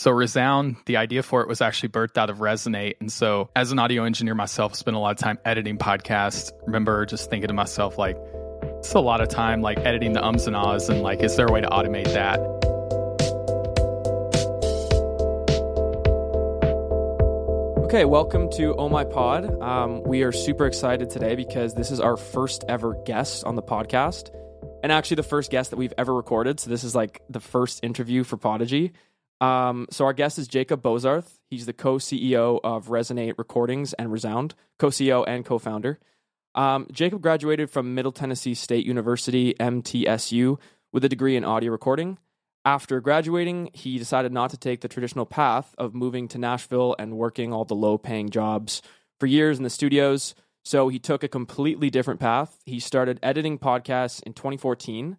So 0.00 0.10
Resound, 0.10 0.76
the 0.86 0.96
idea 0.96 1.22
for 1.22 1.42
it 1.42 1.46
was 1.46 1.60
actually 1.60 1.90
birthed 1.90 2.16
out 2.16 2.30
of 2.30 2.38
Resonate. 2.38 2.94
And 3.00 3.12
so 3.12 3.50
as 3.54 3.70
an 3.70 3.78
audio 3.78 4.04
engineer 4.04 4.34
myself, 4.34 4.72
I 4.72 4.76
spent 4.76 4.96
a 4.96 4.98
lot 4.98 5.10
of 5.10 5.18
time 5.18 5.38
editing 5.44 5.76
podcasts. 5.76 6.52
Remember 6.64 7.04
just 7.04 7.28
thinking 7.28 7.48
to 7.48 7.52
myself, 7.52 7.98
like, 7.98 8.16
it's 8.78 8.94
a 8.94 9.00
lot 9.00 9.20
of 9.20 9.28
time 9.28 9.60
like 9.60 9.76
editing 9.80 10.14
the 10.14 10.24
ums 10.24 10.46
and 10.46 10.56
ahs 10.56 10.88
and 10.88 11.02
like, 11.02 11.22
is 11.22 11.36
there 11.36 11.44
a 11.44 11.52
way 11.52 11.60
to 11.60 11.68
automate 11.68 12.06
that? 12.14 12.40
Okay, 17.84 18.06
welcome 18.06 18.50
to 18.52 18.74
Oh 18.76 18.88
My 18.88 19.04
Pod. 19.04 19.60
Um, 19.60 20.02
we 20.04 20.22
are 20.22 20.32
super 20.32 20.64
excited 20.64 21.10
today 21.10 21.36
because 21.36 21.74
this 21.74 21.90
is 21.90 22.00
our 22.00 22.16
first 22.16 22.64
ever 22.70 22.94
guest 23.04 23.44
on 23.44 23.54
the 23.54 23.62
podcast, 23.62 24.30
and 24.82 24.92
actually 24.92 25.16
the 25.16 25.24
first 25.24 25.50
guest 25.50 25.68
that 25.72 25.76
we've 25.76 25.92
ever 25.98 26.14
recorded. 26.14 26.58
So 26.58 26.70
this 26.70 26.84
is 26.84 26.94
like 26.94 27.20
the 27.28 27.40
first 27.40 27.84
interview 27.84 28.24
for 28.24 28.38
Podigy. 28.38 28.94
Um, 29.40 29.86
so 29.90 30.04
our 30.04 30.12
guest 30.12 30.38
is 30.38 30.48
Jacob 30.48 30.82
Bozarth. 30.82 31.38
He's 31.48 31.66
the 31.66 31.72
co-CEO 31.72 32.60
of 32.62 32.88
Resonate 32.88 33.38
Recordings 33.38 33.92
and 33.94 34.12
Resound, 34.12 34.54
co-CEO 34.78 35.24
and 35.26 35.44
co-founder. 35.44 35.98
Um, 36.54 36.86
Jacob 36.92 37.22
graduated 37.22 37.70
from 37.70 37.94
Middle 37.94 38.12
Tennessee 38.12 38.54
State 38.54 38.84
University 38.84 39.54
(MTSU) 39.58 40.58
with 40.92 41.04
a 41.04 41.08
degree 41.08 41.36
in 41.36 41.44
audio 41.44 41.70
recording. 41.70 42.18
After 42.64 43.00
graduating, 43.00 43.70
he 43.72 43.98
decided 43.98 44.32
not 44.32 44.50
to 44.50 44.58
take 44.58 44.82
the 44.82 44.88
traditional 44.88 45.24
path 45.24 45.74
of 45.78 45.94
moving 45.94 46.28
to 46.28 46.38
Nashville 46.38 46.94
and 46.98 47.16
working 47.16 47.52
all 47.52 47.64
the 47.64 47.74
low-paying 47.74 48.28
jobs 48.28 48.82
for 49.18 49.26
years 49.26 49.56
in 49.56 49.64
the 49.64 49.70
studios. 49.70 50.34
So 50.62 50.88
he 50.88 50.98
took 50.98 51.22
a 51.22 51.28
completely 51.28 51.88
different 51.88 52.20
path. 52.20 52.58
He 52.66 52.80
started 52.80 53.18
editing 53.22 53.58
podcasts 53.58 54.22
in 54.24 54.34
2014 54.34 55.16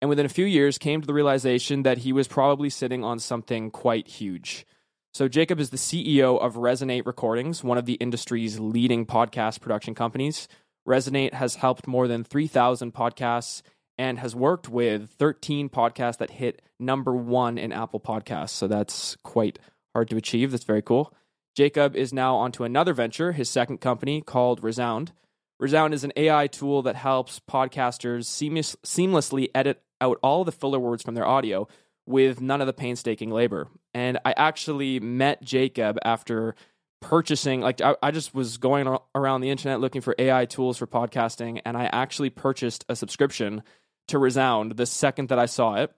and 0.00 0.08
within 0.08 0.26
a 0.26 0.30
few 0.30 0.44
years 0.44 0.78
came 0.78 1.00
to 1.00 1.06
the 1.06 1.14
realization 1.14 1.82
that 1.82 1.98
he 1.98 2.12
was 2.12 2.28
probably 2.28 2.70
sitting 2.70 3.02
on 3.04 3.18
something 3.18 3.70
quite 3.70 4.08
huge. 4.08 4.66
So, 5.14 5.28
Jacob 5.28 5.58
is 5.58 5.70
the 5.70 5.78
CEO 5.78 6.38
of 6.38 6.56
Resonate 6.56 7.06
Recordings, 7.06 7.64
one 7.64 7.78
of 7.78 7.86
the 7.86 7.94
industry's 7.94 8.60
leading 8.60 9.06
podcast 9.06 9.60
production 9.60 9.94
companies. 9.94 10.46
Resonate 10.86 11.32
has 11.32 11.54
helped 11.54 11.86
more 11.86 12.06
than 12.06 12.22
3,000 12.22 12.92
podcasts 12.92 13.62
and 13.96 14.18
has 14.18 14.36
worked 14.36 14.68
with 14.68 15.08
13 15.18 15.70
podcasts 15.70 16.18
that 16.18 16.32
hit 16.32 16.60
number 16.78 17.16
one 17.16 17.56
in 17.56 17.72
Apple 17.72 17.98
Podcasts. 17.98 18.50
So, 18.50 18.68
that's 18.68 19.16
quite 19.22 19.58
hard 19.94 20.10
to 20.10 20.18
achieve. 20.18 20.50
That's 20.50 20.64
very 20.64 20.82
cool. 20.82 21.14
Jacob 21.56 21.96
is 21.96 22.12
now 22.12 22.36
onto 22.36 22.64
another 22.64 22.92
venture, 22.92 23.32
his 23.32 23.48
second 23.48 23.78
company 23.78 24.20
called 24.20 24.62
Resound. 24.62 25.12
Resound 25.58 25.94
is 25.94 26.04
an 26.04 26.12
AI 26.14 26.48
tool 26.48 26.82
that 26.82 26.96
helps 26.96 27.40
podcasters 27.40 28.26
seamless, 28.26 28.76
seamlessly 28.84 29.48
edit 29.54 29.80
out 30.00 30.18
all 30.22 30.44
the 30.44 30.52
filler 30.52 30.78
words 30.78 31.02
from 31.02 31.14
their 31.14 31.26
audio 31.26 31.68
with 32.06 32.40
none 32.40 32.60
of 32.60 32.66
the 32.66 32.72
painstaking 32.72 33.30
labor. 33.30 33.68
And 33.92 34.18
I 34.24 34.34
actually 34.36 35.00
met 35.00 35.42
Jacob 35.42 35.98
after 36.04 36.54
purchasing, 37.00 37.60
like, 37.60 37.80
I, 37.80 37.96
I 38.02 38.10
just 38.10 38.34
was 38.34 38.56
going 38.58 38.96
around 39.14 39.40
the 39.40 39.50
internet 39.50 39.80
looking 39.80 40.00
for 40.00 40.14
AI 40.18 40.46
tools 40.46 40.78
for 40.78 40.86
podcasting, 40.86 41.60
and 41.64 41.76
I 41.76 41.86
actually 41.86 42.30
purchased 42.30 42.84
a 42.88 42.96
subscription 42.96 43.62
to 44.08 44.18
Resound 44.18 44.72
the 44.72 44.86
second 44.86 45.28
that 45.30 45.38
I 45.38 45.46
saw 45.46 45.74
it. 45.74 45.92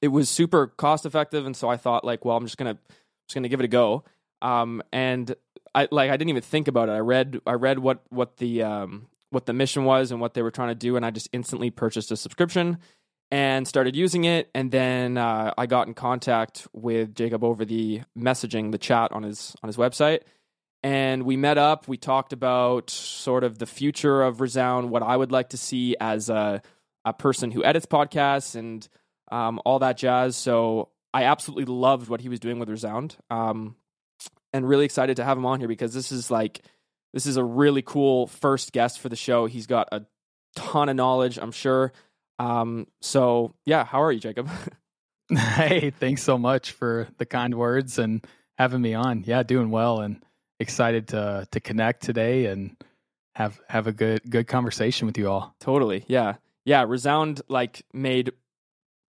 It 0.00 0.08
was 0.08 0.28
super 0.28 0.68
cost 0.68 1.06
effective, 1.06 1.46
and 1.46 1.56
so 1.56 1.68
I 1.68 1.76
thought, 1.76 2.04
like, 2.04 2.24
well, 2.24 2.36
I'm 2.36 2.44
just 2.44 2.56
gonna 2.56 2.78
just 3.26 3.34
gonna 3.34 3.48
give 3.48 3.60
it 3.60 3.64
a 3.64 3.68
go. 3.68 4.04
Um, 4.40 4.82
and 4.92 5.34
I 5.74 5.88
like 5.90 6.10
I 6.10 6.16
didn't 6.16 6.30
even 6.30 6.42
think 6.42 6.68
about 6.68 6.88
it. 6.88 6.92
I 6.92 6.98
read 6.98 7.40
I 7.46 7.52
read 7.52 7.78
what 7.78 8.02
what 8.10 8.38
the 8.38 8.62
um, 8.62 9.08
what 9.30 9.46
the 9.46 9.52
mission 9.52 9.84
was 9.84 10.10
and 10.10 10.20
what 10.20 10.34
they 10.34 10.42
were 10.42 10.50
trying 10.50 10.68
to 10.68 10.74
do, 10.74 10.96
and 10.96 11.06
I 11.06 11.10
just 11.10 11.28
instantly 11.32 11.70
purchased 11.70 12.10
a 12.10 12.16
subscription 12.16 12.78
and 13.32 13.66
started 13.66 13.96
using 13.96 14.24
it. 14.24 14.50
And 14.54 14.70
then 14.70 15.16
uh, 15.16 15.54
I 15.56 15.64
got 15.64 15.88
in 15.88 15.94
contact 15.94 16.68
with 16.74 17.14
Jacob 17.14 17.42
over 17.42 17.64
the 17.64 18.02
messaging, 18.16 18.70
the 18.70 18.78
chat 18.78 19.10
on 19.10 19.22
his 19.22 19.56
on 19.62 19.68
his 19.68 19.78
website, 19.78 20.20
and 20.82 21.24
we 21.24 21.36
met 21.36 21.56
up. 21.58 21.88
We 21.88 21.96
talked 21.96 22.34
about 22.34 22.90
sort 22.90 23.42
of 23.42 23.58
the 23.58 23.66
future 23.66 24.22
of 24.22 24.40
Resound, 24.40 24.90
what 24.90 25.02
I 25.02 25.16
would 25.16 25.32
like 25.32 25.48
to 25.48 25.56
see 25.56 25.96
as 25.98 26.28
a 26.28 26.62
a 27.04 27.12
person 27.14 27.50
who 27.50 27.64
edits 27.64 27.86
podcasts 27.86 28.54
and 28.54 28.86
um, 29.32 29.60
all 29.64 29.80
that 29.80 29.96
jazz. 29.96 30.36
So 30.36 30.90
I 31.12 31.24
absolutely 31.24 31.64
loved 31.64 32.08
what 32.08 32.20
he 32.20 32.28
was 32.28 32.38
doing 32.38 32.58
with 32.58 32.68
Resound, 32.68 33.16
um, 33.30 33.76
and 34.52 34.68
really 34.68 34.84
excited 34.84 35.16
to 35.16 35.24
have 35.24 35.38
him 35.38 35.46
on 35.46 35.58
here 35.58 35.68
because 35.68 35.94
this 35.94 36.12
is 36.12 36.30
like 36.30 36.60
this 37.14 37.24
is 37.24 37.38
a 37.38 37.44
really 37.44 37.80
cool 37.80 38.26
first 38.26 38.72
guest 38.72 39.00
for 39.00 39.08
the 39.08 39.16
show. 39.16 39.46
He's 39.46 39.66
got 39.66 39.88
a 39.90 40.02
ton 40.54 40.90
of 40.90 40.96
knowledge, 40.96 41.38
I'm 41.40 41.52
sure. 41.52 41.94
Um, 42.42 42.88
so 43.00 43.54
yeah, 43.64 43.84
how 43.84 44.02
are 44.02 44.10
you, 44.10 44.18
Jacob? 44.18 44.48
hey, 45.28 45.90
thanks 45.90 46.22
so 46.22 46.36
much 46.38 46.72
for 46.72 47.08
the 47.18 47.26
kind 47.26 47.54
words 47.54 47.98
and 47.98 48.26
having 48.58 48.80
me 48.80 48.94
on. 48.94 49.22
Yeah, 49.24 49.44
doing 49.44 49.70
well 49.70 50.00
and 50.00 50.22
excited 50.58 51.08
to 51.08 51.46
to 51.52 51.60
connect 51.60 52.02
today 52.02 52.46
and 52.46 52.76
have 53.36 53.60
have 53.68 53.86
a 53.86 53.92
good 53.92 54.28
good 54.28 54.48
conversation 54.48 55.06
with 55.06 55.18
you 55.18 55.30
all. 55.30 55.54
Totally. 55.60 56.04
Yeah. 56.08 56.36
Yeah, 56.64 56.84
Resound 56.86 57.42
like 57.48 57.82
made 57.92 58.32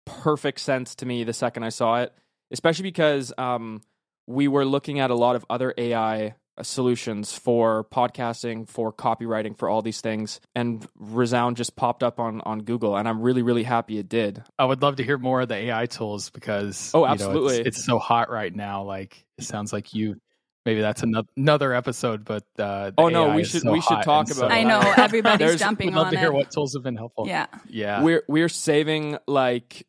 perfect 0.05 0.59
sense 0.59 0.95
to 0.95 1.05
me 1.05 1.23
the 1.23 1.33
second 1.33 1.63
I 1.63 1.69
saw 1.69 2.01
it, 2.01 2.13
especially 2.51 2.83
because 2.83 3.33
um 3.37 3.81
we 4.27 4.47
were 4.47 4.65
looking 4.65 4.99
at 4.99 5.09
a 5.09 5.15
lot 5.15 5.35
of 5.35 5.43
other 5.49 5.73
AI 5.77 6.35
solutions 6.61 7.33
for 7.33 7.83
podcasting, 7.85 8.67
for 8.67 8.93
copywriting, 8.93 9.57
for 9.57 9.69
all 9.69 9.81
these 9.81 10.01
things. 10.01 10.39
And 10.55 10.87
Resound 10.97 11.57
just 11.57 11.75
popped 11.75 12.03
up 12.03 12.19
on 12.19 12.41
on 12.41 12.59
Google, 12.59 12.95
and 12.95 13.07
I'm 13.07 13.21
really 13.21 13.41
really 13.41 13.63
happy 13.63 13.97
it 13.97 14.09
did. 14.09 14.43
I 14.59 14.65
would 14.65 14.81
love 14.81 14.97
to 14.97 15.03
hear 15.03 15.17
more 15.17 15.41
of 15.41 15.47
the 15.47 15.55
AI 15.55 15.85
tools 15.85 16.29
because 16.29 16.91
oh, 16.93 17.05
absolutely, 17.05 17.57
you 17.57 17.63
know, 17.63 17.67
it's, 17.67 17.77
it's, 17.77 17.85
so 17.85 17.99
hot 17.99 18.29
right 18.29 18.53
now. 18.53 18.83
Like 18.83 19.25
it 19.37 19.45
sounds 19.45 19.73
like 19.73 19.93
you. 19.93 20.19
Maybe 20.65 20.79
that's 20.79 21.03
another 21.03 21.27
another 21.35 21.73
episode, 21.73 22.23
but 22.23 22.45
uh, 22.57 22.91
oh 22.97 23.09
no, 23.09 23.31
AI 23.31 23.35
we 23.35 23.43
should 23.43 23.63
so 23.63 23.71
we 23.71 23.81
should 23.81 24.01
talk 24.03 24.27
about. 24.27 24.35
So, 24.35 24.47
I 24.47 24.63
know 24.63 24.79
everybody's 24.97 25.59
jumping 25.59 25.87
would 25.87 25.95
love 25.95 26.05
on 26.07 26.13
to 26.13 26.17
it. 26.17 26.21
hear 26.21 26.31
what 26.31 26.51
tools 26.51 26.73
have 26.73 26.83
been 26.83 26.95
helpful. 26.95 27.27
Yeah, 27.27 27.47
yeah. 27.67 28.01
We're 28.01 28.23
we're 28.29 28.49
saving 28.49 29.17
like 29.27 29.85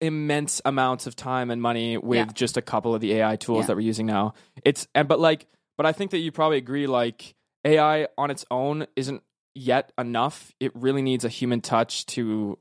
immense 0.00 0.60
amounts 0.64 1.06
of 1.06 1.16
time 1.16 1.50
and 1.50 1.60
money 1.60 1.98
with 1.98 2.28
yeah. 2.28 2.32
just 2.32 2.56
a 2.56 2.62
couple 2.62 2.94
of 2.94 3.00
the 3.00 3.14
AI 3.14 3.36
tools 3.36 3.62
yeah. 3.62 3.66
that 3.66 3.76
we're 3.76 3.82
using 3.82 4.06
now. 4.06 4.34
It's 4.64 4.86
and 4.94 5.08
but 5.08 5.18
like 5.18 5.46
but 5.78 5.86
I 5.86 5.92
think 5.92 6.10
that 6.10 6.18
you 6.18 6.30
probably 6.30 6.58
agree 6.58 6.86
like 6.86 7.34
AI 7.64 8.08
on 8.18 8.30
its 8.30 8.44
own 8.50 8.86
isn't 8.96 9.22
yet 9.54 9.92
enough. 9.96 10.52
It 10.60 10.72
really 10.74 11.00
needs 11.00 11.24
a 11.24 11.30
human 11.30 11.62
touch 11.62 12.04
to 12.06 12.58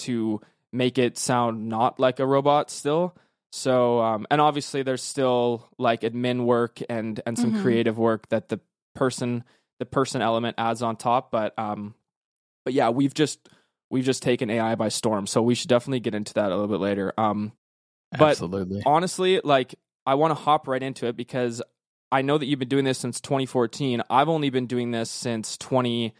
to 0.00 0.40
make 0.72 0.98
it 0.98 1.18
sound 1.18 1.68
not 1.68 1.98
like 1.98 2.20
a 2.20 2.26
robot 2.26 2.70
still. 2.70 3.16
So 3.50 4.00
um 4.00 4.26
and 4.30 4.40
obviously 4.40 4.82
there's 4.82 5.02
still 5.02 5.68
like 5.78 6.02
admin 6.02 6.44
work 6.44 6.80
and 6.88 7.20
and 7.26 7.36
some 7.38 7.52
mm-hmm. 7.52 7.62
creative 7.62 7.98
work 7.98 8.28
that 8.28 8.50
the 8.50 8.60
person 8.94 9.44
the 9.78 9.86
person 9.86 10.20
element 10.20 10.56
adds 10.58 10.82
on 10.82 10.96
top, 10.96 11.30
but 11.30 11.58
um 11.58 11.94
but 12.66 12.74
yeah, 12.74 12.90
we've 12.90 13.14
just 13.14 13.48
we've 13.90 14.04
just 14.04 14.22
taken 14.22 14.50
AI 14.50 14.74
by 14.74 14.90
storm. 14.90 15.26
So 15.26 15.40
we 15.40 15.54
should 15.54 15.70
definitely 15.70 16.00
get 16.00 16.14
into 16.14 16.34
that 16.34 16.52
a 16.52 16.54
little 16.54 16.68
bit 16.68 16.80
later. 16.80 17.14
Um 17.16 17.52
but 18.12 18.30
Absolutely. 18.30 18.82
honestly, 18.84 19.40
like 19.42 19.74
I 20.06 20.14
want 20.14 20.30
to 20.30 20.34
hop 20.42 20.68
right 20.68 20.82
into 20.82 21.06
it 21.06 21.16
because 21.16 21.62
I 22.10 22.22
know 22.22 22.38
that 22.38 22.46
you've 22.46 22.58
been 22.58 22.68
doing 22.68 22.84
this 22.84 22.98
since 22.98 23.20
2014. 23.20 24.02
I've 24.08 24.28
only 24.28 24.50
been 24.50 24.66
doing 24.66 24.90
this 24.90 25.10
since 25.10 25.56
20 25.58 26.14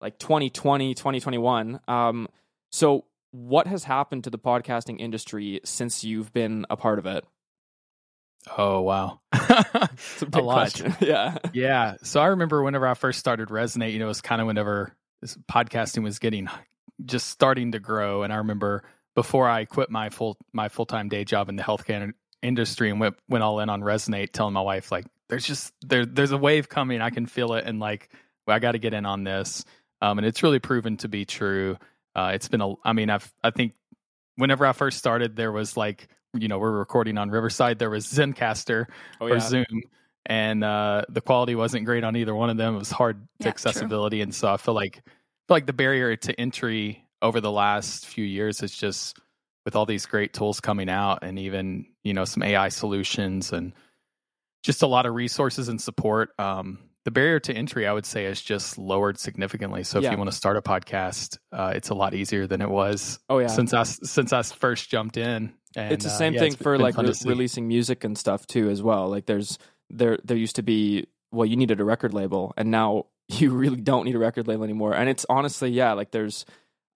like 0.00 0.18
2020, 0.18 0.94
2021. 0.94 1.80
Um 1.88 2.28
so 2.70 3.04
what 3.32 3.66
has 3.66 3.84
happened 3.84 4.24
to 4.24 4.30
the 4.30 4.38
podcasting 4.38 5.00
industry 5.00 5.60
since 5.64 6.04
you've 6.04 6.32
been 6.32 6.66
a 6.70 6.76
part 6.76 6.98
of 6.98 7.06
it? 7.06 7.24
Oh 8.56 8.80
wow, 8.80 9.20
it's 9.32 10.22
a, 10.22 10.26
big 10.26 10.42
a 10.42 10.44
lot. 10.44 10.54
Question. 10.54 10.96
yeah, 11.00 11.36
yeah. 11.52 11.96
So 12.02 12.20
I 12.20 12.28
remember 12.28 12.62
whenever 12.62 12.86
I 12.86 12.94
first 12.94 13.18
started 13.18 13.48
Resonate, 13.48 13.92
you 13.92 13.98
know, 13.98 14.06
it 14.06 14.08
was 14.08 14.22
kind 14.22 14.40
of 14.40 14.46
whenever 14.46 14.96
podcasting 15.50 16.02
was 16.02 16.18
getting 16.18 16.48
just 17.04 17.28
starting 17.28 17.72
to 17.72 17.78
grow, 17.78 18.22
and 18.22 18.32
I 18.32 18.36
remember 18.36 18.82
before 19.14 19.48
I 19.48 19.66
quit 19.66 19.90
my 19.90 20.08
full 20.08 20.38
my 20.52 20.68
full 20.68 20.86
time 20.86 21.08
day 21.08 21.24
job 21.24 21.50
in 21.50 21.56
the 21.56 21.62
healthcare 21.62 22.12
industry 22.42 22.90
and 22.90 22.98
went 22.98 23.16
went 23.28 23.44
all 23.44 23.60
in 23.60 23.68
on 23.68 23.82
Resonate, 23.82 24.32
telling 24.32 24.54
my 24.54 24.62
wife 24.62 24.90
like, 24.90 25.04
there's 25.30 25.46
just 25.46 25.72
there 25.80 26.04
there's 26.04 26.32
a 26.32 26.38
wave 26.38 26.68
coming. 26.68 27.00
I 27.00 27.10
can 27.10 27.24
feel 27.24 27.54
it, 27.54 27.64
and 27.64 27.78
like 27.78 28.10
well, 28.46 28.56
I 28.56 28.58
got 28.58 28.72
to 28.72 28.78
get 28.78 28.92
in 28.92 29.06
on 29.06 29.24
this. 29.24 29.64
Um, 30.02 30.18
and 30.18 30.26
it's 30.26 30.42
really 30.42 30.58
proven 30.58 30.96
to 30.98 31.08
be 31.08 31.24
true. 31.24 31.78
Uh, 32.14 32.32
it's 32.34 32.48
been 32.48 32.60
a. 32.60 32.74
I 32.84 32.92
mean, 32.92 33.08
I've 33.08 33.32
I 33.42 33.50
think 33.50 33.74
whenever 34.36 34.66
I 34.66 34.72
first 34.72 34.98
started, 34.98 35.36
there 35.36 35.52
was 35.52 35.76
like 35.76 36.08
you 36.34 36.48
know 36.48 36.58
we're 36.58 36.76
recording 36.76 37.16
on 37.16 37.30
Riverside. 37.30 37.78
There 37.78 37.90
was 37.90 38.06
Zencastr 38.06 38.86
oh, 39.20 39.28
or. 39.28 39.40
Zoom, 39.40 39.82
and 40.26 40.64
uh, 40.64 41.04
the 41.08 41.20
quality 41.20 41.54
wasn't 41.54 41.84
great 41.84 42.02
on 42.02 42.16
either 42.16 42.34
one 42.34 42.50
of 42.50 42.56
them. 42.56 42.74
It 42.74 42.78
was 42.78 42.90
hard 42.90 43.22
to 43.40 43.44
yeah, 43.44 43.48
accessibility, 43.48 44.18
true. 44.18 44.24
and 44.24 44.34
so 44.34 44.52
I 44.52 44.56
feel 44.56 44.74
like 44.74 44.96
I 44.96 45.10
feel 45.46 45.56
like 45.56 45.66
the 45.66 45.72
barrier 45.72 46.16
to 46.16 46.40
entry 46.40 47.04
over 47.22 47.40
the 47.40 47.52
last 47.52 48.06
few 48.06 48.24
years 48.24 48.62
is 48.62 48.74
just 48.74 49.18
with 49.64 49.76
all 49.76 49.86
these 49.86 50.06
great 50.06 50.32
tools 50.32 50.60
coming 50.60 50.88
out, 50.88 51.20
and 51.22 51.38
even 51.38 51.86
you 52.02 52.14
know 52.14 52.24
some 52.24 52.42
AI 52.42 52.70
solutions 52.70 53.52
and 53.52 53.74
just 54.62 54.82
a 54.82 54.86
lot 54.86 55.06
of 55.06 55.14
resources 55.14 55.68
and 55.68 55.80
support. 55.80 56.30
Um, 56.38 56.78
the 57.04 57.10
barrier 57.10 57.40
to 57.40 57.54
entry, 57.54 57.86
I 57.86 57.92
would 57.92 58.04
say, 58.04 58.26
is 58.26 58.42
just 58.42 58.76
lowered 58.76 59.18
significantly. 59.18 59.84
So 59.84 59.98
if 59.98 60.04
yeah. 60.04 60.10
you 60.12 60.18
want 60.18 60.30
to 60.30 60.36
start 60.36 60.58
a 60.58 60.62
podcast, 60.62 61.38
uh, 61.50 61.72
it's 61.74 61.88
a 61.88 61.94
lot 61.94 62.14
easier 62.14 62.46
than 62.46 62.60
it 62.60 62.68
was. 62.68 63.18
Oh 63.30 63.38
yeah, 63.38 63.46
since 63.46 63.72
I 63.72 63.84
since 63.84 64.32
I 64.34 64.42
first 64.42 64.90
jumped 64.90 65.16
in, 65.16 65.54
And, 65.76 65.92
it's 65.92 66.04
the 66.04 66.10
uh, 66.10 66.14
same 66.14 66.34
yeah, 66.34 66.40
thing 66.40 66.56
for 66.56 66.78
like 66.78 66.96
re- 66.96 67.12
releasing 67.24 67.68
music 67.68 68.02
and 68.02 68.18
stuff 68.18 68.46
too 68.46 68.68
as 68.70 68.82
well 68.82 69.08
like 69.08 69.26
there's 69.26 69.58
there 69.88 70.18
there 70.24 70.36
used 70.36 70.56
to 70.56 70.62
be 70.62 71.06
well 71.30 71.46
you 71.46 71.56
needed 71.56 71.80
a 71.80 71.84
record 71.84 72.12
label 72.12 72.52
and 72.56 72.70
now 72.70 73.06
you 73.28 73.50
really 73.50 73.80
don't 73.80 74.04
need 74.04 74.16
a 74.16 74.18
record 74.18 74.48
label 74.48 74.64
anymore 74.64 74.94
and 74.94 75.08
it's 75.08 75.24
honestly 75.28 75.70
yeah 75.70 75.92
like 75.92 76.10
there's 76.10 76.44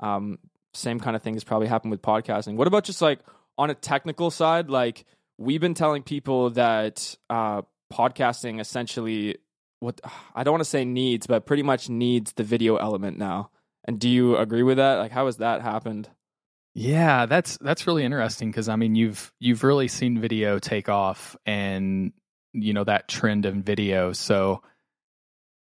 um 0.00 0.38
same 0.72 0.99
kind 0.99 1.14
of 1.14 1.22
thing 1.22 1.34
has 1.34 1.44
probably 1.44 1.69
happened 1.69 1.93
with 1.93 2.02
podcasting 2.02 2.56
what 2.56 2.67
about 2.67 2.82
just 2.82 3.00
like 3.00 3.20
on 3.56 3.70
a 3.70 3.75
technical 3.75 4.31
side 4.31 4.69
like 4.69 5.05
we've 5.38 5.60
been 5.60 5.75
telling 5.75 6.02
people 6.02 6.50
that 6.50 7.16
uh 7.31 7.62
podcasting 7.92 8.60
essentially 8.60 9.36
what 9.81 10.00
i 10.34 10.42
don't 10.42 10.52
want 10.52 10.62
to 10.62 10.69
say 10.69 10.84
needs 10.84 11.26
but 11.26 11.46
pretty 11.46 11.62
much 11.62 11.88
needs 11.88 12.32
the 12.32 12.44
video 12.44 12.76
element 12.76 13.19
now 13.19 13.50
and 13.86 14.00
do 14.00 14.08
you 14.08 14.36
agree 14.36 14.62
with 14.62 14.78
that 14.78 14.96
like 14.96 15.12
how 15.12 15.26
has 15.26 15.36
that 15.38 15.62
happened 15.62 16.08
Yeah, 16.76 17.26
that's 17.26 17.56
that's 17.58 17.86
really 17.86 18.04
interesting 18.04 18.50
because 18.50 18.69
I 18.69 18.75
mean 18.75 18.96
you've 18.96 19.32
you've 19.38 19.62
really 19.62 19.86
seen 19.86 20.20
video 20.20 20.58
take 20.58 20.88
off 20.88 21.36
and 21.46 22.12
you 22.52 22.72
know 22.72 22.82
that 22.82 23.06
trend 23.06 23.46
in 23.46 23.62
video. 23.62 24.12
So 24.12 24.60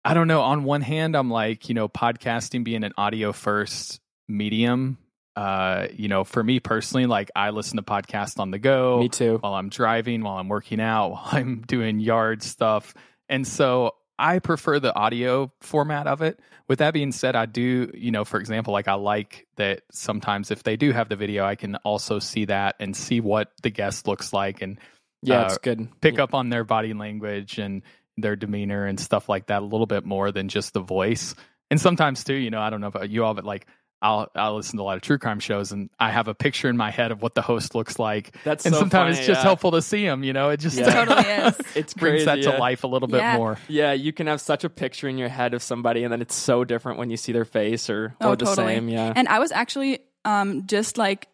I 0.05 0.12
don't 0.12 0.29
know. 0.29 0.43
On 0.43 0.65
one 0.65 0.83
hand, 0.83 1.17
I'm 1.17 1.31
like, 1.31 1.69
you 1.69 1.75
know, 1.75 1.89
podcasting 1.89 2.65
being 2.65 2.85
an 2.85 2.93
audio 2.99 3.33
first 3.33 4.01
medium. 4.29 4.99
Uh, 5.41 5.89
you 5.97 6.09
know, 6.09 6.23
for 6.25 6.43
me 6.45 6.61
personally, 6.61 7.07
like 7.07 7.31
I 7.35 7.49
listen 7.51 7.77
to 7.79 7.83
podcasts 7.83 8.39
on 8.39 8.51
the 8.51 8.59
go 8.59 8.99
me 9.01 9.09
too 9.09 9.39
while 9.39 9.55
I'm 9.55 9.71
driving, 9.71 10.23
while 10.23 10.37
I'm 10.37 10.49
working 10.49 10.81
out, 10.81 11.09
while 11.13 11.29
I'm 11.33 11.63
doing 11.63 11.99
yard 11.99 12.43
stuff. 12.43 12.93
And 13.29 13.47
so 13.47 13.95
I 14.19 14.39
prefer 14.41 14.81
the 14.81 14.95
audio 14.95 15.51
format 15.63 16.07
of 16.07 16.21
it. 16.21 16.39
With 16.69 16.81
that 16.81 16.93
being 16.93 17.11
said, 17.11 17.37
I 17.37 17.47
do, 17.47 17.91
you 17.95 18.11
know, 18.11 18.27
for 18.27 18.39
example, 18.39 18.75
like 18.75 18.87
I 18.87 18.95
like 18.95 19.47
that 19.57 19.81
sometimes 19.91 20.51
if 20.51 20.63
they 20.63 20.77
do 20.77 20.93
have 20.93 21.09
the 21.09 21.17
video, 21.17 21.45
I 21.47 21.55
can 21.55 21.77
also 21.77 22.19
see 22.19 22.45
that 22.45 22.77
and 22.81 22.95
see 22.95 23.21
what 23.21 23.51
the 23.63 23.71
guest 23.71 24.07
looks 24.07 24.33
like 24.35 24.61
and 24.61 24.79
yeah 25.23 25.41
uh, 25.41 25.45
it's 25.47 25.59
good 25.59 25.89
pick 26.03 26.17
Yeah. 26.17 26.25
up 26.25 26.35
on 26.35 26.51
their 26.51 26.65
body 26.65 26.93
language 26.93 27.59
and 27.59 27.83
their 28.19 28.37
demeanor 28.37 28.85
and 28.87 29.01
stuff 29.01 29.29
like 29.29 29.47
that 29.47 29.63
a 29.63 29.65
little 29.65 29.87
bit 29.87 30.05
more 30.05 30.33
than 30.33 30.49
just 30.49 30.75
the 30.75 30.81
voice. 30.81 31.35
And 31.71 31.81
sometimes 31.81 32.25
too, 32.25 32.35
you 32.35 32.51
know, 32.51 32.61
I 32.61 32.69
don't 32.69 32.81
know 32.83 32.89
about 32.89 33.09
you 33.11 33.25
all, 33.25 33.33
but 33.33 33.45
like 33.45 33.67
I'll 34.02 34.31
I'll 34.35 34.56
listen 34.56 34.76
to 34.79 34.82
a 34.82 34.85
lot 34.85 34.97
of 34.97 35.02
true 35.02 35.19
crime 35.19 35.41
shows 35.41 35.73
and 35.73 35.91
I 35.99 36.11
have 36.11 36.26
a 36.29 36.35
picture 36.35 36.69
in 36.69 36.76
my 36.76 36.91
head 36.91 37.11
of 37.12 37.20
what 37.23 37.35
the 37.35 37.43
host 37.43 37.75
looks 37.75 37.99
like. 37.99 38.35
That's 38.44 38.64
and 38.64 38.75
so 38.75 38.81
sometimes 38.81 39.17
funny, 39.17 39.19
it's 39.19 39.26
just 39.26 39.41
yeah. 39.41 39.43
helpful 39.43 39.73
to 39.73 39.82
see 39.82 40.05
them, 40.06 40.25
you 40.25 40.32
know, 40.32 40.49
it 40.50 40.58
just 40.61 40.79
Yeah. 40.79 40.91
Totally 41.05 41.29
is. 41.29 41.61
It's 41.76 41.94
brings 41.94 42.25
crazy, 42.25 42.43
that 42.44 42.50
to 42.50 42.58
life 42.58 42.85
a 42.85 42.87
little 42.87 43.08
bit 43.08 43.23
more. 43.35 43.58
Yeah, 43.69 43.93
you 43.93 44.12
can 44.12 44.26
have 44.26 44.41
such 44.41 44.64
a 44.64 44.70
picture 44.70 45.08
in 45.08 45.19
your 45.19 45.29
head 45.29 45.55
of 45.55 45.62
somebody, 45.62 46.02
and 46.05 46.12
then 46.12 46.20
it's 46.23 46.35
so 46.35 46.64
different 46.64 46.99
when 46.99 47.11
you 47.11 47.17
see 47.17 47.32
their 47.32 47.44
face 47.44 47.88
or, 47.91 48.14
Oh, 48.20 48.31
or 48.31 48.37
the 48.37 48.44
totally. 48.47 48.75
same. 48.75 48.88
Yeah, 48.88 49.12
And 49.14 49.29
I 49.29 49.38
was 49.38 49.52
actually 49.52 50.00
um, 50.25 50.67
just 50.67 50.97
like 50.99 51.29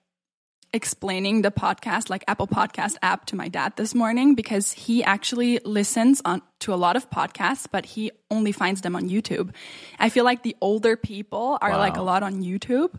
explaining 0.73 1.43
the 1.43 1.51
podcast, 1.51 2.11
like 2.11 2.25
Apple 2.29 2.47
Podcast 2.47 2.97
app, 3.03 3.27
to 3.27 3.37
my 3.37 3.49
dad 3.49 3.75
this 3.77 3.95
morning 3.95 4.35
because 4.35 4.73
he 4.73 5.03
actually 5.03 5.59
listens 5.65 6.21
on 6.25 6.43
to 6.61 6.75
a 6.75 6.77
lot 6.77 6.97
of 6.97 7.09
podcasts, 7.11 7.67
but 7.71 7.87
he 7.87 8.11
only 8.31 8.53
finds 8.53 8.81
them 8.83 8.95
on 8.97 9.09
YouTube. 9.09 9.53
I 9.99 10.09
feel 10.09 10.25
like 10.25 10.43
the 10.43 10.57
older 10.61 10.97
people 10.97 11.59
are 11.61 11.77
like 11.79 11.97
a 11.97 12.03
lot 12.03 12.23
on 12.23 12.43
YouTube. 12.43 12.93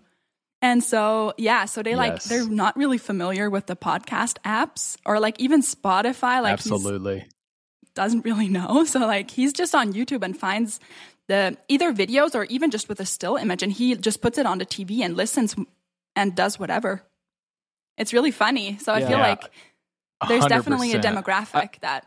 And 0.61 0.83
so, 0.83 1.33
yeah, 1.37 1.65
so 1.65 1.83
they 1.83 1.95
like 1.95 2.13
Yes. 2.13 2.25
they're 2.25 2.49
not 2.49 2.75
really 2.75 2.97
familiar 2.97 3.49
with 3.49 3.67
the 3.67 3.75
podcast 3.75 4.37
apps 4.43 4.97
or 5.05 5.19
like 5.19 5.39
even 5.39 5.61
Spotify. 5.61 6.41
Like 6.41 6.53
Absolutely. 6.53 7.27
doesn't 7.93 8.25
really 8.25 8.49
know. 8.49 8.83
So 8.87 8.99
like 9.01 9.29
he's 9.29 9.53
just 9.53 9.75
on 9.75 9.93
YouTube 9.93 10.23
and 10.23 10.35
finds 10.35 10.79
the 11.27 11.57
either 11.67 11.93
videos 11.93 12.33
or 12.33 12.45
even 12.45 12.71
just 12.71 12.89
with 12.89 12.99
a 12.99 13.05
still 13.05 13.35
image 13.35 13.61
and 13.61 13.71
he 13.71 13.95
just 13.95 14.21
puts 14.21 14.37
it 14.39 14.45
on 14.47 14.57
the 14.57 14.65
TV 14.65 15.01
and 15.01 15.15
listens 15.15 15.55
and 16.15 16.33
does 16.35 16.57
whatever. 16.57 17.03
It's 17.97 18.13
really 18.13 18.31
funny. 18.31 18.77
So 18.77 18.93
I 18.93 19.05
feel 19.05 19.19
like 19.19 19.43
there's 20.27 20.45
definitely 20.45 20.93
a 20.93 20.99
100%. 20.99 21.01
demographic 21.01 21.79
that 21.79 22.05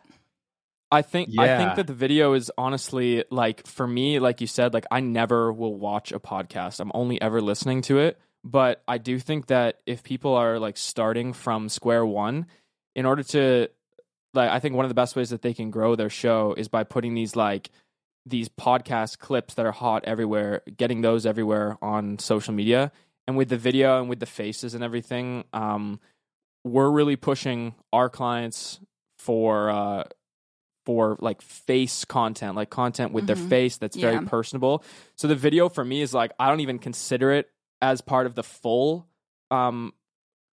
I 0.93 1.03
think 1.03 1.31
I 1.39 1.57
think 1.57 1.77
that 1.77 1.87
the 1.87 1.95
video 1.95 2.33
is 2.33 2.51
honestly 2.59 3.25
like 3.31 3.67
for 3.67 3.87
me, 3.87 4.19
like 4.19 4.41
you 4.41 4.47
said, 4.47 4.75
like 4.75 4.87
I 4.91 5.01
never 5.01 5.53
will 5.53 5.75
watch 5.75 6.11
a 6.11 6.19
podcast. 6.19 6.81
I'm 6.81 6.91
only 6.95 7.21
ever 7.21 7.41
listening 7.41 7.83
to 7.83 7.99
it. 7.99 8.19
But 8.43 8.83
I 8.89 8.99
do 8.99 9.19
think 9.19 9.47
that 9.49 9.81
if 9.87 10.03
people 10.03 10.35
are 10.35 10.59
like 10.59 10.77
starting 10.77 11.33
from 11.33 11.69
square 11.69 12.05
one, 12.05 12.47
in 12.97 13.07
order 13.07 13.23
to 13.23 13.69
like 14.35 14.51
I 14.51 14.59
think 14.59 14.75
one 14.75 14.85
of 14.85 14.89
the 14.89 14.95
best 14.95 15.15
ways 15.15 15.31
that 15.31 15.43
they 15.43 15.55
can 15.55 15.71
grow 15.71 15.95
their 15.95 16.11
show 16.11 16.55
is 16.57 16.69
by 16.69 16.85
putting 16.85 17.15
these 17.15 17.37
like 17.37 17.71
these 18.27 18.49
podcast 18.49 19.19
clips 19.19 19.55
that 19.55 19.67
are 19.67 19.73
hot 19.73 20.05
everywhere, 20.07 20.63
getting 20.77 21.03
those 21.03 21.25
everywhere 21.27 21.79
on 21.83 22.19
social 22.19 22.55
media. 22.55 22.91
And 23.27 23.37
with 23.37 23.49
the 23.49 23.57
video 23.57 24.01
and 24.01 24.09
with 24.09 24.19
the 24.21 24.27
faces 24.27 24.75
and 24.75 24.83
everything, 24.83 25.45
um, 25.53 26.01
we're 26.65 26.91
really 26.91 27.17
pushing 27.17 27.75
our 27.93 28.09
clients 28.09 28.81
for 29.19 29.71
uh, 29.71 30.05
for 30.87 31.17
like 31.21 31.43
face 31.43 32.05
content, 32.05 32.57
like 32.57 32.71
content 32.71 33.13
with 33.13 33.27
their 33.27 33.37
Mhm. 33.37 33.49
face 33.49 33.77
that's 33.77 33.97
Yeah. 33.97 34.11
very 34.13 34.27
personable. 34.27 34.83
So 35.15 35.29
the 35.29 35.35
video 35.37 35.69
for 35.69 35.85
me 35.85 36.01
is 36.01 36.13
like 36.15 36.33
I 36.41 36.49
don't 36.49 36.61
even 36.61 36.79
consider 36.79 37.31
it 37.33 37.51
as 37.83 38.01
part 38.01 38.27
of 38.27 38.35
the 38.35 38.43
full 38.43 39.07
um 39.51 39.93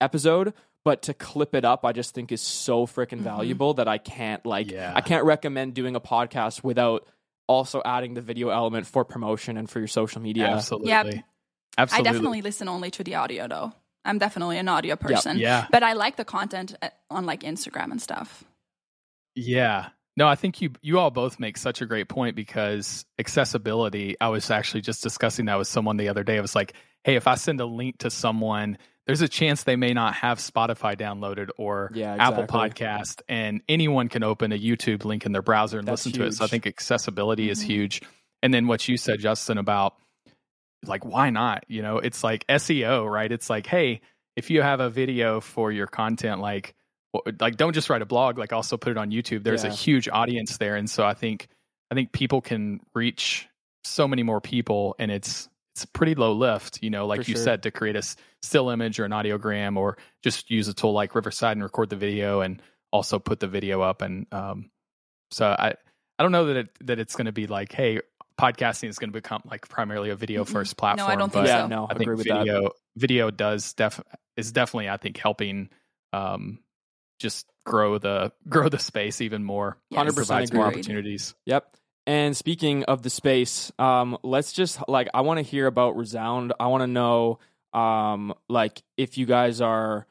episode, 0.01 0.53
but 0.83 1.03
to 1.03 1.13
clip 1.13 1.53
it 1.56 1.63
up 1.63 1.85
I 1.85 1.91
just 1.91 2.13
think 2.15 2.31
is 2.31 2.41
so 2.41 2.85
freaking 2.88 3.19
Mhm. 3.19 3.23
valuable 3.23 3.75
that 3.75 3.88
I 3.88 3.97
can't 4.00 4.44
like 4.45 4.69
Yeah. 4.71 4.94
I 4.95 5.01
can't 5.01 5.23
recommend 5.25 5.75
doing 5.75 5.95
a 5.95 6.01
podcast 6.01 6.63
without 6.63 7.07
also 7.47 7.81
adding 7.85 8.15
the 8.15 8.21
video 8.21 8.50
element 8.50 8.88
for 8.88 9.06
promotion 9.06 9.57
and 9.57 9.69
for 9.69 9.77
your 9.79 9.88
social 9.88 10.21
media. 10.21 10.47
Absolutely. 10.47 10.89
Yep. 10.89 11.23
Absolutely. 11.77 12.10
I 12.10 12.12
definitely 12.13 12.42
listen 12.42 12.68
only 12.68 12.92
to 12.92 13.04
the 13.04 13.16
audio 13.16 13.48
though. 13.48 13.74
I'm 14.04 14.18
definitely 14.19 14.57
an 14.60 14.68
audio 14.68 14.95
person. 14.95 15.39
Yeah. 15.39 15.68
But 15.72 15.81
I 15.83 15.94
like 15.94 16.16
the 16.16 16.25
content 16.25 16.75
uh, 16.81 16.89
on 17.10 17.25
like 17.25 17.42
Instagram 17.42 17.92
and 17.92 18.01
stuff. 18.01 18.44
Yeah. 19.36 19.88
No, 20.18 20.27
I 20.27 20.36
think 20.36 20.62
you 20.62 20.72
you 20.81 21.00
all 21.00 21.12
both 21.12 21.39
make 21.39 21.57
such 21.57 21.81
a 21.81 21.86
great 21.86 22.07
point 22.07 22.36
because 22.36 23.06
accessibility. 23.19 24.16
I 24.22 24.30
was 24.30 24.50
actually 24.50 24.81
just 24.81 25.04
discussing 25.04 25.45
that 25.45 25.57
with 25.57 25.68
someone 25.68 25.98
the 25.98 26.07
other 26.10 26.24
day. 26.24 26.38
I 26.38 26.42
was 26.42 26.56
like, 26.56 26.74
"Hey, 27.04 27.16
if 27.16 27.27
I 27.27 27.36
send 27.36 27.60
a 27.60 27.66
link 27.66 27.98
to 27.98 28.10
someone, 28.10 28.77
there's 29.07 29.22
a 29.22 29.27
chance 29.27 29.63
they 29.63 29.75
may 29.75 29.94
not 29.94 30.13
have 30.13 30.38
Spotify 30.39 30.95
downloaded 30.98 31.50
or 31.57 31.92
Yeah, 31.94 32.16
Apple. 32.18 32.45
Podcast, 32.45 33.22
and 33.27 33.62
anyone 33.68 34.07
can 34.07 34.24
open 34.24 34.54
a 34.54 34.57
YouTube 34.57 35.04
link 35.04 35.25
in 35.25 35.33
their 35.33 35.42
browser 35.42 35.80
and 35.80 35.88
That's 35.88 36.06
listen 36.06 36.19
to 36.22 36.27
it. 36.27 36.33
So 36.33 36.45
I 36.45 36.48
think 36.48 36.66
accessibility 36.66 37.50
is 37.50 37.62
Mhm. 37.62 37.66
huge. 37.66 38.01
And 38.42 38.54
then 38.54 38.68
what 38.68 38.88
you 38.88 38.95
said, 38.95 39.19
Justin, 39.19 39.57
about 39.57 39.95
like 40.87 41.05
why 41.05 41.29
not? 41.29 41.65
You 41.67 41.81
know, 41.81 41.97
it's 41.97 42.23
like 42.23 42.45
SEO, 42.47 43.09
right? 43.09 43.31
It's 43.31 43.49
like, 43.49 43.67
hey, 43.67 44.01
if 44.35 44.49
you 44.49 44.61
have 44.61 44.79
a 44.79 44.89
video 44.89 45.41
for 45.41 45.71
your 45.71 45.87
content, 45.87 46.41
like 46.41 46.75
like 47.39 47.55
don't 47.55 47.73
just 47.73 47.89
write 47.89 48.01
a 48.01 48.05
blog, 48.05 48.37
like 48.37 48.53
also 48.53 48.77
put 48.77 48.91
it 48.91 48.97
on 48.97 49.11
YouTube. 49.11 49.43
There's 49.43 49.63
a 49.63 49.69
huge 49.69 50.09
audience 50.09 50.57
there, 50.57 50.75
and 50.75 50.89
so 50.89 51.05
I 51.05 51.13
think 51.13 51.48
I 51.91 51.95
think 51.95 52.12
people 52.12 52.41
can 52.41 52.81
reach 52.93 53.48
so 53.83 54.07
many 54.07 54.24
more 54.24 54.41
people, 54.41 54.95
and 55.00 55.12
it's 55.12 55.48
it's 55.74 55.86
pretty 55.86 56.15
low 56.15 56.33
lift, 56.33 56.81
you 56.81 56.89
know, 56.89 57.05
like 57.05 57.24
For 57.24 57.31
you 57.31 57.36
sure. 57.36 57.43
said, 57.43 57.63
to 57.63 57.71
create 57.71 57.95
a 57.98 58.03
still 58.41 58.69
image 58.69 59.00
or 59.00 59.05
an 59.05 59.12
audiogram, 59.12 59.77
or 59.77 59.98
just 60.24 60.50
use 60.50 60.67
a 60.67 60.74
tool 60.74 60.93
like 60.93 61.15
Riverside 61.15 61.57
and 61.57 61.63
record 61.63 61.89
the 61.89 61.95
video, 61.95 62.41
and 62.41 62.62
also 62.91 63.19
put 63.19 63.39
the 63.39 63.48
video 63.48 63.81
up. 63.81 64.01
And 64.01 64.25
um, 64.31 64.71
so 65.31 65.48
I 65.48 65.75
I 66.17 66.24
don't 66.24 66.31
know 66.31 66.45
that 66.45 66.57
it 66.57 66.69
that 66.81 67.00
it's 67.00 67.15
going 67.15 67.25
to 67.25 67.31
be 67.31 67.48
like, 67.48 67.71
hey, 67.71 68.01
podcasting 68.39 68.89
is 68.89 69.00
going 69.00 69.10
to 69.10 69.13
become 69.13 69.42
like 69.46 69.68
primarily 69.70 70.10
a 70.10 70.15
video 70.15 70.44
Mm-mm. 70.44 70.50
first 70.50 70.74
No, 70.77 70.80
platform. 70.80 71.12
I 71.12 71.15
don't 71.15 71.32
think 71.32 71.46
but 71.46 71.50
yeah, 71.50 71.62
so. 71.63 71.68
no, 71.68 71.86
I 71.86 71.94
I 71.94 71.94
think 71.94 72.01
agree 72.01 72.15
with 72.15 72.27
that. 72.27 72.39
video 72.39 72.72
video 72.96 73.32
does 73.32 73.74
def 73.74 74.01
is 74.38 74.51
definitely 74.51 74.89
I 74.89 74.98
think 74.98 75.18
helping 75.18 75.70
um 76.13 76.60
just 77.20 77.48
grow 77.65 77.98
the 77.98 78.32
grow 78.50 78.70
the 78.70 78.80
space 78.80 79.22
even 79.22 79.44
more. 79.44 79.77
Yes. 79.89 80.04
100% 80.12 80.15
provides 80.15 80.54
more 80.54 80.65
opportunities. 80.65 81.34
Yep. 81.46 81.77
And 82.08 82.38
speaking 82.38 82.84
of 82.84 83.01
the 83.01 83.10
space, 83.10 83.72
um, 83.80 84.18
let's 84.22 84.54
just 84.54 84.80
like 84.88 85.08
I 85.13 85.22
want 85.22 85.39
to 85.39 85.42
hear 85.42 85.65
about 85.65 85.98
Resound. 85.98 86.54
I 86.60 86.68
want 86.68 86.82
to 86.82 86.88
know, 86.88 87.39
um, 87.74 88.34
like 88.48 88.84
if 88.96 89.18
you 89.18 89.25
guys 89.25 89.60
are 89.60 90.06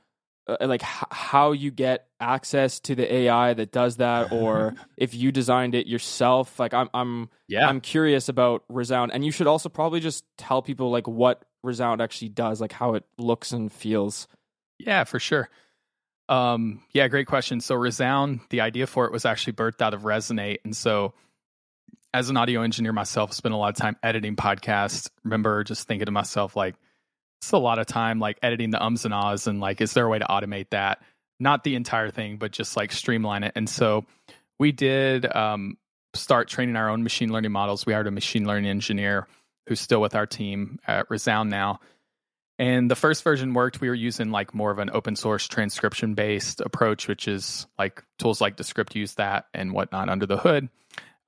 uh, 0.46 0.56
like 0.60 0.82
h- 0.82 1.04
how 1.10 1.52
you 1.52 1.70
get 1.70 2.06
access 2.20 2.80
to 2.80 2.94
the 2.94 3.12
AI 3.12 3.54
that 3.54 3.72
does 3.72 3.96
that, 3.96 4.32
or 4.32 4.74
if 4.96 5.14
you 5.14 5.32
designed 5.32 5.74
it 5.74 5.86
yourself. 5.86 6.58
Like 6.58 6.74
I'm, 6.74 6.88
I'm, 6.94 7.30
Yeah. 7.48 7.66
I'm 7.68 7.80
curious 7.80 8.28
about 8.28 8.64
Resound, 8.68 9.12
and 9.12 9.24
you 9.24 9.30
should 9.30 9.46
also 9.46 9.68
probably 9.68 10.00
just 10.00 10.24
tell 10.36 10.60
people 10.62 10.90
like 10.90 11.06
what 11.08 11.44
Resound 11.62 12.00
actually 12.02 12.28
does, 12.28 12.60
like 12.60 12.72
how 12.72 12.94
it 12.94 13.04
looks 13.18 13.52
and 13.52 13.72
feels. 13.72 14.28
Yeah, 14.78 15.04
for 15.04 15.18
sure. 15.18 15.48
Um, 16.28 16.82
yeah, 16.92 17.08
great 17.08 17.26
question. 17.26 17.60
So 17.60 17.74
Resound, 17.74 18.40
the 18.50 18.60
idea 18.62 18.86
for 18.86 19.04
it 19.06 19.12
was 19.12 19.24
actually 19.24 19.54
birthed 19.54 19.80
out 19.82 19.94
of 19.94 20.02
Resonate. 20.02 20.58
And 20.64 20.74
so 20.76 21.14
as 22.12 22.30
an 22.30 22.36
audio 22.36 22.62
engineer 22.62 22.92
myself, 22.92 23.32
spent 23.32 23.54
a 23.54 23.58
lot 23.58 23.68
of 23.70 23.76
time 23.76 23.96
editing 24.02 24.36
podcasts. 24.36 25.10
Remember 25.22 25.64
just 25.64 25.86
thinking 25.86 26.06
to 26.06 26.12
myself, 26.12 26.56
like, 26.56 26.76
it's 27.44 27.52
a 27.52 27.58
lot 27.58 27.78
of 27.78 27.86
time 27.86 28.18
like 28.18 28.38
editing 28.42 28.70
the 28.70 28.82
ums 28.82 29.04
and 29.04 29.14
ahs 29.14 29.46
and 29.46 29.60
like, 29.60 29.80
is 29.80 29.92
there 29.94 30.06
a 30.06 30.08
way 30.08 30.18
to 30.18 30.26
automate 30.26 30.70
that? 30.70 31.02
Not 31.40 31.64
the 31.64 31.76
entire 31.76 32.10
thing, 32.10 32.36
but 32.38 32.52
just 32.52 32.76
like 32.76 32.92
streamline 32.92 33.44
it. 33.44 33.52
And 33.56 33.68
so 33.68 34.06
we 34.58 34.72
did 34.72 35.26
um 35.34 35.78
start 36.14 36.48
training 36.48 36.76
our 36.76 36.90
own 36.90 37.02
machine 37.02 37.32
learning 37.32 37.52
models. 37.52 37.86
We 37.86 37.92
hired 37.92 38.06
a 38.06 38.10
machine 38.12 38.46
learning 38.46 38.70
engineer 38.70 39.26
who's 39.68 39.80
still 39.80 40.00
with 40.00 40.14
our 40.14 40.26
team 40.26 40.78
at 40.86 41.10
Resound 41.10 41.50
now 41.50 41.80
And 42.58 42.90
the 42.90 42.96
first 42.96 43.24
version 43.24 43.52
worked. 43.52 43.80
We 43.80 43.88
were 43.88 43.94
using 43.94 44.30
like 44.30 44.54
more 44.54 44.70
of 44.70 44.78
an 44.78 44.90
open 44.92 45.16
source 45.16 45.48
transcription 45.48 46.14
based 46.14 46.60
approach, 46.60 47.08
which 47.08 47.26
is 47.26 47.66
like 47.78 48.04
tools 48.18 48.40
like 48.40 48.56
Descript 48.56 48.94
use 48.94 49.14
that 49.14 49.46
and 49.52 49.72
whatnot 49.72 50.08
under 50.08 50.26
the 50.26 50.36
hood. 50.36 50.68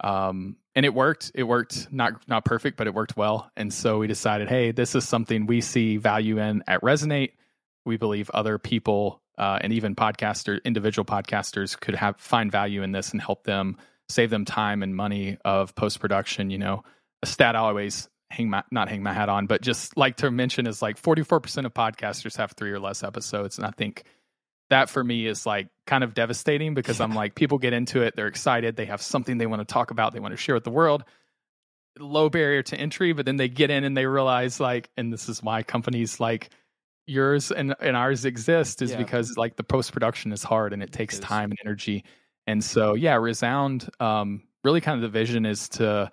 Um, 0.01 0.57
and 0.75 0.85
it 0.85 0.93
worked. 0.93 1.33
It 1.35 1.45
worked 1.45 1.89
not 1.91 2.29
not 2.29 2.45
perfect, 2.45 2.77
but 2.77 2.87
it 2.87 2.95
worked 2.95 3.17
well. 3.17 3.51
And 3.57 3.73
so 3.73 3.99
we 3.99 4.07
decided, 4.07 4.49
hey, 4.49 4.73
this 4.73 4.95
is 4.95 5.09
something 5.09 5.47
we 5.47 5.61
see 5.61 5.97
value 5.97 6.39
in 6.39 6.63
at 6.67 6.83
Resonate. 6.83 7.33
We 7.85 7.97
believe 7.97 8.31
other 8.31 8.59
people 8.59 9.23
uh, 9.39 9.59
and 9.61 9.73
even 9.73 9.95
podcaster 9.95 10.63
individual 10.65 11.05
podcasters 11.05 11.79
could 11.79 11.95
have 11.95 12.17
find 12.19 12.53
value 12.53 12.83
in 12.83 12.93
this 12.93 13.13
and 13.13 13.21
help 13.21 13.45
them 13.45 13.79
save 14.09 14.31
them 14.31 14.45
time 14.45 14.83
and 14.83 14.95
money 14.95 15.39
of 15.45 15.75
post 15.75 16.01
production. 16.01 16.51
You 16.51 16.59
know, 16.59 16.85
a 17.23 17.27
stat 17.27 17.57
I 17.57 17.61
always 17.61 18.09
hang 18.31 18.51
my 18.51 18.63
not 18.71 18.89
hang 18.89 19.03
my 19.03 19.13
hat 19.13 19.29
on, 19.29 19.47
but 19.47 19.63
just 19.63 19.97
like 19.97 20.17
to 20.17 20.31
mention 20.31 20.67
is 20.67 20.83
like 20.83 21.01
44% 21.01 21.65
of 21.65 21.73
podcasters 21.75 22.37
have 22.37 22.53
three 22.53 22.73
or 22.73 22.81
less 22.81 23.03
episodes. 23.03 23.57
And 23.59 23.67
I 23.67 23.71
think 23.71 24.05
that 24.71 24.91
for 24.91 25.03
me 25.03 25.27
is 25.27 25.47
like 25.47 25.69
kind 25.87 26.03
of 26.03 26.15
devastating 26.15 26.75
because 26.75 27.01
I'm 27.01 27.15
like, 27.15 27.35
people 27.35 27.59
get 27.59 27.73
into 27.73 28.03
it, 28.03 28.17
they're 28.17 28.27
excited, 28.27 28.77
they 28.77 28.87
have 28.87 29.01
something 29.01 29.39
they 29.39 29.47
want 29.47 29.61
to 29.67 29.73
talk 29.73 29.91
about, 29.91 30.13
they 30.13 30.21
want 30.21 30.33
to 30.33 30.37
share 30.37 30.55
with 30.55 30.65
the 30.65 30.71
world. 30.71 31.05
Low 31.99 32.29
barrier 32.29 32.63
to 32.65 32.77
entry, 32.77 33.13
but 33.13 33.25
then 33.25 33.37
they 33.37 33.49
get 33.49 33.71
in 33.71 33.85
and 33.85 33.97
they 33.97 34.07
realize 34.07 34.61
like, 34.61 34.91
and 34.97 35.13
this 35.13 35.29
is 35.29 35.43
why 35.43 35.63
companies 35.63 36.21
like 36.21 36.51
yours 37.07 37.51
and, 37.53 37.75
and 37.81 37.97
ours 37.97 38.25
exist 38.25 38.83
is 38.83 38.91
Yeah. 38.91 38.99
because 38.99 39.37
like 39.37 39.57
the 39.57 39.63
post 39.63 39.93
production 39.93 40.33
is 40.33 40.43
hard 40.43 40.73
and 40.73 40.83
it 40.83 40.93
takes 40.93 41.15
is. 41.15 41.21
time 41.21 41.51
and 41.51 41.59
energy. 41.65 42.05
And 42.47 42.63
so 42.63 42.95
yeah, 42.95 43.15
Resound 43.15 43.89
um 44.01 44.43
really 44.65 44.81
kind 44.81 44.97
of 44.97 45.03
the 45.03 45.17
vision 45.19 45.47
is 45.47 45.69
to, 45.71 46.11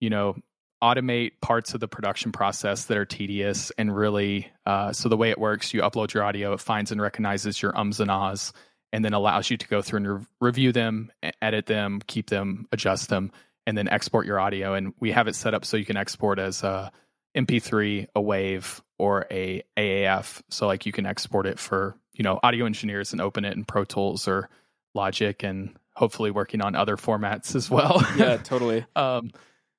you 0.00 0.10
know, 0.10 0.36
automate 0.82 1.32
parts 1.40 1.74
of 1.74 1.80
the 1.80 1.88
production 1.88 2.32
process 2.32 2.84
that 2.84 2.96
are 2.96 3.04
tedious 3.04 3.72
and 3.78 3.94
really 3.94 4.50
uh, 4.66 4.92
so 4.92 5.08
the 5.08 5.16
way 5.16 5.30
it 5.30 5.38
works 5.38 5.74
you 5.74 5.80
upload 5.82 6.14
your 6.14 6.22
audio 6.22 6.52
it 6.52 6.60
finds 6.60 6.92
and 6.92 7.02
recognizes 7.02 7.60
your 7.60 7.76
ums 7.76 7.98
and 8.00 8.10
ahs 8.10 8.52
and 8.92 9.04
then 9.04 9.12
allows 9.12 9.50
you 9.50 9.56
to 9.56 9.66
go 9.68 9.82
through 9.82 9.96
and 9.98 10.08
re- 10.08 10.26
review 10.40 10.72
them 10.72 11.10
edit 11.42 11.66
them 11.66 12.00
keep 12.06 12.30
them 12.30 12.66
adjust 12.70 13.08
them 13.08 13.32
and 13.68 13.76
then 13.76 13.86
export 13.88 14.24
your 14.24 14.40
audio. 14.40 14.72
And 14.72 14.94
we 14.98 15.10
have 15.10 15.28
it 15.28 15.34
set 15.34 15.52
up 15.52 15.62
so 15.62 15.76
you 15.76 15.84
can 15.84 15.98
export 15.98 16.38
as 16.38 16.62
a 16.62 16.90
mp3 17.36 18.06
a 18.16 18.20
wave 18.20 18.82
or 18.98 19.26
a 19.30 19.62
aaf 19.76 20.40
so 20.48 20.66
like 20.66 20.86
you 20.86 20.92
can 20.92 21.04
export 21.04 21.46
it 21.46 21.58
for 21.58 21.94
you 22.14 22.24
know 22.24 22.40
audio 22.42 22.64
engineers 22.64 23.12
and 23.12 23.20
open 23.20 23.44
it 23.44 23.54
in 23.54 23.66
pro 23.66 23.84
tools 23.84 24.26
or 24.26 24.48
logic 24.94 25.42
and 25.42 25.76
hopefully 25.94 26.30
working 26.30 26.62
on 26.62 26.74
other 26.74 26.96
formats 26.96 27.54
as 27.54 27.68
well. 27.68 28.02
Yeah, 28.16 28.36
totally. 28.42 28.86
um 28.96 29.32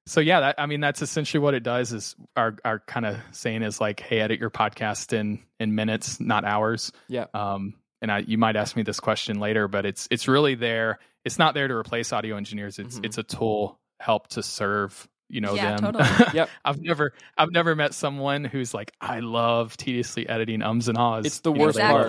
so 0.09 0.19
yeah 0.19 0.39
that, 0.41 0.55
i 0.57 0.65
mean 0.65 0.79
that's 0.81 1.01
essentially 1.01 1.39
what 1.39 1.53
it 1.53 1.63
does 1.63 1.93
is 1.93 2.15
our 2.35 2.55
our 2.65 2.79
kind 2.79 3.05
of 3.05 3.17
saying 3.31 3.61
is 3.63 3.79
like 3.79 3.99
hey 3.99 4.19
edit 4.19 4.39
your 4.39 4.49
podcast 4.49 5.13
in 5.13 5.39
in 5.59 5.75
minutes 5.75 6.19
not 6.19 6.43
hours 6.45 6.91
Yeah. 7.07 7.25
um 7.33 7.73
and 8.01 8.11
i 8.11 8.19
you 8.19 8.37
might 8.37 8.55
ask 8.55 8.75
me 8.75 8.83
this 8.83 8.99
question 8.99 9.39
later 9.39 9.67
but 9.67 9.85
it's 9.85 10.07
it's 10.11 10.27
really 10.27 10.55
there 10.55 10.99
it's 11.25 11.37
not 11.39 11.53
there 11.53 11.67
to 11.67 11.73
replace 11.75 12.11
audio 12.13 12.35
engineers 12.37 12.79
it's 12.79 12.99
Mhm. 12.99 13.05
it's 13.05 13.17
a 13.17 13.23
tool 13.23 13.79
help 13.99 14.27
to 14.29 14.41
serve 14.43 15.07
you 15.29 15.41
know 15.41 15.53
Yeah, 15.53 15.75
them 15.77 15.93
totally. 15.93 16.09
Yep. 16.33 16.49
i've 16.65 16.81
never 16.81 17.13
i've 17.37 17.51
never 17.51 17.75
met 17.75 17.93
someone 17.93 18.43
who's 18.45 18.73
like 18.73 18.91
i 19.01 19.19
love 19.19 19.77
tediously 19.77 20.27
editing 20.27 20.61
ums 20.63 20.87
and 20.87 20.97
ahs 20.97 21.25
It's 21.25 21.39
the 21.41 21.51
You 21.51 21.59
know, 21.59 21.65
worst 21.65 21.79
part. 21.79 22.07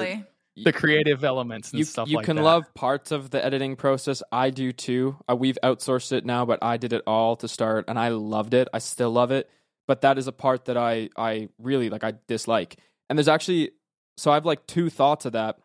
The 0.57 0.73
creative 0.73 1.25
elements 1.25 1.71
and 1.71 1.79
you, 1.79 1.85
stuff 1.85 2.09
you 2.09 2.17
like 2.17 2.27
can 2.27 2.37
that. 2.37 2.43
love 2.43 2.75
parts 2.75 3.13
of 3.13 3.31
the 3.31 3.45
editing 3.45 3.77
process. 3.77 4.23
I 4.33 4.51
do 4.51 4.73
too. 4.73 5.17
Uh, 5.31 5.37
we've 5.37 5.59
outsourced 5.63 6.13
it 6.13 6.25
now, 6.25 6.45
but 6.45 6.59
I 6.63 6.77
did 6.77 6.93
it 6.93 7.03
all 7.07 7.37
to 7.37 7.49
start, 7.49 7.85
and 7.89 7.99
I 7.99 8.09
loved 8.09 8.55
it. 8.55 8.69
I 8.73 8.79
still 8.79 9.11
love 9.11 9.31
it, 9.31 9.49
but 9.87 10.03
that 10.03 10.19
is 10.19 10.27
a 10.27 10.33
part 10.33 10.67
that 10.67 10.77
I 10.77 11.11
I 11.17 11.49
really 11.59 11.91
like. 11.91 12.05
I 12.05 12.15
dislike. 12.27 12.77
And 13.09 13.19
there's 13.19 13.29
actually 13.29 13.71
so 14.17 14.31
I 14.31 14.35
have 14.35 14.47
like 14.47 14.67
two 14.67 14.91
thoughts 14.91 15.25
of 15.25 15.33
that. 15.33 15.59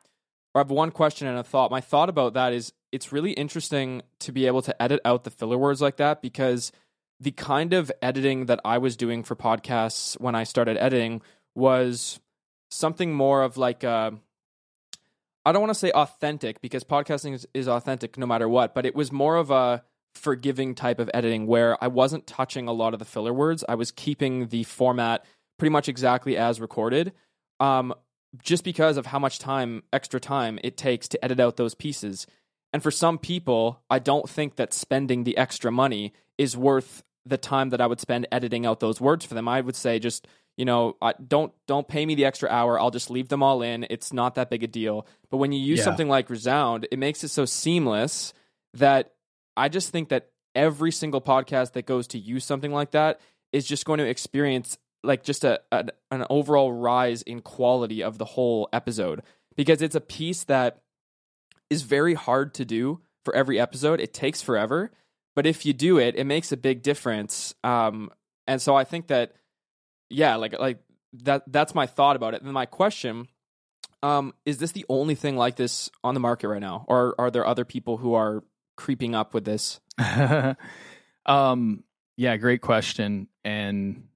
Or 0.54 0.60
I 0.60 0.64
have 0.64 0.72
one 0.72 0.92
question 0.92 1.28
and 1.28 1.38
a 1.38 1.44
thought. 1.44 1.70
My 1.70 1.82
thought 1.82 2.08
about 2.08 2.36
that 2.36 2.54
is 2.54 2.72
it's 2.94 3.12
really 3.12 3.32
interesting 3.32 4.02
to 4.20 4.32
be 4.32 4.48
able 4.48 4.62
to 4.62 4.82
edit 4.82 5.02
out 5.04 5.26
the 5.26 5.32
filler 5.32 5.58
words 5.58 5.82
like 5.82 5.98
that 5.98 6.22
because 6.22 6.72
the 7.20 7.32
kind 7.32 7.74
of 7.74 7.92
editing 8.02 8.46
that 8.46 8.62
I 8.64 8.78
was 8.78 8.96
doing 8.96 9.24
for 9.24 9.36
podcasts 9.36 10.20
when 10.22 10.36
I 10.36 10.46
started 10.46 10.78
editing 10.78 11.22
was 11.56 12.22
something 12.70 13.14
more 13.14 13.44
of 13.44 13.58
like 13.58 13.84
a 13.84 14.14
I 15.46 15.52
don't 15.52 15.62
want 15.62 15.74
to 15.74 15.80
say 15.80 15.92
authentic 15.92 16.62
because 16.62 16.84
podcasting 16.84 17.34
is, 17.34 17.48
is 17.54 17.68
authentic 17.68 18.18
no 18.18 18.26
matter 18.26 18.50
what, 18.50 18.74
but 18.74 18.86
it 18.86 18.96
was 18.96 19.12
more 19.12 19.36
of 19.36 19.52
a 19.52 19.84
forgiving 20.16 20.74
type 20.74 21.00
of 21.00 21.10
editing 21.14 21.46
where 21.46 21.82
I 21.84 21.88
wasn't 21.88 22.26
touching 22.26 22.68
a 22.68 22.74
lot 22.74 22.94
of 22.94 23.00
the 23.00 23.06
filler 23.06 23.34
words. 23.34 23.64
I 23.68 23.76
was 23.76 23.92
keeping 23.92 24.48
the 24.48 24.64
format 24.64 25.24
pretty 25.60 25.72
much 25.72 25.88
exactly 25.88 26.36
as 26.38 26.60
recorded. 26.60 27.14
Um, 27.60 27.94
just 28.42 28.64
because 28.64 28.98
of 28.98 29.06
how 29.06 29.20
much 29.20 29.40
time, 29.40 29.84
extra 29.94 30.20
time 30.20 30.60
it 30.64 30.78
takes 30.78 31.08
to 31.10 31.24
edit 31.24 31.40
out 31.40 31.58
those 31.58 31.76
pieces. 31.76 32.28
And 32.74 32.84
for 32.84 32.92
some 32.92 33.18
people, 33.18 33.82
I 33.90 34.00
don't 34.00 34.30
think 34.30 34.56
that 34.56 34.74
spending 34.74 35.24
the 35.24 35.38
extra 35.38 35.72
money 35.72 36.14
is 36.38 36.58
worth 36.58 37.04
the 37.26 37.38
time 37.38 37.70
that 37.70 37.82
I 37.82 37.88
would 37.88 38.00
spend 38.00 38.28
editing 38.32 38.66
out 38.66 38.80
those 38.80 39.00
words 39.00 39.26
for 39.26 39.34
them. 39.34 39.48
I 39.48 39.62
would 39.62 39.76
say 39.76 40.00
just 40.00 40.28
you 40.58 40.66
know, 40.66 40.96
I, 41.02 41.14
don't 41.28 41.52
don't 41.68 41.88
pay 41.88 42.06
me 42.06 42.16
the 42.16 42.26
extra 42.26 42.50
hour. 42.50 42.80
I'll 42.80 42.92
just 42.92 43.10
leave 43.10 43.28
them 43.30 43.44
all 43.44 43.62
in. 43.62 43.86
It's 43.90 44.14
not 44.14 44.36
that 44.36 44.50
big 44.50 44.64
a 44.64 44.68
deal. 44.68 45.06
But 45.30 45.38
when 45.38 45.52
you 45.52 45.60
use 45.60 45.80
Yeah. 45.80 45.86
something 45.86 46.08
like 46.10 46.30
Resound, 46.30 46.88
it 46.92 47.00
makes 47.00 47.24
it 47.24 47.30
so 47.30 47.46
seamless 47.46 48.34
that 48.74 49.14
I 49.58 49.70
just 49.70 49.90
think 49.90 50.10
that 50.10 50.30
every 50.54 50.92
single 50.92 51.22
podcast 51.22 51.74
that 51.74 51.86
goes 51.86 52.08
to 52.08 52.18
use 52.18 52.46
something 52.46 52.72
like 52.72 52.92
that 52.92 53.20
is 53.52 53.66
just 53.66 53.86
going 53.86 54.00
to 54.00 54.08
experience 54.08 54.78
like 55.04 55.24
just 55.24 55.44
a, 55.44 55.60
a 55.72 55.86
an 56.12 56.26
overall 56.30 56.72
rise 56.72 57.22
in 57.22 57.42
quality 57.42 58.02
of 58.02 58.18
the 58.18 58.26
whole 58.26 58.68
episode 58.74 59.22
because 59.56 59.82
it's 59.82 59.96
a 59.96 60.02
piece 60.02 60.46
that 60.46 60.82
is 61.70 61.82
very 61.84 62.14
hard 62.14 62.54
to 62.56 62.66
do 62.66 63.02
for 63.24 63.36
every 63.36 63.60
episode. 63.60 64.00
It 64.00 64.14
takes 64.14 64.42
forever, 64.42 64.92
but 65.36 65.46
if 65.46 65.66
you 65.66 65.74
do 65.74 65.98
it, 65.98 66.16
it 66.16 66.24
makes 66.26 66.52
a 66.52 66.58
big 66.58 66.82
difference. 66.82 67.54
Um, 67.64 68.10
and 68.48 68.62
so 68.62 68.76
I 68.76 68.84
think 68.84 69.08
that 69.08 69.34
yeah, 70.10 70.36
like 70.36 70.58
like 70.60 70.80
that 71.24 71.44
that's 71.48 71.74
my 71.76 71.86
thought 71.88 72.16
about 72.16 72.34
it. 72.34 72.42
And 72.42 72.52
my 72.54 72.66
question 72.66 73.28
um 74.04 74.34
is 74.46 74.58
this 74.58 74.72
the 74.74 74.86
only 74.90 75.16
thing 75.16 75.38
like 75.38 75.56
this 75.56 75.90
on 76.04 76.14
the 76.14 76.20
market 76.20 76.48
right 76.50 76.62
now 76.62 76.86
or 76.88 77.16
are 77.18 77.32
there 77.32 77.46
other 77.46 77.64
people 77.66 77.98
who 77.98 78.14
are 78.14 78.44
creeping 78.76 79.16
up 79.16 79.34
with 79.34 79.46
this? 79.46 79.80
um 81.26 81.84
yeah 82.18 82.38
great 82.38 82.62
question 82.62 83.28
and 83.44 84.08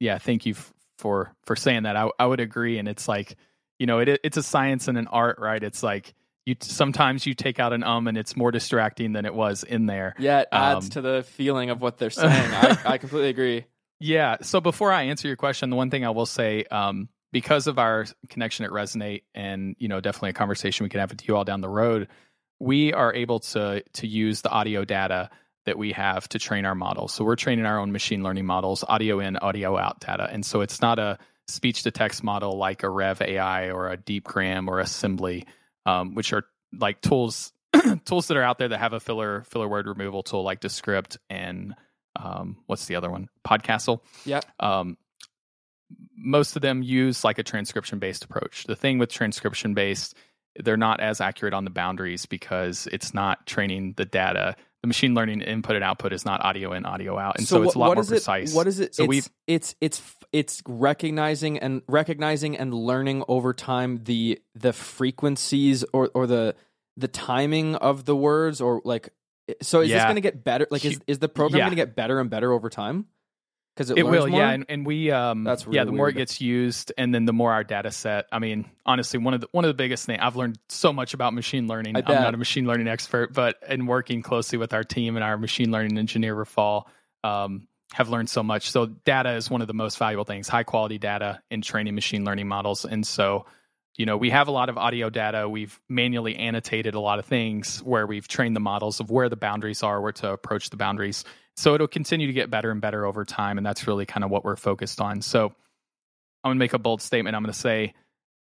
yeah 0.00 0.18
thank 0.18 0.46
you 0.46 0.54
f- 0.54 0.72
for 0.98 1.34
for 1.44 1.56
saying 1.56 1.84
that 1.84 1.96
i 1.96 2.08
i 2.18 2.26
would 2.26 2.40
agree 2.40 2.78
and 2.78 2.88
it's 2.88 3.08
like 3.08 3.36
you 3.78 3.86
know 3.86 3.98
it 4.00 4.20
it's 4.22 4.36
a 4.36 4.42
science 4.42 4.88
and 4.88 4.98
an 4.98 5.06
art 5.06 5.38
right 5.38 5.62
it's 5.62 5.82
like 5.82 6.14
you 6.44 6.54
sometimes 6.60 7.24
you 7.26 7.34
take 7.34 7.58
out 7.58 7.72
an 7.72 7.82
um 7.84 8.06
and 8.08 8.18
it's 8.18 8.36
more 8.36 8.50
distracting 8.50 9.12
than 9.12 9.24
it 9.24 9.34
was 9.34 9.62
in 9.64 9.86
there 9.86 10.14
Yeah, 10.18 10.40
it 10.40 10.48
adds 10.52 10.86
Um, 10.86 10.90
to 10.90 11.00
the 11.00 11.22
feeling 11.22 11.70
of 11.70 11.80
what 11.80 11.98
they're 11.98 12.10
saying. 12.24 12.52
I, 12.54 12.78
I 12.84 12.98
completely 12.98 13.28
agree. 13.28 13.64
Yeah. 14.00 14.36
So 14.42 14.60
before 14.60 14.92
I 14.92 15.04
answer 15.04 15.28
your 15.28 15.36
question, 15.36 15.70
the 15.70 15.76
one 15.76 15.90
thing 15.90 16.04
I 16.04 16.10
will 16.10 16.26
say, 16.26 16.64
um, 16.64 17.08
because 17.32 17.66
of 17.66 17.78
our 17.78 18.06
connection 18.28 18.64
at 18.64 18.70
Resonate, 18.70 19.22
and 19.34 19.76
you 19.78 19.88
know, 19.88 20.00
definitely 20.00 20.30
a 20.30 20.34
conversation 20.34 20.84
we 20.84 20.90
can 20.90 21.00
have 21.00 21.10
with 21.10 21.26
you 21.26 21.36
all 21.36 21.44
down 21.44 21.60
the 21.60 21.68
road, 21.68 22.08
we 22.58 22.92
are 22.92 23.12
able 23.12 23.40
to 23.40 23.82
to 23.94 24.06
use 24.06 24.42
the 24.42 24.50
audio 24.50 24.84
data 24.84 25.30
that 25.66 25.76
we 25.76 25.92
have 25.92 26.28
to 26.30 26.38
train 26.38 26.64
our 26.64 26.74
models. 26.74 27.12
So 27.12 27.24
we're 27.24 27.36
training 27.36 27.66
our 27.66 27.78
own 27.78 27.92
machine 27.92 28.22
learning 28.22 28.46
models, 28.46 28.84
audio 28.88 29.20
in, 29.20 29.36
audio 29.36 29.76
out 29.76 30.00
data, 30.00 30.28
and 30.30 30.46
so 30.46 30.62
it's 30.62 30.80
not 30.80 30.98
a 30.98 31.18
speech 31.48 31.82
to 31.82 31.90
text 31.90 32.22
model 32.22 32.56
like 32.56 32.82
a 32.82 32.88
Rev 32.88 33.20
AI 33.20 33.70
or 33.70 33.90
a 33.90 33.96
DeepGram 33.96 34.68
or 34.68 34.80
Assembly, 34.80 35.46
um, 35.86 36.14
which 36.14 36.32
are 36.32 36.44
like 36.72 37.00
tools 37.00 37.52
tools 38.04 38.28
that 38.28 38.36
are 38.36 38.42
out 38.42 38.58
there 38.58 38.68
that 38.68 38.78
have 38.78 38.92
a 38.92 39.00
filler 39.00 39.42
filler 39.44 39.68
word 39.68 39.86
removal 39.86 40.22
tool 40.22 40.42
like 40.42 40.60
Descript 40.60 41.18
and 41.28 41.74
um, 42.18 42.56
what's 42.66 42.86
the 42.86 42.96
other 42.96 43.10
one? 43.10 43.28
Podcastle. 43.46 44.00
Yeah. 44.24 44.40
Um, 44.60 44.98
most 46.16 46.56
of 46.56 46.62
them 46.62 46.82
use 46.82 47.24
like 47.24 47.38
a 47.38 47.42
transcription 47.42 47.98
based 47.98 48.24
approach. 48.24 48.64
The 48.64 48.76
thing 48.76 48.98
with 48.98 49.10
transcription 49.10 49.74
based, 49.74 50.14
they're 50.56 50.76
not 50.76 51.00
as 51.00 51.20
accurate 51.20 51.54
on 51.54 51.64
the 51.64 51.70
boundaries 51.70 52.26
because 52.26 52.88
it's 52.92 53.14
not 53.14 53.46
training 53.46 53.94
the 53.96 54.04
data. 54.04 54.56
The 54.82 54.88
machine 54.88 55.14
learning 55.14 55.40
input 55.40 55.76
and 55.76 55.84
output 55.84 56.12
is 56.12 56.24
not 56.24 56.44
audio 56.44 56.72
in, 56.72 56.84
audio 56.84 57.18
out, 57.18 57.38
and 57.38 57.48
so, 57.48 57.62
it's 57.62 57.74
a 57.74 57.78
lot 57.78 57.94
more 57.94 58.02
is 58.02 58.08
precise. 58.08 58.52
It, 58.52 58.56
what 58.56 58.68
is 58.68 58.78
it? 58.78 58.94
So 58.94 59.04
it's, 59.04 59.08
we've 59.08 59.28
it's 59.48 59.74
it's 59.80 60.00
it's 60.32 60.62
recognizing 60.68 61.58
and 61.58 61.82
recognizing 61.88 62.56
and 62.56 62.72
learning 62.72 63.24
over 63.26 63.52
time 63.52 64.04
the 64.04 64.40
the 64.54 64.72
frequencies 64.72 65.84
or 65.92 66.10
or 66.14 66.28
the 66.28 66.54
the 66.96 67.08
timing 67.08 67.74
of 67.74 68.04
the 68.04 68.14
words 68.14 68.60
or 68.60 68.80
like 68.84 69.08
so 69.62 69.80
is 69.80 69.90
this 69.90 70.02
going 70.02 70.16
to 70.16 70.20
get 70.20 70.44
better 70.44 70.66
like 70.70 70.84
is 70.84 71.00
is 71.06 71.18
the 71.18 71.28
program 71.28 71.58
yeah. 71.58 71.64
going 71.66 71.76
to 71.76 71.82
get 71.84 71.96
better 71.96 72.20
and 72.20 72.30
better 72.30 72.52
over 72.52 72.68
time 72.68 73.06
because 73.74 73.90
it, 73.90 73.98
it 73.98 74.02
will 74.04 74.26
more? 74.26 74.40
yeah 74.40 74.50
and, 74.50 74.66
and 74.68 74.86
we 74.86 75.10
um 75.10 75.44
That's 75.44 75.64
yeah 75.64 75.80
really 75.80 75.86
the 75.86 75.92
more 75.92 76.08
it 76.08 76.14
gets 76.14 76.40
used 76.40 76.92
and 76.98 77.14
then 77.14 77.24
the 77.24 77.32
more 77.32 77.52
our 77.52 77.64
data 77.64 77.90
set 77.90 78.26
i 78.32 78.38
mean 78.38 78.68
honestly 78.84 79.18
one 79.18 79.34
of 79.34 79.40
the 79.40 79.48
one 79.52 79.64
of 79.64 79.68
the 79.68 79.74
biggest 79.74 80.06
things 80.06 80.20
i've 80.22 80.36
learned 80.36 80.58
so 80.68 80.92
much 80.92 81.14
about 81.14 81.34
machine 81.34 81.66
learning 81.66 81.96
i'm 81.96 82.04
not 82.06 82.34
a 82.34 82.38
machine 82.38 82.66
learning 82.66 82.88
expert 82.88 83.32
but 83.32 83.56
in 83.68 83.86
working 83.86 84.22
closely 84.22 84.58
with 84.58 84.72
our 84.72 84.84
team 84.84 85.16
and 85.16 85.24
our 85.24 85.38
machine 85.38 85.70
learning 85.70 85.96
engineer 85.96 86.34
rafal 86.34 86.84
um 87.24 87.68
have 87.94 88.08
learned 88.08 88.28
so 88.28 88.42
much. 88.42 88.70
So 88.70 88.86
data 88.86 89.32
is 89.32 89.50
one 89.50 89.62
of 89.62 89.66
the 89.66 89.74
most 89.74 89.98
valuable 89.98 90.24
things, 90.24 90.48
high 90.48 90.62
quality 90.62 90.98
data 90.98 91.40
in 91.50 91.62
training 91.62 91.94
machine 91.94 92.24
learning 92.24 92.48
models. 92.48 92.84
And 92.84 93.06
so, 93.06 93.46
you 93.98 94.06
know, 94.06 94.16
we 94.16 94.30
have 94.30 94.48
a 94.48 94.52
lot 94.52 94.68
of 94.70 94.78
audio 94.78 95.10
data. 95.10 95.48
We've 95.48 95.78
manually 95.88 96.36
annotated 96.36 96.94
a 96.94 97.00
lot 97.00 97.18
of 97.18 97.26
things 97.26 97.80
where 97.82 98.06
we've 98.06 98.26
trained 98.28 98.56
the 98.56 98.60
models 98.60 99.00
of 99.00 99.10
where 99.10 99.28
the 99.28 99.36
boundaries 99.36 99.82
are, 99.82 100.00
where 100.00 100.12
to 100.12 100.30
approach 100.32 100.70
the 100.70 100.76
boundaries. 100.76 101.24
So 101.56 101.74
it'll 101.74 101.88
continue 101.88 102.28
to 102.28 102.32
get 102.32 102.48
better 102.50 102.70
and 102.70 102.80
better 102.80 103.04
over 103.04 103.24
time. 103.24 103.58
And 103.58 103.66
that's 103.66 103.86
really 103.88 104.06
kind 104.06 104.22
of 104.24 104.30
what 104.30 104.44
we're 104.44 104.56
focused 104.56 105.00
on. 105.00 105.20
So 105.20 105.46
I'm 105.46 106.50
going 106.50 106.56
to 106.56 106.60
make 106.60 106.72
a 106.72 106.78
bold 106.78 107.02
statement. 107.02 107.34
I'm 107.34 107.42
going 107.42 107.52
to 107.52 107.58
say 107.58 107.92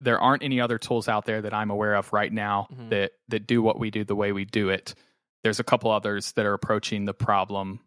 there 0.01 0.21
aren't 0.21 0.45
any 0.45 0.61
other 0.61 0.79
tools 0.79 1.09
out 1.09 1.27
there 1.27 1.43
that 1.43 1.53
I'm 1.53 1.71
aware 1.71 1.95
of 1.97 2.13
right 2.13 2.33
now 2.33 2.69
Mhm. 2.73 2.91
that 2.91 3.13
that 3.29 3.47
do 3.49 3.61
what 3.61 3.79
we 3.79 3.91
do 3.91 4.05
the 4.05 4.15
way 4.15 4.31
we 4.33 4.45
do 4.45 4.69
it. 4.71 4.95
There's 5.43 5.59
a 5.59 5.65
couple 5.65 5.91
others 5.91 6.33
that 6.33 6.47
are 6.47 6.55
approaching 6.55 7.05
the 7.07 7.13
problem 7.13 7.81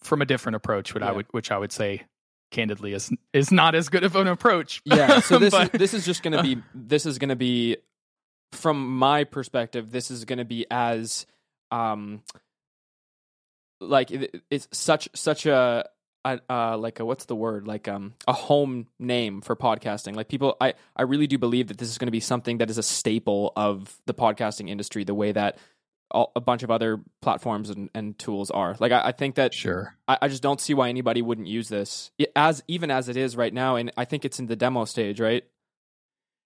from 0.00 0.22
a 0.22 0.24
different 0.26 0.56
approach, 0.56 0.94
which 0.94 1.02
I 1.02 1.10
would 1.12 1.26
which 1.32 1.50
I 1.50 1.58
would 1.58 1.72
say 1.72 2.04
candidly 2.50 2.92
is 2.92 3.10
is 3.32 3.50
not 3.52 3.74
as 3.74 3.88
good 3.88 4.04
of 4.04 4.16
an 4.16 4.26
approach. 4.26 4.82
Yeah. 4.84 5.20
So 5.20 5.38
this 5.40 5.52
But- 5.52 5.74
is 5.74 5.78
this 5.78 5.94
is 5.94 6.04
just 6.04 6.22
going 6.22 6.32
to 6.36 6.42
be 6.42 6.62
this 6.74 7.06
is 7.06 7.18
going 7.18 7.28
to 7.30 7.36
be 7.36 7.76
from 8.52 8.96
my 8.98 9.24
perspective. 9.24 9.90
This 9.90 10.10
is 10.10 10.24
going 10.24 10.38
to 10.38 10.44
be 10.44 10.66
as 10.70 11.26
um 11.70 12.22
like 13.80 14.10
it, 14.10 14.42
it's 14.50 14.68
such 14.72 15.08
such 15.14 15.46
a. 15.46 15.88
a 16.24 16.40
uh, 16.50 16.76
like 16.76 17.00
a 17.00 17.04
what's 17.04 17.24
the 17.24 17.34
word 17.34 17.66
like 17.66 17.88
um 17.88 18.12
a 18.28 18.32
home 18.34 18.86
name 18.98 19.40
for 19.40 19.56
podcasting 19.56 20.14
like 20.14 20.28
people 20.28 20.54
i 20.60 20.74
i 20.94 21.00
really 21.00 21.26
do 21.26 21.38
believe 21.38 21.68
that 21.68 21.78
this 21.78 21.88
is 21.88 21.96
going 21.96 22.08
to 22.08 22.12
be 22.12 22.20
something 22.20 22.58
that 22.58 22.68
is 22.68 22.76
a 22.76 22.82
staple 22.82 23.54
of 23.56 23.98
the 24.04 24.12
podcasting 24.12 24.68
industry 24.68 25.02
the 25.02 25.14
way 25.14 25.32
that 25.32 25.56
all, 26.10 26.32
a 26.36 26.40
bunch 26.40 26.62
of 26.62 26.70
other 26.70 27.00
platforms 27.22 27.70
and, 27.70 27.90
and 27.94 28.18
tools 28.18 28.50
are 28.50 28.76
like 28.80 28.92
I, 28.92 29.08
I 29.08 29.12
think 29.12 29.36
that 29.36 29.54
sure. 29.54 29.96
I, 30.08 30.18
I 30.22 30.28
just 30.28 30.42
don't 30.42 30.60
see 30.60 30.74
why 30.74 30.88
anybody 30.88 31.22
wouldn't 31.22 31.48
use 31.48 31.68
this 31.68 32.10
as 32.36 32.62
even 32.68 32.90
as 32.90 33.08
it 33.08 33.16
is 33.16 33.36
right 33.36 33.52
now, 33.52 33.76
and 33.76 33.92
I 33.96 34.04
think 34.04 34.24
it's 34.24 34.38
in 34.38 34.46
the 34.46 34.56
demo 34.56 34.84
stage, 34.84 35.20
right? 35.20 35.44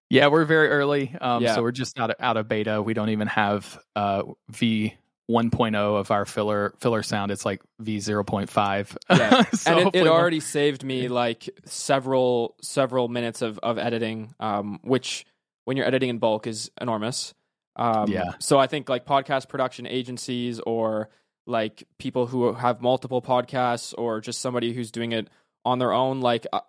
Yeah, 0.09 0.27
we're 0.27 0.45
very 0.45 0.69
early. 0.69 1.15
Um, 1.19 1.43
Yeah. 1.43 1.55
So 1.55 1.63
we're 1.63 1.71
just 1.71 1.99
out 1.99 2.11
of, 2.11 2.15
out 2.19 2.37
of 2.37 2.47
beta. 2.47 2.81
We 2.81 2.93
don't 2.93 3.09
even 3.09 3.27
have 3.27 3.79
uh, 3.95 4.23
V 4.49 4.95
1.0 5.29 5.75
of 5.75 6.11
our 6.11 6.25
filler 6.25 6.75
filler 6.79 7.01
sound. 7.01 7.31
It's 7.31 7.45
like 7.45 7.61
V 7.79 7.97
0.5. 7.97 8.97
Yeah. 9.09 9.43
so 9.53 9.71
and 9.71 9.87
it, 9.95 10.01
it 10.01 10.07
already 10.07 10.39
saved 10.39 10.83
me 10.83 11.07
like 11.07 11.49
several 11.65 12.55
several 12.61 13.07
minutes 13.07 13.41
of 13.41 13.59
of 13.59 13.77
editing, 13.77 14.35
um, 14.39 14.79
which 14.83 15.25
when 15.63 15.77
you're 15.77 15.87
editing 15.87 16.09
in 16.09 16.19
bulk 16.19 16.45
is 16.47 16.69
enormous. 16.79 17.33
Um, 17.75 18.09
Yeah. 18.09 18.33
So 18.39 18.57
I 18.57 18.67
think 18.67 18.89
like 18.89 19.05
podcast 19.05 19.49
production 19.49 19.85
agencies 19.87 20.59
or 20.59 21.09
like 21.45 21.83
people 21.99 22.25
who 22.27 22.53
have 22.53 22.81
multiple 22.81 23.21
podcasts 23.21 23.93
or 23.97 24.21
just 24.21 24.41
somebody 24.41 24.73
who's 24.73 24.91
doing 24.91 25.11
it 25.11 25.29
on 25.63 25.79
their 25.79 25.93
own, 25.93 26.21
like 26.21 26.47
uh, 26.53 26.61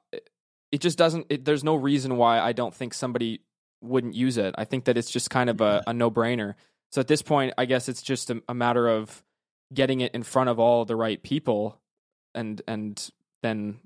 it 0.73 0.81
just 0.81 0.99
doesn't. 0.99 1.27
It, 1.31 1.45
there's 1.45 1.65
no 1.65 1.75
reason 1.75 2.17
why 2.17 2.41
I 2.41 2.53
don't 2.53 2.75
think 2.75 2.93
somebody 2.95 3.41
wouldn't 3.81 4.15
use 4.15 4.37
it. 4.37 4.55
I 4.59 4.65
think 4.65 4.85
that 4.87 4.97
it's 4.97 5.11
just 5.11 5.31
kind 5.31 5.49
of 5.49 5.61
a, 5.61 5.83
a 5.87 5.93
no 5.93 6.11
brainer. 6.11 6.55
So 6.93 7.01
at 7.01 7.09
this 7.09 7.23
point, 7.23 7.55
I 7.59 7.67
guess 7.67 7.89
it's 7.89 8.03
just 8.03 8.31
a, 8.31 8.43
a 8.49 8.55
matter 8.55 8.89
of 8.89 9.23
getting 9.73 10.01
it 10.01 10.15
in 10.15 10.23
front 10.23 10.51
of 10.51 10.59
all 10.59 10.85
the 10.85 10.97
right 10.97 11.23
people, 11.23 11.81
and 12.35 12.61
and 12.67 13.11
then 13.43 13.81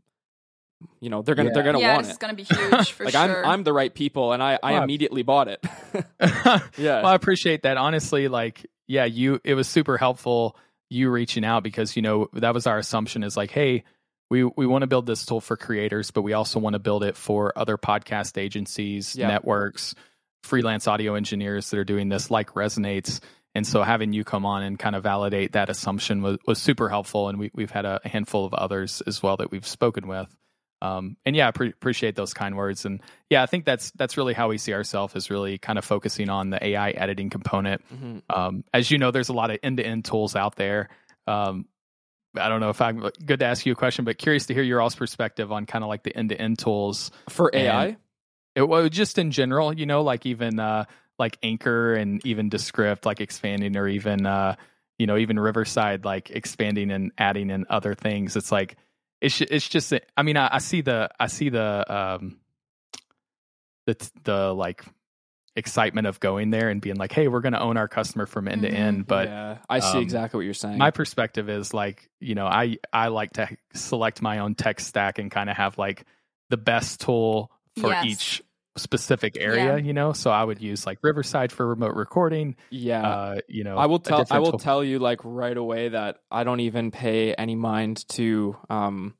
you 1.01 1.11
know 1.11 1.23
they're 1.23 1.35
gonna 1.35 1.51
they're 1.53 1.63
gonna 1.63 1.81
yeah, 1.81 1.95
want 1.95 2.05
this 2.07 2.11
is 2.13 2.17
it. 2.17 2.21
gonna 2.21 2.35
be 2.35 2.43
huge 2.45 2.91
for 2.93 3.05
Like 3.05 3.13
sure. 3.15 3.45
I'm 3.45 3.51
I'm 3.51 3.65
the 3.65 3.73
right 3.73 3.95
people, 3.95 4.33
and 4.33 4.43
I 4.43 4.59
I 4.63 4.73
Wow. 4.73 4.85
immediately 4.85 5.23
bought 5.23 5.49
it. 5.49 5.65
well, 6.21 6.63
yeah. 6.77 7.01
I 7.01 7.15
appreciate 7.15 7.63
that. 7.63 7.77
Honestly, 7.77 8.29
like, 8.29 8.67
yeah, 8.87 9.05
you 9.05 9.41
it 9.45 9.55
was 9.55 9.69
super 9.69 9.97
helpful 9.99 10.57
you 10.89 11.09
reaching 11.11 11.45
out 11.45 11.63
because 11.63 11.95
you 11.97 12.03
know 12.03 12.29
that 12.35 12.53
was 12.55 12.67
our 12.67 12.79
assumption 12.79 13.23
is 13.23 13.37
like, 13.37 13.51
hey, 13.51 13.85
we 14.31 14.45
we 14.45 14.67
want 14.67 14.83
to 14.83 14.87
build 14.87 15.07
this 15.07 15.25
tool 15.27 15.41
for 15.41 15.57
creators, 15.57 16.11
but 16.11 16.23
we 16.23 16.33
also 16.33 16.59
want 16.59 16.75
to 16.75 16.81
build 16.81 17.05
it 17.05 17.17
for 17.17 17.53
other 17.57 17.77
podcast 17.77 18.39
agencies, 18.39 19.15
Yeah. 19.17 19.29
networks, 19.29 19.95
freelance 20.43 20.89
audio 20.89 21.15
engineers 21.15 21.71
that 21.71 21.79
are 21.79 21.85
doing 21.85 22.09
this, 22.09 22.31
like 22.31 22.51
Resonates. 22.55 23.21
And 23.55 23.67
so 23.67 23.83
having 23.83 24.13
you 24.13 24.23
come 24.23 24.47
on 24.47 24.63
and 24.63 24.79
kind 24.79 24.95
of 24.95 25.03
validate 25.03 25.53
that 25.53 25.69
assumption 25.71 26.23
was, 26.23 26.39
was 26.47 26.61
super 26.63 26.89
helpful. 26.89 27.29
And 27.29 27.37
we, 27.39 27.51
we've 27.53 27.71
had 27.71 27.85
a 27.85 28.01
handful 28.05 28.45
of 28.47 28.55
others 28.55 29.03
as 29.09 29.21
well 29.25 29.37
that 29.39 29.51
we've 29.51 29.67
spoken 29.67 30.07
with. 30.07 30.29
Um, 30.83 31.17
and 31.27 31.37
yeah, 31.37 31.49
I 31.49 31.51
pre- 31.51 31.69
appreciate 31.69 32.17
those 32.17 32.33
kind 32.33 32.57
words. 32.57 32.85
And 32.85 33.01
yeah, 33.29 33.43
I 33.43 33.47
think 33.47 33.65
that's 33.65 33.91
that's 33.93 34.17
really 34.17 34.33
how 34.33 34.49
we 34.49 34.59
see 34.59 34.73
ourselves 34.73 35.15
is 35.15 35.31
really 35.31 35.59
kind 35.59 35.79
of 35.79 35.85
focusing 35.85 36.31
on 36.31 36.51
the 36.51 36.65
AI 36.65 36.91
editing 36.91 37.29
component. 37.31 37.83
Mhm. 37.95 38.23
Um, 38.31 38.65
as 38.73 38.91
you 38.91 38.99
know, 38.99 39.11
there's 39.11 39.29
a 39.29 39.35
lot 39.35 39.51
of 39.51 39.59
end 39.63 39.77
to 39.77 39.85
end 39.85 40.05
tools 40.07 40.35
out 40.37 40.57
there. 40.57 40.89
Um, 41.27 41.67
I 42.37 42.49
don't 42.49 42.61
know 42.61 42.71
if 42.71 42.81
I'm 42.81 43.01
good 43.25 43.41
to 43.41 43.45
ask 43.47 43.67
you 43.67 43.73
a 43.73 43.77
question, 43.77 44.05
but 44.05 44.17
curious 44.17 44.47
to 44.47 44.55
hear 44.55 44.63
your 44.63 44.81
all's 44.81 44.95
perspective 44.95 45.51
on 45.51 45.67
kind 45.67 45.83
of 45.83 45.89
like 45.89 46.03
the 46.05 46.17
end 46.17 46.29
to 46.31 46.41
end 46.41 46.59
tools. 46.59 47.11
For 47.29 47.51
AI, 47.53 47.97
It 48.55 48.63
well, 48.63 48.89
just 48.89 49.19
in 49.19 49.33
general, 49.33 49.73
you 49.73 49.85
know, 49.87 50.03
like 50.03 50.27
even 50.27 50.61
uh, 50.61 50.85
like 51.19 51.39
Anchor 51.43 51.95
and 51.95 52.25
even 52.25 52.49
Descript, 52.49 53.05
like 53.05 53.21
expanding, 53.21 53.77
or 53.77 53.89
even 53.89 54.27
uh, 54.27 54.55
you 54.99 55.07
know, 55.07 55.17
even 55.17 55.39
Riverside, 55.39 56.05
like 56.05 56.31
expanding 56.31 56.91
and 56.91 57.11
adding 57.19 57.51
in 57.51 57.67
other 57.69 57.95
things. 57.95 58.37
It's 58.37 58.53
like 58.53 58.77
it's 59.21 59.41
it's 59.41 59.69
just. 59.69 59.93
I 60.17 60.23
mean, 60.23 60.37
I, 60.37 60.49
I 60.53 60.59
see 60.59 60.81
the 60.81 61.11
I 61.19 61.27
see 61.27 61.49
the 61.49 61.85
um, 61.95 62.39
the 63.87 64.11
the 64.25 64.55
like 64.55 64.85
excitement 65.57 66.07
of 66.07 66.21
going 66.21 66.51
there 66.51 66.69
and 66.71 66.81
being 66.81 66.97
like, 66.97 67.13
hey, 67.13 67.29
we're 67.29 67.41
going 67.41 67.53
to 67.55 67.61
own 67.61 67.77
our 67.77 67.89
customer 67.89 68.25
from 68.27 68.47
end 68.49 68.63
to 68.63 68.71
Mhm. 68.71 68.75
end, 68.75 69.07
but 69.07 69.29
yeah, 69.29 69.59
I 69.69 69.81
see 69.81 69.99
um, 69.99 70.03
exactly 70.03 70.39
what 70.39 70.45
you're 70.45 70.55
saying. 70.55 70.79
my 70.79 70.91
perspective 70.91 71.49
is 71.51 71.75
like 71.75 72.09
you 72.21 72.35
know 72.37 72.47
i 72.47 72.77
i 72.93 73.09
like 73.09 73.33
to 73.33 73.49
select 73.75 74.23
my 74.23 74.39
own 74.39 74.55
tech 74.55 74.79
stack 74.79 75.19
and 75.19 75.31
kind 75.31 75.51
of 75.51 75.57
have 75.57 75.77
like 75.77 76.05
the 76.51 76.57
best 76.57 77.01
tool 77.01 77.51
for 77.77 77.91
Yes. 77.93 78.05
each 78.07 78.43
specific 78.81 79.37
area 79.39 79.77
Yeah. 79.77 79.77
you 79.77 79.93
know 79.93 80.13
so 80.13 80.31
i 80.31 80.43
would 80.43 80.61
use 80.61 80.87
like 80.87 80.99
riverside 81.03 81.53
for 81.53 81.67
remote 81.67 81.95
recording 81.95 82.57
yeah, 82.71 83.07
uh 83.09 83.41
you 83.49 83.65
know 83.65 83.77
I 83.77 83.87
will 83.87 83.99
tell 83.99 84.25
I 84.31 84.39
will 84.39 84.59
tell 84.59 84.83
you 84.83 84.99
like 84.99 85.21
right 85.25 85.57
away 85.57 85.89
that 85.91 86.19
I 86.31 86.45
don't 86.45 86.61
even 86.61 86.91
pay 86.91 87.35
any 87.35 87.55
mind 87.55 88.07
to 88.11 88.57
um 88.69 89.15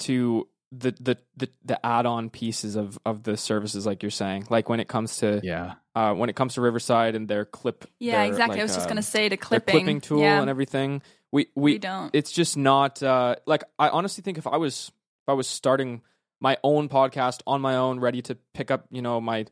to 0.00 0.48
the 0.72 0.92
the 1.00 1.18
the, 1.36 1.48
the 1.64 1.86
add-on 1.86 2.30
pieces 2.30 2.76
of 2.76 2.98
of 3.04 3.22
the 3.22 3.36
services 3.36 3.86
like 3.86 4.02
you're 4.02 4.10
saying. 4.10 4.46
Like 4.50 4.68
when 4.68 4.80
it 4.80 4.88
comes 4.88 5.18
to 5.18 5.40
yeah 5.42 5.74
uh 5.94 6.12
when 6.14 6.28
it 6.28 6.36
comes 6.36 6.54
to 6.54 6.60
Riverside 6.60 7.14
and 7.14 7.28
their 7.28 7.44
clip 7.44 7.86
yeah, 7.98 8.18
their, 8.22 8.26
exactly. 8.26 8.54
like, 8.54 8.60
I 8.60 8.64
was 8.64 8.74
just 8.74 8.86
um, 8.86 8.90
gonna 8.90 9.02
say 9.02 9.24
the 9.24 9.30
their 9.30 9.38
clipping, 9.38 9.72
clipping 9.72 10.00
tool 10.00 10.20
yeah, 10.20 10.40
and 10.40 10.50
everything. 10.50 11.02
We 11.32 11.48
we, 11.54 11.72
we 11.72 11.78
don't. 11.78 12.14
it's 12.14 12.32
just 12.32 12.56
not 12.56 13.02
uh 13.02 13.36
like 13.46 13.64
I 13.78 13.88
honestly 13.88 14.22
think 14.22 14.38
if 14.38 14.46
I 14.46 14.56
was 14.56 14.90
if 15.24 15.28
I 15.28 15.32
was 15.34 15.46
starting 15.48 16.02
my 16.40 16.58
own 16.62 16.88
podcast 16.88 17.40
on 17.46 17.60
my 17.60 17.76
own, 17.76 18.00
ready 18.00 18.22
to 18.22 18.36
pick 18.54 18.70
up, 18.70 18.86
you 18.90 19.02
know, 19.02 19.20
my 19.20 19.46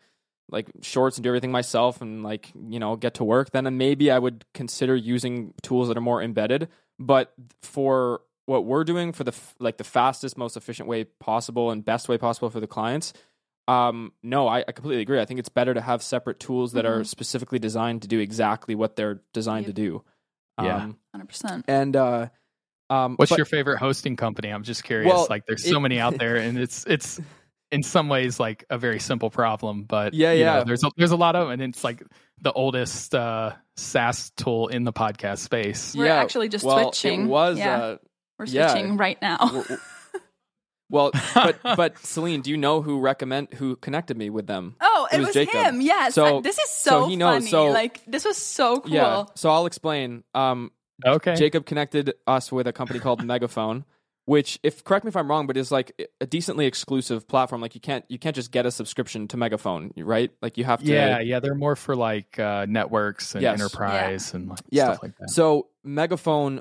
like 0.51 0.70
shorts 0.83 1.16
and 1.16 1.25
do 1.25 1.31
everything 1.31 1.51
myself 1.51 2.03
and 2.03 2.23
like, 2.23 2.53
you 2.68 2.79
know, 2.79 2.97
get 2.97 3.14
to 3.14 3.25
work, 3.25 3.51
then 3.53 3.79
maybe 3.79 4.11
I 4.11 4.18
would 4.18 4.44
consider 4.53 4.94
using 4.94 5.55
tools 5.62 5.88
that 5.88 5.97
are 5.97 6.03
more 6.03 6.23
embedded. 6.23 6.68
But 6.99 7.33
for 7.62 8.20
what 8.47 8.66
we're 8.66 8.85
doing 8.85 9.12
for 9.12 9.25
the 9.25 9.33
f- 9.33 9.55
like 9.59 9.79
the 9.79 9.85
fastest, 9.85 10.37
most 10.37 10.57
efficient 10.57 10.87
way 10.87 11.05
possible 11.05 11.70
and 11.70 11.83
best 11.83 12.09
way 12.11 12.18
possible 12.18 12.51
for 12.51 12.61
the 12.61 12.66
clients, 12.66 13.14
um, 13.68 14.12
no, 14.23 14.47
I, 14.47 14.59
I 14.68 14.73
completely 14.73 15.01
agree. 15.01 15.18
I 15.18 15.25
think 15.25 15.40
it's 15.40 15.49
better 15.49 15.73
to 15.73 15.81
have 15.81 16.03
separate 16.03 16.38
tools 16.38 16.73
that 16.73 16.85
are 16.85 17.01
Mhm. 17.01 17.07
specifically 17.07 17.59
designed 17.59 18.03
to 18.03 18.09
do 18.09 18.18
exactly 18.18 18.75
what 18.75 18.97
they're 18.97 19.23
designed 19.33 19.66
Yep. 19.66 19.75
to 19.75 19.83
do. 19.83 20.05
Yeah. 20.62 20.77
Um, 20.77 20.99
Hundred 21.14 21.29
percent. 21.31 21.64
and 21.66 21.97
uh, 21.97 22.29
um, 22.90 23.16
what's 23.16 23.31
but- 23.31 23.38
your 23.38 23.47
favorite 23.47 23.79
hosting 23.79 24.16
company 24.16 24.49
i'm 24.51 24.62
just 24.62 24.85
curious 24.85 25.12
Well, 25.12 25.27
like 25.31 25.47
there's 25.47 25.64
so 25.64 25.77
it- 25.77 25.81
many 25.81 25.99
out 26.01 26.18
there 26.18 26.37
and 26.37 26.59
it's 26.59 26.85
it's 26.87 27.20
in 27.73 27.83
some 27.83 28.09
ways 28.09 28.38
like 28.38 28.64
a 28.70 28.79
very 28.79 29.01
simple 29.01 29.31
problem 29.31 29.85
but 29.85 30.14
Yeah, 30.14 30.33
you 30.33 30.44
know, 30.44 30.59
yeah. 30.59 30.64
there's 30.64 30.85
a, 30.85 30.90
there's 30.97 31.11
a 31.11 31.16
lot 31.16 31.35
of 31.35 31.51
and 31.51 31.61
it's 31.62 31.83
like 31.83 32.03
the 32.40 32.53
oldest 32.53 33.14
uh 33.14 33.53
SaaS 33.77 34.31
tool 34.37 34.68
in 34.68 34.85
the 34.85 34.92
podcast 34.92 35.38
space. 35.38 35.97
We're 35.97 36.07
actually 36.07 36.49
just 36.49 36.64
well, 36.64 36.92
switching. 36.92 37.23
It 37.23 37.27
was 37.29 37.59
Yeah. 37.59 37.77
uh, 37.77 37.97
We're 38.38 38.44
yeah. 38.47 38.68
switching 38.68 38.97
right 38.97 39.20
now. 39.20 39.38
w- 39.38 39.62
w- 39.64 39.81
well, 40.90 41.11
but 41.35 41.59
but 41.77 41.99
Celine, 41.99 42.42
do 42.42 42.51
you 42.51 42.57
know 42.57 42.83
who 42.83 43.01
recommend 43.01 43.53
who 43.55 43.75
connected 43.77 44.16
me 44.16 44.31
with 44.31 44.47
them? 44.47 44.77
oh, 44.81 45.09
it 45.11 45.16
it, 45.16 45.18
was 45.18 45.27
was, 45.29 45.35
Jacob. 45.35 45.55
him. 45.55 45.81
Yes. 45.81 46.14
So- 46.14 46.38
I- 46.38 46.40
this 46.42 46.59
is 46.59 46.70
so 46.70 46.90
so, 47.03 47.09
he 47.09 47.16
knows, 47.16 47.38
funny. 47.38 47.51
so- 47.51 47.66
like 47.66 48.01
this 48.07 48.25
was 48.25 48.37
so 48.37 48.81
cool. 48.81 48.92
Yeah. 48.92 49.25
So 49.35 49.51
I'll 49.51 49.66
explain. 49.66 50.23
Um, 50.35 50.70
Okay. 51.04 51.35
Jacob 51.35 51.66
connected 51.66 52.14
us 52.26 52.52
with 52.52 52.66
a 52.66 52.72
company 52.72 53.00
called 53.00 53.22
Megaphone, 53.24 53.85
which, 54.26 54.59
if 54.62 54.85
correct 54.85 55.04
me 55.04 55.09
if 55.11 55.16
I'm 55.16 55.28
wrong, 55.28 55.46
but 55.46 55.57
is 55.57 55.70
like 55.72 55.92
a 56.20 56.26
decently 56.26 56.66
exclusive 56.66 57.26
platform. 57.28 57.61
Like 57.61 57.74
you 57.74 57.80
can't 57.80 58.04
you 58.09 58.18
can't 58.18 58.35
just 58.37 58.50
get 58.50 58.64
a 58.66 58.70
subscription 58.70 59.28
to 59.28 59.37
Megaphone, 59.37 59.92
right? 59.96 60.30
Like 60.40 60.57
you 60.57 60.64
have 60.64 60.80
to. 60.85 60.90
yeah, 60.92 61.18
yeah, 61.20 61.40
they're 61.40 61.54
more 61.54 61.76
for 61.76 61.94
like 61.96 62.38
uh, 62.38 62.66
networks 62.68 63.35
and 63.35 63.42
Yes. 63.42 63.61
enterprise 63.61 64.35
and 64.35 64.48
like 64.48 64.61
Yeah. 64.70 64.85
stuff 64.92 65.02
like 65.02 65.16
that. 65.18 65.30
So 65.30 65.68
Megaphone, 65.83 66.61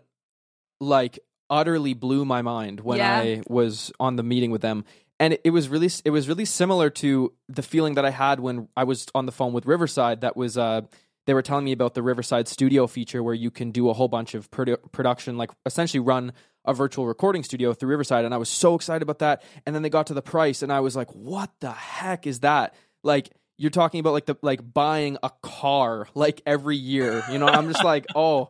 like, 0.80 1.20
utterly 1.50 1.94
blew 1.94 2.26
my 2.26 2.42
mind 2.42 2.80
when 2.80 2.98
Yeah. 2.98 3.16
I 3.18 3.42
was 3.48 3.92
on 4.00 4.16
the 4.16 4.24
meeting 4.24 4.52
with 4.52 4.62
them, 4.62 4.84
and 5.20 5.34
it, 5.34 5.42
it 5.46 5.50
was 5.52 5.70
really 5.70 5.90
it 6.04 6.10
was 6.10 6.28
really 6.28 6.46
similar 6.46 6.90
to 6.90 7.32
the 7.48 7.62
feeling 7.62 7.94
that 7.96 8.04
I 8.06 8.10
had 8.10 8.40
when 8.40 8.68
I 8.76 8.84
was 8.84 9.06
on 9.16 9.26
the 9.26 9.32
phone 9.32 9.54
with 9.54 9.66
Riverside. 9.66 10.22
That 10.22 10.36
was 10.36 10.58
uh, 10.58 10.82
they 11.26 11.34
were 11.34 11.42
telling 11.42 11.66
me 11.66 11.72
about 11.72 11.94
the 11.94 12.04
Riverside 12.04 12.48
Studio 12.48 12.88
feature 12.88 13.24
where 13.24 13.34
you 13.34 13.50
can 13.50 13.72
do 13.72 13.90
a 13.90 13.94
whole 13.94 14.08
bunch 14.08 14.34
of 14.34 14.52
produ- 14.52 14.92
production, 14.92 15.38
like 15.38 15.52
essentially 15.66 16.00
run 16.00 16.34
a 16.66 16.74
virtual 16.74 17.06
recording 17.06 17.44
studio 17.44 17.74
through 17.74 17.90
Riverside. 17.90 18.26
And 18.26 18.34
I 18.34 18.38
was 18.38 18.50
so 18.50 18.76
excited 18.76 19.02
about 19.02 19.20
that. 19.20 19.44
And 19.66 19.76
then 19.76 19.82
they 19.84 19.90
got 19.90 20.08
to 20.08 20.14
the 20.14 20.22
price, 20.22 20.62
and 20.62 20.72
I 20.72 20.82
was 20.82 20.96
like, 20.96 21.10
what 21.12 21.52
the 21.60 21.72
heck 21.72 22.28
is 22.28 22.42
that? 22.42 22.74
Like, 23.04 23.30
you're 23.58 23.72
talking 23.72 24.00
about 24.00 24.14
like 24.14 24.26
the 24.26 24.36
like 24.42 24.74
buying 24.74 25.18
a 25.24 25.32
car 25.42 26.08
like 26.16 26.42
every 26.46 26.78
year. 26.78 27.24
You 27.32 27.38
know, 27.38 27.48
I'm 27.48 27.68
just 27.72 27.84
like, 27.84 28.06
oh, 28.16 28.50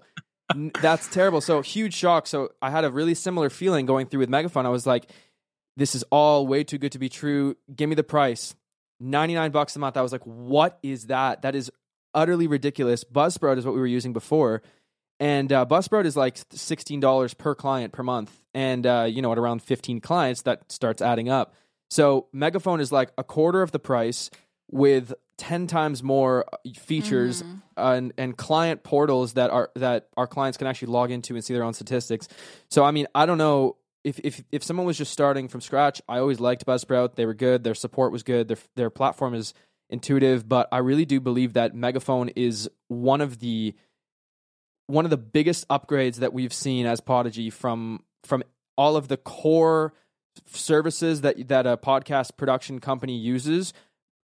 n- 0.54 0.72
that's 0.82 1.08
terrible. 1.08 1.42
So 1.42 1.62
huge 1.62 1.94
shock. 1.94 2.26
So 2.28 2.50
I 2.62 2.70
had 2.70 2.86
a 2.86 2.92
really 2.92 3.14
similar 3.14 3.50
feeling 3.50 3.86
going 3.86 4.08
through 4.08 4.22
with 4.22 4.30
Megaphone. 4.30 4.66
I 4.66 4.70
was 4.70 4.88
like, 4.88 5.12
this 5.76 5.96
is 5.96 6.04
all 6.12 6.48
way 6.48 6.64
too 6.64 6.78
good 6.78 6.94
to 6.94 7.00
be 7.00 7.10
true. 7.10 7.56
Give 7.76 7.90
me 7.90 7.96
the 7.96 8.04
price. 8.04 8.56
99 9.00 9.52
bucks 9.52 9.76
a 9.76 9.80
month. 9.80 9.98
I 9.98 10.02
was 10.02 10.12
like, 10.12 10.24
what 10.24 10.80
is 10.82 11.08
that? 11.08 11.42
That 11.42 11.56
is 11.56 11.72
utterly 12.14 12.48
ridiculous. 12.48 13.04
Buzzsprout 13.04 13.58
is 13.58 13.66
what 13.66 13.74
we 13.74 13.80
were 13.80 13.88
using 13.88 14.14
before. 14.14 14.62
And 15.20 15.52
uh, 15.54 15.66
Buzzsprout 15.66 16.06
is 16.06 16.18
like 16.18 16.36
$16 16.36 17.38
per 17.38 17.56
client 17.56 17.94
per 17.94 18.04
month. 18.04 18.32
And, 18.54 18.86
uh, 18.86 19.08
you 19.10 19.22
know, 19.22 19.32
at 19.32 19.38
around 19.38 19.62
15 19.62 20.00
clients, 20.02 20.42
that 20.44 20.72
starts 20.72 21.02
adding 21.02 21.30
up. 21.30 21.54
So 21.90 22.28
Megaphone 22.34 22.80
is 22.82 22.92
like 22.92 23.12
a 23.18 23.24
quarter 23.24 23.62
of 23.62 23.72
the 23.72 23.80
price 23.80 24.30
with 24.72 25.14
10 25.38 25.68
times 25.68 26.02
more 26.04 26.46
uh, 26.52 26.58
features 26.80 27.44
Mhm. 27.44 27.62
and, 27.78 28.14
and 28.18 28.38
client 28.38 28.84
portals 28.84 29.34
that 29.34 29.50
are 29.52 29.70
that 29.76 30.08
our 30.18 30.28
clients 30.28 30.58
can 30.58 30.68
actually 30.68 30.92
log 30.92 31.12
into 31.12 31.36
and 31.36 31.44
see 31.44 31.54
their 31.54 31.64
own 31.64 31.74
statistics. 31.74 32.28
So 32.70 32.84
I 32.84 32.92
mean, 32.92 33.08
I 33.14 33.26
don't 33.26 33.38
know 33.38 33.78
if 34.04 34.20
if 34.24 34.44
if 34.52 34.64
someone 34.64 34.86
was 34.86 34.98
just 34.98 35.12
starting 35.12 35.48
from 35.48 35.62
scratch, 35.62 36.02
I 36.08 36.20
always 36.20 36.40
liked 36.40 36.66
Buzzsprout. 36.66 37.16
They 37.16 37.26
were 37.26 37.34
good. 37.34 37.64
Their 37.64 37.76
support 37.76 38.12
was 38.12 38.24
good. 38.24 38.48
Their 38.48 38.58
their 38.76 38.90
platform 38.90 39.34
is 39.34 39.54
intuitive, 39.90 40.48
but 40.48 40.68
I 40.72 40.80
really 40.80 41.06
do 41.06 41.20
believe 41.20 41.54
that 41.54 41.76
Megaphone 41.76 42.30
is 42.30 42.70
one 42.88 43.22
of 43.22 43.40
the 43.40 43.76
one 44.88 45.06
of 45.06 45.12
the 45.12 45.18
biggest 45.18 45.68
upgrades 45.70 46.18
that 46.18 46.34
we've 46.34 46.54
seen 46.54 46.86
as 46.86 47.00
Podigy 47.00 47.50
from 47.50 48.04
from 48.24 48.44
all 48.78 48.96
of 48.96 49.08
the 49.08 49.18
core 49.18 49.94
services 50.48 51.22
that 51.22 51.48
that 51.48 51.68
a 51.68 51.78
podcast 51.78 52.38
production 52.38 52.80
company 52.80 53.18
uses 53.18 53.74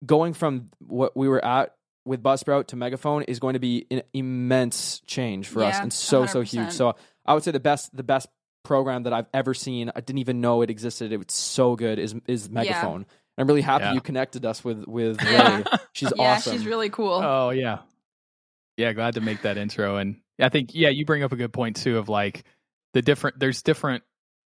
going 0.04 0.34
from 0.34 0.70
what 0.78 1.16
we 1.16 1.28
were 1.28 1.44
at 1.44 1.74
with 2.04 2.22
Buzzsprout 2.22 2.68
to 2.68 2.76
Megaphone 2.76 3.22
is 3.24 3.40
going 3.40 3.54
to 3.54 3.58
be 3.58 3.86
an 3.90 4.02
immense 4.12 5.00
change 5.00 5.48
for 5.48 5.64
us 5.64 5.78
and 5.78 5.92
so 5.92 6.26
so 6.26 6.42
100%. 6.42 6.46
huge. 6.46 6.70
So 6.72 6.94
I 7.24 7.34
would 7.34 7.42
say 7.42 7.50
the 7.50 7.60
best 7.60 7.94
the 7.94 8.04
best 8.04 8.28
program 8.62 9.04
that 9.04 9.12
I've 9.12 9.28
ever 9.32 9.54
seen. 9.54 9.90
I 9.94 10.00
didn't 10.00 10.18
even 10.18 10.40
know 10.40 10.62
it 10.62 10.70
existed. 10.70 11.12
It 11.12 11.18
was 11.18 11.26
so 11.30 11.76
good. 11.76 11.98
Is 11.98 12.14
is 12.26 12.48
Megaphone. 12.48 12.94
And 12.94 13.06
I'm 13.38 13.46
really 13.46 13.61
happy 13.62 13.85
Yeah. 13.85 13.92
you 13.94 14.01
connected 14.01 14.44
us 14.46 14.64
with 14.64 14.85
with 14.87 15.20
Yeah. 15.25 15.59
Ray. 15.59 15.64
She's 15.92 16.09
awesome. 16.09 16.18
yeah, 16.18 16.33
awesome. 16.33 16.53
she's 16.53 16.66
really 16.66 16.90
cool. 16.90 17.12
Oh 17.12 17.51
yeah, 17.51 17.79
yeah. 18.77 18.92
Glad 18.92 19.14
to 19.14 19.20
make 19.20 19.42
that 19.42 19.57
intro, 19.59 19.96
and 19.96 20.16
I 20.40 20.49
think 20.49 20.75
yeah, 20.75 20.88
you 20.88 21.05
bring 21.05 21.22
up 21.22 21.33
a 21.33 21.37
good 21.37 21.53
point 21.53 21.77
too 21.77 21.99
of 21.99 22.09
like 22.09 22.44
the 22.94 23.03
different. 23.03 23.38
There's 23.38 23.62
different 23.62 24.03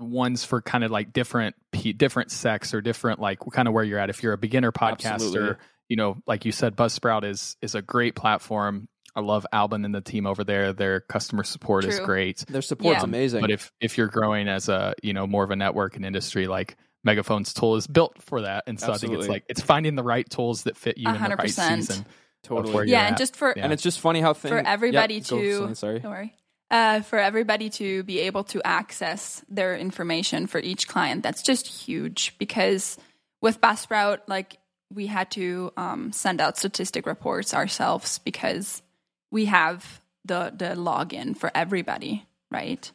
ones 0.01 0.45
for 0.45 0.61
kind 0.61 0.83
of 0.83 0.91
like 0.91 1.13
different 1.13 1.55
different 1.97 2.31
sex 2.33 2.75
or 2.75 2.81
different 2.81 3.21
like 3.21 3.39
kind 3.53 3.69
of 3.69 3.75
where 3.75 3.85
you're 3.85 3.99
at. 3.99 4.11
If 4.11 4.23
you're 4.23 4.33
a 4.33 4.39
beginner 4.39 4.73
podcaster, 4.73 5.13
Absolutely. 5.13 5.55
you 5.89 5.97
know, 5.97 6.17
like 6.27 6.45
you 6.45 6.51
said, 6.53 6.77
Buzzsprout 6.77 7.25
is 7.25 7.57
is 7.63 7.75
a 7.75 7.83
great 7.83 8.17
platform. 8.17 8.89
I 9.15 9.21
love 9.21 9.47
Alban 9.53 9.85
and 9.85 9.95
the 9.95 10.01
team 10.01 10.27
over 10.27 10.43
there. 10.43 10.73
Their 10.73 11.01
customer 11.01 11.45
support 11.45 11.85
is 11.85 12.01
great. 12.01 12.39
Their 12.49 12.63
support's 12.63 13.01
Yeah. 13.01 13.05
amazing. 13.05 13.43
But 13.43 13.51
if 13.51 13.71
if 13.81 13.99
you're 13.99 14.09
growing 14.09 14.49
as 14.49 14.69
a 14.69 14.95
you 15.03 15.13
know 15.13 15.27
more 15.27 15.45
of 15.45 15.51
a 15.51 15.57
network 15.57 15.97
and 15.97 16.05
industry, 16.05 16.47
like 16.47 16.77
Megaphone's 17.05 17.53
tool 17.53 17.77
is 17.77 17.87
built 17.87 18.23
for 18.23 18.43
that, 18.43 18.65
and 18.67 18.79
so 18.79 18.93
I 18.93 18.99
think 18.99 19.15
it's 19.15 19.29
like 19.29 19.45
it's 19.49 19.61
finding 19.61 19.95
the 19.97 20.03
right 20.05 20.29
tools 20.29 20.65
that 20.65 20.77
fit 20.77 20.99
you 20.99 21.09
in 21.09 21.15
the 21.15 21.21
right 21.37 21.39
100%. 21.49 21.77
season. 21.87 22.07
totally. 22.43 22.89
yeah, 22.91 23.07
and 23.07 23.15
at. 23.15 23.19
just 23.19 23.37
for 23.37 23.53
Yeah. 23.57 23.65
And 23.65 23.73
it's 23.73 23.83
just 23.83 24.01
funny 24.01 24.21
how 24.21 24.35
thing, 24.35 24.51
for 24.51 24.59
everybody 24.59 25.15
yeah, 25.15 25.21
to 25.21 25.53
Celine, 25.55 25.75
sorry. 25.75 25.99
don't 26.01 26.11
worry 26.13 26.35
uh, 26.71 27.01
for 27.03 27.19
everybody 27.19 27.69
to 27.71 28.03
be 28.05 28.21
able 28.21 28.45
to 28.45 28.63
access 28.67 29.45
their 29.49 29.77
information 29.77 30.47
for 30.47 30.59
each 30.59 30.89
client 30.89 31.23
that's 31.23 31.43
just 31.43 31.67
huge 31.67 32.35
because 32.39 32.97
with 33.41 33.61
Buzzsprout 33.61 34.21
like 34.27 34.57
we 34.93 35.07
had 35.07 35.31
to 35.33 35.73
um, 35.77 36.13
send 36.13 36.41
out 36.41 36.57
statistic 36.57 37.07
reports 37.07 37.53
ourselves 37.55 38.19
because 38.21 38.83
we 39.31 39.45
have 39.47 40.01
the 40.25 40.53
the 40.57 40.75
login 40.77 41.37
for 41.37 41.51
everybody 41.55 42.25
right 42.51 42.91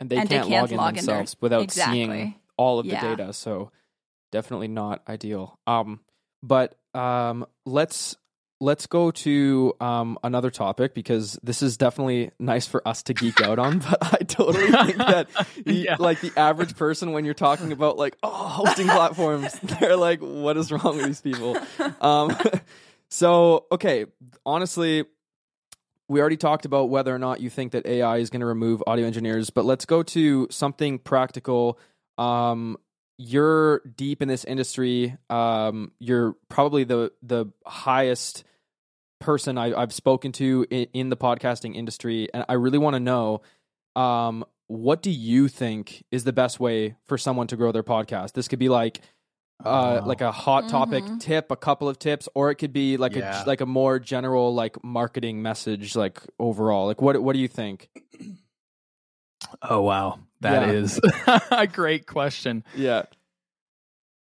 and 0.00 0.10
they 0.10 0.16
And 0.16 0.28
can't, 0.28 0.48
can't 0.48 0.62
log 0.62 0.70
in 0.72 0.76
log 0.76 0.98
in 0.98 1.04
their- 1.04 1.16
themselves 1.16 1.36
without 1.40 1.70
seeing 1.70 2.10
Exactly. 2.10 2.38
All 2.56 2.78
of 2.78 2.86
the 2.86 2.92
data. 3.16 3.32
So 3.32 3.70
definitely 4.32 4.68
not 4.68 5.02
ideal. 5.08 5.58
Um, 5.66 6.00
but 6.42 6.74
um, 6.94 7.46
let's 7.64 8.16
let's 8.60 8.86
go 8.86 9.10
to 9.10 9.74
um, 9.80 10.16
another 10.22 10.50
topic 10.50 10.94
because 10.94 11.38
this 11.42 11.60
is 11.62 11.76
definitely 11.76 12.30
nice 12.38 12.66
for 12.66 12.86
us 12.86 13.02
to 13.02 13.12
geek 13.14 13.40
out 13.40 13.58
on. 13.58 13.78
But 13.90 13.98
I 14.14 14.18
totally 14.24 14.70
think 14.70 14.96
that 14.96 15.28
the, 15.64 15.72
Yeah. 15.74 15.96
like 15.98 16.20
the 16.20 16.32
average 16.36 16.76
person 16.76 17.12
when 17.12 17.24
you're 17.24 17.34
talking 17.34 17.72
about 17.72 17.96
like 17.98 18.16
oh 18.22 18.30
hosting 18.30 18.86
platforms, 18.86 19.52
they're 19.62 19.96
like, 19.96 20.20
what 20.20 20.56
is 20.56 20.70
wrong 20.72 20.96
with 20.96 21.06
these 21.06 21.20
people? 21.20 21.56
Um, 22.00 22.36
so 23.08 23.66
okay, 23.72 24.06
honestly. 24.46 25.04
We 26.06 26.20
already 26.20 26.36
talked 26.36 26.66
about 26.66 26.90
whether 26.90 27.14
or 27.14 27.18
not 27.18 27.40
you 27.40 27.48
think 27.48 27.72
that 27.72 27.86
AI 27.86 28.18
is 28.18 28.28
going 28.28 28.40
to 28.40 28.46
remove 28.46 28.82
audio 28.86 29.06
engineers, 29.06 29.48
but 29.48 29.64
let's 29.64 29.86
go 29.86 30.02
to 30.02 30.46
something 30.50 30.98
practical. 30.98 31.78
Um, 32.18 32.76
you're 33.18 33.80
deep 33.80 34.22
in 34.22 34.28
this 34.28 34.44
industry. 34.44 35.16
Um, 35.30 35.92
you're 35.98 36.34
probably 36.48 36.84
the 36.84 37.12
the 37.22 37.46
highest 37.66 38.44
person 39.20 39.56
I, 39.56 39.72
I've 39.80 39.92
spoken 39.92 40.32
to 40.32 40.66
in, 40.70 40.86
in 40.92 41.08
the 41.10 41.16
podcasting 41.16 41.76
industry, 41.76 42.28
and 42.34 42.44
I 42.48 42.54
really 42.54 42.78
want 42.78 42.94
to 42.94 43.00
know. 43.00 43.42
Um, 43.96 44.44
what 44.66 45.02
do 45.02 45.10
you 45.10 45.46
think 45.48 46.04
is 46.10 46.24
the 46.24 46.32
best 46.32 46.58
way 46.58 46.96
for 47.06 47.18
someone 47.18 47.46
to 47.48 47.56
grow 47.56 47.70
their 47.70 47.82
podcast? 47.84 48.32
This 48.32 48.48
could 48.48 48.58
be 48.58 48.68
like 48.68 49.00
uh, 49.64 50.00
Oh. 50.02 50.06
like 50.08 50.20
a 50.20 50.32
hot 50.32 50.68
topic 50.68 51.04
Mhm. 51.04 51.20
tip, 51.20 51.50
a 51.52 51.56
couple 51.56 51.88
of 51.88 51.98
tips, 51.98 52.28
or 52.34 52.50
it 52.50 52.56
could 52.56 52.72
be 52.72 52.96
like 52.96 53.14
Yeah. 53.14 53.44
a 53.44 53.46
like 53.46 53.60
a 53.60 53.66
more 53.66 54.00
general 54.00 54.52
like 54.52 54.82
marketing 54.82 55.42
message, 55.42 55.94
like 55.94 56.20
overall. 56.40 56.86
Like 56.86 57.00
what 57.00 57.22
what 57.22 57.34
do 57.34 57.38
you 57.38 57.46
think? 57.48 57.88
Oh 59.62 59.82
wow, 59.82 60.18
that 60.40 60.68
Yeah. 60.68 60.72
is 60.74 61.00
a 61.50 61.66
great 61.66 62.06
question. 62.06 62.64
Yeah, 62.74 63.04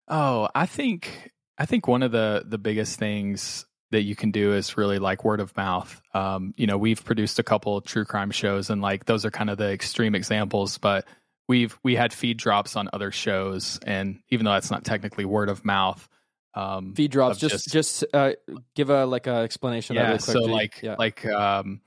Oh, 0.09 0.49
I 0.55 0.67
think 0.67 1.31
I 1.59 1.67
think 1.67 1.87
one 1.87 2.03
of 2.03 2.11
the 2.13 2.43
the 2.47 2.59
biggest 2.59 2.99
things 2.99 3.67
that 3.93 4.03
you 4.03 4.15
can 4.15 4.31
do 4.31 4.53
is 4.55 4.77
really 4.77 4.99
like 4.99 5.25
word 5.25 5.41
of 5.41 5.57
mouth. 5.57 6.01
Um, 6.15 6.55
you 6.57 6.67
know, 6.67 6.79
we've 6.79 7.05
produced 7.05 7.39
a 7.39 7.43
couple 7.43 7.77
of 7.77 7.85
true 7.85 8.05
crime 8.05 8.31
shows, 8.31 8.71
and 8.71 8.81
like 8.83 9.05
those 9.05 9.25
are 9.25 9.31
kind 9.31 9.51
of 9.51 9.59
the 9.59 9.71
extreme 9.71 10.15
examples, 10.15 10.79
but 10.79 11.07
we've 11.49 11.79
we 11.83 11.95
had 11.97 12.13
feed 12.13 12.39
drops 12.39 12.77
on 12.77 12.89
other 12.93 13.11
shows, 13.13 13.79
and 13.87 14.21
even 14.31 14.45
though 14.45 14.53
that's 14.53 14.71
not 14.71 14.85
technically 14.85 15.25
word 15.25 15.49
of 15.49 15.65
mouth, 15.65 16.09
um, 16.55 16.95
feed 16.95 17.11
drops. 17.13 17.43
of 17.43 17.51
Just 17.51 17.69
just 17.69 18.05
uh, 18.13 18.33
give 18.75 18.91
a 18.91 19.07
like 19.07 19.27
a 19.29 19.35
explanation. 19.37 19.95
yeah 19.97 20.07
really 20.09 20.19
so 20.19 20.41
like 20.41 20.83
yeah. 20.83 20.97
like 20.99 21.25
um 21.27 21.81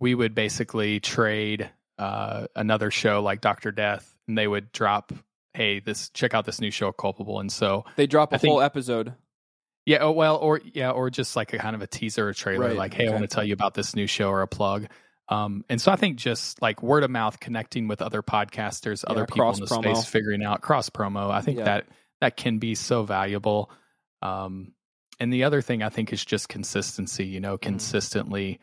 we 0.00 0.14
would 0.16 0.34
basically 0.34 0.98
trade 0.98 1.70
uh 1.98 2.46
another 2.56 2.90
show 2.90 3.22
like 3.22 3.40
dr 3.40 3.70
death 3.72 4.14
and 4.26 4.36
they 4.38 4.46
would 4.48 4.72
drop 4.72 5.12
hey 5.54 5.78
this 5.80 6.08
check 6.10 6.32
out 6.34 6.44
this 6.46 6.60
new 6.60 6.70
show 6.70 6.90
culpable 6.92 7.38
and 7.40 7.52
so 7.52 7.84
they 7.96 8.06
drop 8.06 8.32
a 8.32 8.38
think- 8.38 8.50
whole 8.50 8.62
episode. 8.62 9.12
yeah 9.84 9.98
oh, 10.00 10.10
well 10.12 10.36
or 10.36 10.60
yeah 10.72 10.90
or 10.90 11.10
just 11.10 11.36
like 11.36 11.52
a 11.52 11.58
kind 11.58 11.76
of 11.76 11.82
a 11.82 11.86
teaser 11.86 12.28
or 12.28 12.32
trailer 12.32 12.68
Right, 12.68 12.76
like 12.76 12.94
hey 12.94 13.08
i 13.08 13.10
want 13.10 13.22
to 13.22 13.28
tell 13.28 13.44
you 13.44 13.52
about 13.52 13.74
this 13.74 13.94
new 13.94 14.06
show 14.06 14.28
or 14.30 14.40
a 14.42 14.48
plug 14.48 14.86
um 15.28 15.64
and 15.68 15.80
so 15.80 15.92
i 15.92 15.96
think 15.96 16.16
just 16.16 16.62
like 16.62 16.82
word 16.82 17.04
of 17.04 17.10
mouth 17.10 17.38
connecting 17.40 17.88
with 17.88 18.00
other 18.00 18.22
podcasters 18.22 19.04
other 19.06 19.26
people 19.26 19.50
in 19.52 19.60
the 19.60 19.66
cross-promo. 19.66 19.94
space 19.96 20.04
figuring 20.06 20.42
out 20.42 20.62
cross 20.62 20.88
promo 20.88 21.30
i 21.30 21.40
think 21.42 21.58
Yeah. 21.58 21.64
that 21.64 21.86
that 22.22 22.36
can 22.36 22.58
be 22.58 22.74
so 22.74 23.02
valuable 23.02 23.70
um 24.22 24.72
and 25.20 25.32
the 25.32 25.44
other 25.44 25.60
thing 25.60 25.82
i 25.82 25.90
think 25.90 26.12
is 26.12 26.24
just 26.24 26.48
consistency 26.48 27.26
you 27.26 27.38
Mm. 27.40 27.42
know 27.42 27.58
consistently 27.58 28.60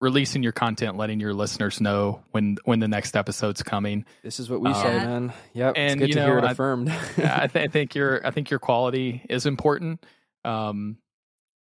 releasing 0.00 0.42
your 0.42 0.52
content 0.52 0.96
letting 0.98 1.20
your 1.20 1.32
listeners 1.32 1.80
know 1.80 2.22
when 2.32 2.58
when 2.64 2.80
the 2.80 2.88
next 2.88 3.16
episode's 3.16 3.62
coming 3.62 4.04
This 4.22 4.38
is 4.38 4.50
what 4.50 4.60
we 4.60 4.70
Uh, 4.70 4.74
say, 4.82 4.90
man. 4.98 5.32
Yep, 5.54 5.72
and, 5.76 5.90
it's 5.92 5.98
good 6.00 6.08
you 6.08 6.14
to 6.16 6.22
hear 6.24 6.38
it 6.38 6.44
I- 6.44 6.50
affirmed. 6.52 6.90
I, 6.90 7.46
th- 7.52 7.68
I 7.68 7.68
think 7.72 7.94
your 7.94 8.26
I 8.26 8.30
think 8.30 8.50
your 8.50 8.60
quality 8.60 9.22
is 9.30 9.46
important, 9.46 10.04
um, 10.44 10.98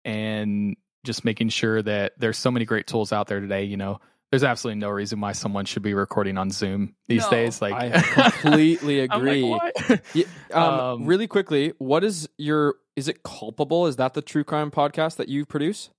and 0.05 0.75
just 1.05 1.25
making 1.25 1.49
sure 1.49 1.81
that 1.81 2.13
there's 2.17 2.37
so 2.37 2.49
many 2.51 2.65
great 2.65 2.87
tools 2.87 3.11
out 3.13 3.27
there 3.27 3.39
today. 3.39 3.63
You 3.65 3.77
know, 3.77 3.99
there's 4.31 4.43
absolutely 4.43 4.79
no 4.79 4.89
reason 4.89 5.19
why 5.21 5.33
someone 5.33 5.65
should 5.65 5.83
be 5.83 5.93
recording 5.93 6.37
on 6.37 6.49
Zoom 6.49 6.95
these 7.07 7.23
No. 7.23 7.29
days. 7.29 7.61
Like, 7.61 7.73
I 7.73 8.01
completely 8.01 9.01
I'm 9.03 9.07
like, 9.09 9.17
agree. 9.19 9.43
"What?" 9.43 10.01
Yeah, 10.13 10.25
um, 10.53 10.63
Um, 10.79 11.05
really 11.05 11.27
quickly, 11.27 11.73
what 11.77 12.03
is 12.03 12.27
your? 12.37 12.75
Is 12.95 13.07
it 13.07 13.23
culpable? 13.23 13.87
Is 13.87 13.95
that 13.97 14.13
the 14.13 14.21
true 14.21 14.43
crime 14.43 14.71
podcast 14.71 15.15
that 15.17 15.27
you 15.27 15.45
produce? 15.45 15.89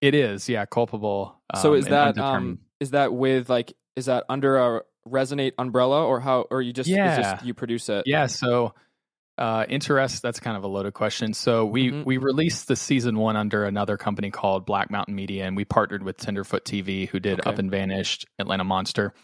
It 0.00 0.14
is, 0.14 0.48
yeah, 0.48 0.64
culpable. 0.66 1.40
so 1.56 1.70
um, 1.72 1.78
is 1.78 1.84
and 1.86 1.94
that 1.94 2.18
um 2.18 2.58
is 2.80 2.90
that 2.92 3.12
with 3.12 3.48
like 3.48 3.72
is 3.96 4.06
that 4.06 4.24
under 4.28 4.56
a 4.56 4.82
resonate 5.06 5.52
umbrella 5.58 6.04
or 6.04 6.20
how 6.20 6.42
or 6.50 6.60
you 6.62 6.72
just 6.72 6.88
Yeah. 6.88 7.16
just 7.34 7.44
you 7.44 7.54
produce 7.54 7.88
it? 7.88 8.04
yeah? 8.06 8.26
So 8.26 8.74
uh, 9.38 9.64
interest, 9.68 10.20
that's 10.20 10.40
kind 10.40 10.56
of 10.56 10.64
a 10.64 10.66
loaded 10.66 10.94
question. 10.94 11.32
So 11.32 11.64
we 11.64 11.92
Mhm. 11.92 12.04
we 12.04 12.16
released 12.16 12.66
the 12.66 12.74
season 12.74 13.16
one 13.18 13.36
under 13.36 13.64
another 13.64 13.96
company 13.96 14.30
called 14.32 14.66
Black 14.66 14.90
Mountain 14.90 15.14
Media, 15.14 15.44
and 15.46 15.56
we 15.56 15.64
partnered 15.64 16.02
with 16.02 16.16
Tenderfoot 16.16 16.64
TV, 16.64 17.08
who 17.08 17.20
did 17.20 17.38
Okay. 17.40 17.48
Up 17.50 17.58
and 17.58 17.70
Vanished, 17.70 18.26
Atlanta 18.40 18.64
Monster. 18.64 19.14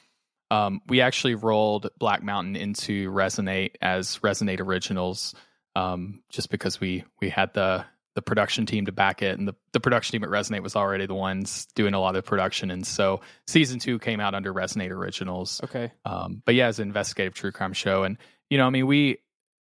Um, 0.53 0.81
we 0.87 1.01
actually 1.01 1.35
rolled 1.35 1.91
Black 1.99 2.23
Mountain 2.23 2.55
into 2.55 3.11
Resonate 3.11 3.73
as 3.83 4.19
Resonate 4.19 4.61
Originals, 4.61 5.35
um, 5.75 6.23
just 6.31 6.49
because 6.49 6.81
we 6.81 7.03
we 7.21 7.29
had 7.29 7.53
the 7.55 7.85
the 8.15 8.23
production 8.23 8.67
team 8.67 8.87
to 8.87 8.93
back 8.93 9.23
it, 9.23 9.39
and 9.39 9.49
the 9.49 9.55
the 9.73 9.81
production 9.81 10.13
team 10.13 10.25
at 10.25 10.31
Resonate 10.31 10.63
was 10.63 10.77
already 10.77 11.07
the 11.07 11.15
ones 11.15 11.67
doing 11.75 11.95
a 11.95 12.01
lot 12.01 12.17
of 12.17 12.25
production, 12.25 12.71
and 12.71 12.87
so 12.87 13.21
season 13.47 13.79
two 13.81 13.99
came 13.99 14.21
out 14.21 14.35
under 14.35 14.53
Resonate 14.53 14.91
Originals. 14.91 15.61
Okay. 15.65 15.93
Um, 16.05 16.43
but 16.45 16.55
yeah, 16.55 16.69
it's 16.69 16.79
an 16.79 16.89
investigative 16.89 17.35
true 17.35 17.53
crime 17.53 17.73
show, 17.73 18.05
and 18.05 18.17
you 18.51 18.59
know, 18.59 18.67
I 18.67 18.71
mean, 18.71 18.87
we 18.87 19.19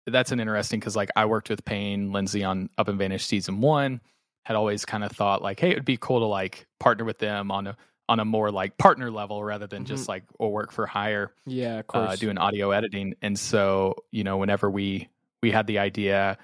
that's 0.07 0.31
an 0.31 0.39
interesting 0.39 0.79
because 0.79 0.95
like 0.95 1.09
I 1.15 1.25
worked 1.25 1.49
with 1.49 1.63
Payne 1.63 2.11
Lindsay 2.11 2.43
on 2.43 2.69
Up 2.77 2.87
and 2.87 2.97
Vanished 2.97 3.27
season 3.27 3.61
one. 3.61 4.01
Had 4.45 4.55
always 4.55 4.83
kind 4.83 5.03
of 5.03 5.11
thought 5.11 5.43
like, 5.43 5.59
hey, 5.59 5.69
it 5.71 5.75
would 5.75 5.85
be 5.85 5.97
cool 5.97 6.21
to 6.21 6.25
like 6.25 6.65
partner 6.79 7.05
with 7.05 7.19
them 7.19 7.51
on 7.51 7.67
a 7.67 7.77
on 8.07 8.19
a 8.19 8.25
more 8.25 8.49
like 8.49 8.79
partner 8.79 9.11
level 9.11 9.43
rather 9.43 9.67
than 9.67 9.85
just 9.85 10.09
like 10.09 10.23
or 10.39 10.51
work 10.51 10.71
for 10.71 10.87
hire 10.87 11.31
Yeah, 11.45 11.77
of 11.77 11.85
course. 11.85 12.09
uh, 12.09 12.15
doing 12.15 12.39
audio 12.39 12.71
editing. 12.71 13.13
And 13.21 13.37
so, 13.37 13.93
you 14.11 14.23
know, 14.23 14.37
whenever 14.37 14.67
we 14.71 15.09
we 15.43 15.51
had 15.51 15.67
the 15.67 15.77
idea, 15.77 16.39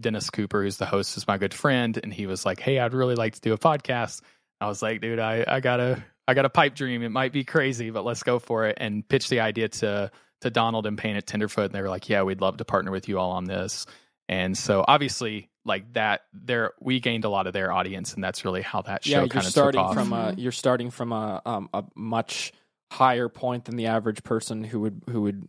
Dennis 0.00 0.30
Cooper, 0.30 0.62
who's 0.62 0.76
the 0.76 0.86
host, 0.86 1.16
is 1.16 1.26
my 1.26 1.38
good 1.38 1.54
friend, 1.54 1.98
and 2.02 2.12
he 2.12 2.26
was 2.26 2.44
like, 2.44 2.60
"Hey, 2.60 2.78
I'd 2.78 2.94
really 2.94 3.14
like 3.14 3.34
to 3.34 3.40
do 3.40 3.52
a 3.52 3.58
podcast." 3.58 4.20
I 4.60 4.66
was 4.66 4.82
like, 4.82 5.00
"Dude, 5.00 5.18
I 5.18 5.44
I 5.46 5.60
got 5.60 5.80
a 5.80 6.02
I 6.28 6.34
got 6.34 6.44
a 6.44 6.50
pipe 6.50 6.74
dream. 6.74 7.02
It 7.02 7.10
might 7.10 7.32
be 7.32 7.44
crazy, 7.44 7.90
but 7.90 8.04
let's 8.04 8.22
go 8.22 8.38
for 8.38 8.66
it." 8.66 8.78
And 8.80 9.06
pitch 9.08 9.28
the 9.28 9.40
idea 9.40 9.68
to 9.68 10.10
to 10.42 10.50
Donald 10.50 10.86
and 10.86 10.98
Payne 10.98 11.16
at 11.16 11.26
Tenderfoot, 11.26 11.66
and 11.66 11.74
they 11.74 11.82
were 11.82 11.88
like, 11.88 12.08
"Yeah, 12.08 12.22
we'd 12.22 12.40
love 12.40 12.58
to 12.58 12.64
partner 12.64 12.90
with 12.90 13.08
you 13.08 13.18
all 13.18 13.32
on 13.32 13.44
this." 13.44 13.86
And 14.28 14.56
so, 14.56 14.84
obviously, 14.86 15.50
like 15.64 15.92
that, 15.94 16.22
there 16.32 16.72
we 16.80 17.00
gained 17.00 17.24
a 17.24 17.28
lot 17.28 17.46
of 17.46 17.52
their 17.52 17.72
audience, 17.72 18.14
and 18.14 18.22
that's 18.22 18.44
really 18.44 18.62
how 18.62 18.82
that 18.82 19.04
show 19.04 19.20
you're 19.20 19.28
kind 19.28 19.46
of 19.46 19.52
starting 19.52 19.80
off. 19.80 19.94
from 19.94 20.12
a 20.12 20.34
you're 20.36 20.52
starting 20.52 20.90
from 20.90 21.12
a 21.12 21.42
um, 21.44 21.68
a 21.72 21.84
much 21.94 22.52
higher 22.92 23.28
point 23.28 23.64
than 23.64 23.76
the 23.76 23.86
average 23.86 24.22
person 24.22 24.64
who 24.64 24.80
would 24.80 25.02
who 25.08 25.22
would 25.22 25.48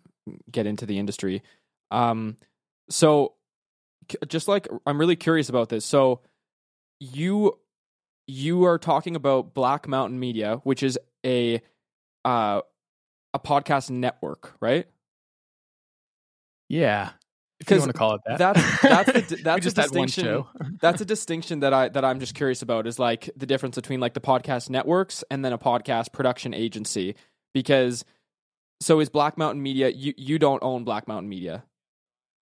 get 0.52 0.66
into 0.66 0.86
the 0.86 1.00
industry. 1.00 1.44
Um, 1.92 2.38
so 2.90 3.34
just 4.28 4.48
like 4.48 4.68
I'm 4.86 4.98
really 5.00 5.16
curious 5.16 5.50
about 5.50 5.70
this. 5.70 5.86
So 5.86 6.22
you 7.00 7.60
you 8.28 8.64
are 8.66 8.78
talking 8.78 9.16
about 9.16 9.54
Black 9.54 9.88
Mountain 9.88 10.20
Media, 10.20 10.58
which 10.64 10.84
is 10.84 10.98
a 11.26 11.62
uh 12.26 12.62
a 13.34 13.40
podcast 13.40 13.90
network, 13.90 14.54
right? 14.62 14.88
yeah, 16.70 17.12
if 17.60 17.70
you 17.70 17.78
want 17.80 17.92
to 17.92 17.98
call 17.98 18.16
it 18.16 18.22
that. 18.26 18.38
that's- 18.40 18.82
that's 18.82 19.30
the- 19.30 19.36
that's 19.44 19.56
the 19.58 19.62
just 19.62 19.78
had 19.78 19.92
one 19.96 20.08
distinction. 20.08 20.24
That's 20.82 21.02
a 21.02 21.06
distinction 21.06 21.60
that 21.62 21.74
I 21.74 21.90
that 21.90 22.04
I'm 22.04 22.20
just 22.20 22.34
curious 22.36 22.62
about 22.62 22.88
is 22.88 23.00
like 23.00 23.30
the 23.36 23.46
difference 23.46 23.76
between 23.76 24.00
like 24.00 24.14
the 24.14 24.22
podcast 24.22 24.70
networks 24.70 25.24
and 25.30 25.44
then 25.46 25.54
a 25.54 25.58
podcast 25.58 26.12
production 26.14 26.54
agency 26.54 27.16
because 27.54 28.04
so 28.82 29.00
is 29.00 29.10
Black 29.10 29.38
Mountain 29.38 29.62
Media 29.62 29.90
you 29.90 30.14
you 30.18 30.40
don't 30.40 30.62
own 30.64 30.84
Black 30.84 31.08
Mountain 31.08 31.30
Media. 31.30 31.64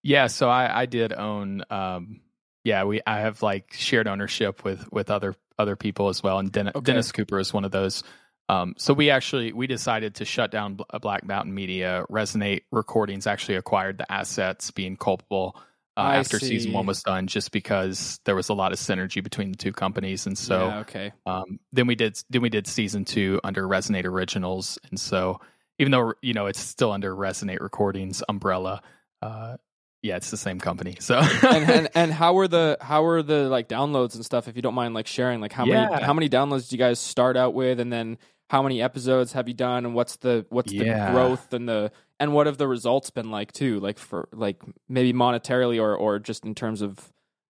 Yeah, 0.03 0.27
so 0.27 0.49
I 0.49 0.81
I 0.81 0.85
did 0.85 1.13
own 1.13 1.63
um 1.69 2.21
yeah, 2.63 2.83
we 2.83 3.01
I 3.05 3.19
have 3.21 3.41
like 3.41 3.73
shared 3.73 4.07
ownership 4.07 4.63
with 4.63 4.91
with 4.91 5.09
other 5.09 5.35
other 5.57 5.75
people 5.75 6.09
as 6.09 6.23
well 6.23 6.39
and 6.39 6.51
Den- 6.51 6.69
Okay. 6.69 6.81
Dennis 6.81 7.11
Cooper 7.11 7.39
is 7.39 7.53
one 7.53 7.65
of 7.65 7.71
those. 7.71 8.03
Um 8.49 8.75
so 8.77 8.93
we 8.93 9.09
actually 9.09 9.53
we 9.53 9.67
decided 9.67 10.15
to 10.15 10.25
shut 10.25 10.51
down 10.51 10.75
Bl- 10.75 10.97
Black 11.01 11.25
Mountain 11.25 11.53
Media. 11.53 12.05
Resonate 12.09 12.63
Recordings 12.71 13.27
actually 13.27 13.55
acquired 13.55 13.97
the 13.97 14.11
assets 14.11 14.71
being 14.71 14.97
culpable 14.97 15.55
uh, 15.97 16.13
after 16.15 16.39
season 16.39 16.71
1 16.71 16.85
was 16.85 17.03
done 17.03 17.27
just 17.27 17.51
because 17.51 18.19
there 18.23 18.33
was 18.35 18.47
a 18.47 18.53
lot 18.53 18.71
of 18.71 18.79
synergy 18.79 19.21
between 19.21 19.51
the 19.51 19.57
two 19.57 19.73
companies 19.73 20.25
and 20.25 20.37
so 20.37 20.67
yeah, 20.67 20.79
okay. 20.79 21.11
um, 21.25 21.59
then 21.73 21.85
we 21.85 21.95
did 21.95 22.17
then 22.29 22.41
we 22.41 22.49
did 22.49 22.65
season 22.65 23.03
two 23.03 23.41
under 23.43 23.67
Resonate 23.67 24.05
Originals, 24.05 24.79
and 24.89 24.97
so 24.99 25.41
even 25.79 25.91
though 25.91 26.13
you 26.21 26.33
know 26.33 26.45
it's 26.45 26.59
still 26.59 26.91
under 26.93 27.13
Resonate 27.13 27.59
Recordings 27.59 28.23
umbrella, 28.29 28.81
uh, 29.21 29.57
yeah, 30.01 30.15
it's 30.15 30.31
the 30.31 30.37
same 30.37 30.59
company. 30.59 30.97
So 30.99 31.17
and, 31.19 31.69
and 31.69 31.89
and 31.95 32.13
how 32.13 32.33
were 32.33 32.47
the 32.47 32.77
how 32.81 33.03
were 33.03 33.21
the 33.23 33.47
like 33.49 33.67
downloads 33.67 34.15
and 34.15 34.25
stuff 34.25 34.47
if 34.47 34.55
you 34.55 34.61
don't 34.61 34.73
mind 34.73 34.93
like 34.93 35.07
sharing 35.07 35.41
like 35.41 35.53
how 35.53 35.65
many 35.65 36.01
how 36.03 36.13
many 36.13 36.29
downloads 36.29 36.69
do 36.69 36.75
you 36.75 36.79
guys 36.79 36.99
start 36.99 37.37
out 37.37 37.53
with 37.53 37.79
and 37.79 37.91
then 37.93 38.17
how 38.49 38.61
many 38.61 38.81
episodes 38.81 39.31
have 39.33 39.47
you 39.47 39.53
done 39.53 39.85
and 39.85 39.93
what's 39.95 40.17
the 40.17 40.45
what's 40.49 40.73
Yeah. 40.73 41.05
the 41.07 41.11
growth 41.13 41.53
and 41.53 41.69
the 41.69 41.91
and 42.19 42.33
what 42.33 42.47
have 42.47 42.57
the 42.57 42.67
results 42.67 43.09
been 43.11 43.31
like 43.31 43.51
too 43.53 43.79
like 43.79 43.97
for 43.97 44.27
like 44.33 44.61
maybe 44.89 45.13
monetarily 45.13 45.79
or 45.81 45.95
or 45.95 46.19
just 46.19 46.45
in 46.45 46.53
terms 46.55 46.81
of 46.81 46.99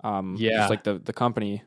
um 0.03 0.35
Yeah. 0.39 0.57
just 0.59 0.69
like 0.69 0.83
the 0.83 0.99
the 0.99 1.13
company 1.13 1.63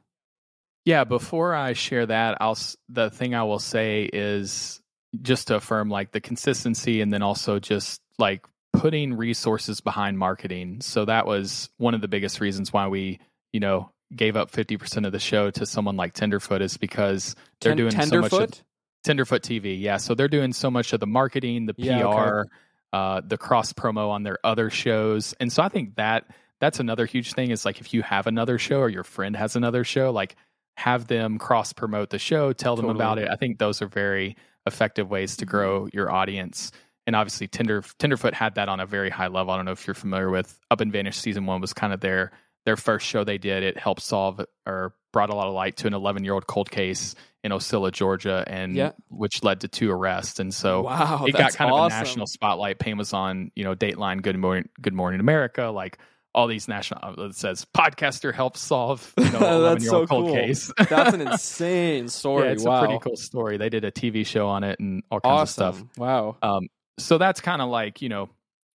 yeah, 0.84 1.04
before 1.04 1.54
I 1.54 1.74
share 1.74 2.06
that, 2.06 2.38
I'll 2.40 2.52
s- 2.52 2.74
the 2.88 3.10
thing 3.10 3.34
I 3.34 3.42
will 3.42 3.58
say 3.58 4.08
is 4.10 4.80
just 5.20 5.48
to 5.48 5.56
affirm 5.56 5.90
like 5.90 6.12
the 6.12 6.20
consistency, 6.20 7.02
and 7.02 7.12
then 7.12 7.20
also 7.20 7.58
just 7.58 8.00
like 8.18 8.46
putting 8.72 9.14
resources 9.14 9.80
behind 9.80 10.18
marketing. 10.18 10.80
So 10.80 11.04
that 11.04 11.26
was 11.26 11.70
one 11.78 11.94
of 11.94 12.00
the 12.00 12.08
biggest 12.08 12.40
reasons 12.40 12.72
why 12.72 12.88
we 12.88 13.18
you 13.52 13.60
know 13.60 13.90
gave 14.14 14.36
up 14.36 14.50
fifty 14.50 14.76
percent 14.76 15.06
of 15.06 15.12
the 15.12 15.18
show 15.18 15.50
to 15.50 15.66
someone 15.66 15.96
like 15.96 16.14
Tenderfoot 16.14 16.62
is 16.62 16.76
because 16.76 17.34
they're 17.60 17.72
Ten- 17.72 17.76
doing 17.76 17.90
so 17.92 17.96
much. 17.98 18.06
Of, 18.06 18.10
tenderfoot 18.20 18.62
Tenderfoot 19.04 19.42
TV, 19.42 19.80
yeah. 19.80 19.96
So 19.96 20.14
they're 20.14 20.28
doing 20.28 20.52
so 20.52 20.70
much 20.70 20.92
of 20.92 21.00
the 21.00 21.06
marketing, 21.06 21.66
the 21.66 21.74
PR, 21.74 21.82
Yeah, 21.82 22.04
okay. 22.06 22.48
uh, 22.92 23.20
the 23.24 23.38
cross 23.38 23.72
promo 23.72 24.10
on 24.10 24.22
their 24.24 24.38
other 24.44 24.70
shows, 24.70 25.34
and 25.40 25.52
so 25.52 25.62
I 25.62 25.68
think 25.68 25.94
that 25.96 26.26
that's 26.60 26.80
another 26.80 27.06
huge 27.06 27.32
thing. 27.32 27.50
Is 27.50 27.64
like 27.64 27.80
if 27.80 27.94
you 27.94 28.02
have 28.02 28.26
another 28.26 28.58
show 28.58 28.80
or 28.80 28.88
your 28.88 29.04
friend 29.04 29.36
has 29.36 29.54
another 29.56 29.84
show, 29.84 30.10
like 30.10 30.34
have 30.76 31.06
them 31.06 31.38
cross 31.38 31.72
promote 31.72 32.10
the 32.10 32.18
show, 32.18 32.52
tell 32.52 32.76
them 32.76 32.86
Totally. 32.86 32.98
about 33.02 33.18
it. 33.18 33.28
I 33.30 33.36
think 33.36 33.58
those 33.58 33.80
are 33.82 33.86
very 33.88 34.36
effective 34.66 35.08
ways 35.08 35.36
to 35.38 35.46
grow 35.46 35.88
your 35.92 36.10
audience. 36.10 36.70
And 37.08 37.16
obviously, 37.16 37.48
Tender 37.48 37.82
Tenderfoot 37.98 38.34
had 38.34 38.56
that 38.56 38.68
on 38.68 38.80
a 38.80 38.86
very 38.86 39.08
high 39.08 39.28
level. 39.28 39.50
I 39.52 39.56
don't 39.56 39.64
know 39.64 39.72
if 39.72 39.86
you're 39.86 39.94
familiar 39.94 40.28
with 40.30 40.60
Up 40.70 40.82
and 40.82 40.92
Vanish 40.92 41.16
season 41.16 41.46
one 41.46 41.60
was 41.60 41.72
kind 41.72 41.92
of 41.94 42.00
their 42.00 42.32
their 42.66 42.76
first 42.76 43.06
show 43.06 43.24
they 43.24 43.38
did. 43.38 43.62
It 43.62 43.78
helped 43.78 44.02
solve 44.02 44.40
or 44.66 44.94
brought 45.10 45.30
a 45.30 45.34
lot 45.34 45.46
of 45.48 45.54
light 45.54 45.78
to 45.78 45.86
an 45.86 45.94
11 45.94 46.22
year 46.22 46.34
old 46.34 46.46
cold 46.46 46.70
case 46.70 47.14
in 47.42 47.50
Ocilla, 47.50 47.90
Georgia, 47.92 48.44
and 48.46 48.74
Yeah. 48.76 48.90
which 49.08 49.42
led 49.42 49.62
to 49.62 49.68
two 49.68 49.90
arrests. 49.90 50.38
And 50.38 50.52
so 50.52 50.82
wow 50.82 51.24
it 51.26 51.32
got 51.32 51.54
kind 51.54 51.70
of 51.72 51.78
a 51.86 51.88
national 51.88 52.26
spotlight. 52.26 52.78
Payne 52.78 52.98
was 52.98 53.14
on, 53.14 53.52
you 53.56 53.64
know, 53.64 53.74
Dateline, 53.74 54.20
Good 54.20 54.36
Morning, 54.36 54.68
Good 54.82 54.92
Morning 54.92 55.18
America, 55.20 55.66
like 55.74 55.96
all 56.34 56.46
these 56.46 56.68
national. 56.68 57.00
uh, 57.02 57.22
It 57.28 57.36
says 57.36 57.64
podcaster 57.74 58.34
helps 58.34 58.60
solve, 58.60 59.14
you 59.16 59.24
know, 59.24 59.30
That's 59.38 59.42
eleven 59.54 59.82
year 59.82 59.94
old 59.94 60.08
so 60.08 60.14
cold 60.14 60.26
cool. 60.26 60.34
case. 60.34 60.70
that's 60.90 61.14
an 61.14 61.20
insane 61.26 62.08
story 62.08 62.46
yeah, 62.48 62.52
it's 62.52 62.64
wow 62.64 62.82
a 62.82 62.86
pretty 62.86 62.98
cool 63.02 63.16
story. 63.16 63.56
They 63.56 63.70
did 63.70 63.86
a 63.86 63.90
TV 63.90 64.26
show 64.26 64.46
on 64.48 64.62
it 64.62 64.78
and 64.78 65.02
all 65.10 65.20
kinds 65.20 65.58
awesome 65.58 65.66
of 65.68 65.74
stuff. 65.76 65.88
wow 65.96 66.36
Um, 66.42 66.68
so 66.98 67.18
that's 67.18 67.40
kind 67.40 67.62
of 67.62 67.68
like 67.68 68.02
you 68.02 68.08
know 68.08 68.28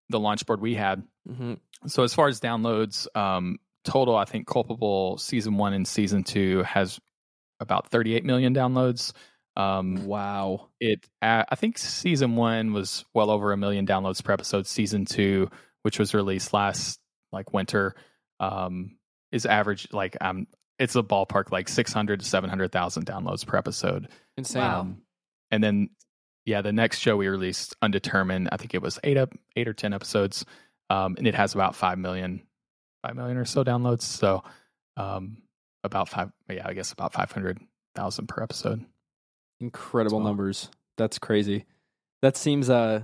the 0.10 0.20
launch 0.20 0.46
board 0.46 0.62
we 0.62 0.76
had. 0.76 1.04
hmm 1.28 1.54
So 1.88 2.04
as 2.04 2.14
far 2.14 2.28
as 2.28 2.40
downloads, 2.40 3.08
um, 3.16 3.60
total, 3.84 4.16
I 4.16 4.26
think 4.26 4.48
Culpable 4.48 5.18
season 5.18 5.58
one 5.58 5.74
and 5.74 5.88
season 5.88 6.24
two 6.24 6.64
has 6.64 7.00
about 7.60 7.90
38 7.90 8.26
million 8.26 8.54
downloads. 8.54 9.14
Um, 9.56 10.08
wow 10.08 10.70
it 10.80 11.08
uh, 11.22 11.44
I 11.48 11.56
think 11.56 11.78
season 11.78 12.36
one 12.36 12.74
was 12.74 13.06
well 13.14 13.30
over 13.30 13.52
a 13.52 13.58
million 13.58 13.86
downloads 13.86 14.24
per 14.24 14.34
episode. 14.34 14.66
Season 14.66 15.06
two, 15.06 15.50
which 15.84 16.00
was 16.00 16.14
released 16.14 16.54
last 16.54 17.00
like 17.32 17.54
winter, 17.54 17.96
um, 18.40 18.98
is 19.32 19.46
average 19.46 19.88
like 19.92 20.18
um 20.22 20.48
it's 20.80 20.96
a 20.96 21.04
ballpark 21.04 21.52
like 21.52 21.70
600 21.70 22.20
to 22.20 22.26
700,000 22.26 23.06
downloads 23.06 23.46
per 23.46 23.58
episode. 23.58 24.10
insane 24.38 24.64
Um, 24.64 25.02
and 25.52 25.64
then 25.64 25.90
yeah, 26.46 26.62
the 26.62 26.74
next 26.74 27.00
show 27.00 27.16
we 27.18 27.28
released, 27.28 27.76
Undetermined, 27.82 28.50
I 28.52 28.58
think 28.58 28.74
it 28.74 28.82
was 28.82 29.00
eight 29.04 29.18
up 29.18 29.34
eight 29.56 29.68
or 29.68 29.74
ten 29.74 29.94
episodes, 29.94 30.46
um, 30.90 31.16
and 31.18 31.26
it 31.28 31.36
has 31.36 31.54
about 31.54 31.76
five 31.76 31.98
million, 31.98 32.42
five 33.02 33.16
million 33.16 33.38
or 33.38 33.46
so 33.46 33.64
downloads. 33.64 34.02
So 34.04 34.44
um, 34.98 35.38
about 35.84 36.10
five, 36.10 36.32
yeah, 36.50 36.68
I 36.68 36.74
guess 36.74 36.92
about 36.92 37.14
five 37.14 37.32
hundred 37.32 37.60
thousand 37.96 38.28
per 38.28 38.42
episode. 38.44 38.84
incredible 39.60 40.20
So- 40.20 40.24
numbers 40.24 40.70
that's 40.98 41.18
crazy 41.20 41.66
that 42.22 42.38
seems 42.38 42.70
uh 42.70 43.02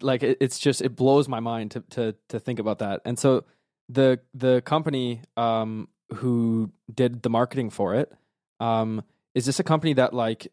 like 0.00 0.22
it, 0.22 0.38
it's 0.40 0.58
just 0.58 0.80
it 0.82 0.94
blows 0.96 1.28
my 1.28 1.40
mind 1.40 1.72
to 1.72 1.80
to 1.90 2.14
to 2.28 2.38
think 2.40 2.58
about 2.58 2.78
that 2.78 3.00
and 3.04 3.18
so 3.18 3.44
the 3.88 4.20
the 4.34 4.62
company 4.62 5.20
um 5.36 5.88
who 6.14 6.70
did 6.92 7.22
the 7.22 7.30
marketing 7.30 7.70
for 7.70 7.94
it 7.94 8.12
um 8.60 9.02
is 9.34 9.46
this 9.46 9.58
a 9.60 9.64
company 9.64 9.92
that 9.94 10.12
like 10.14 10.52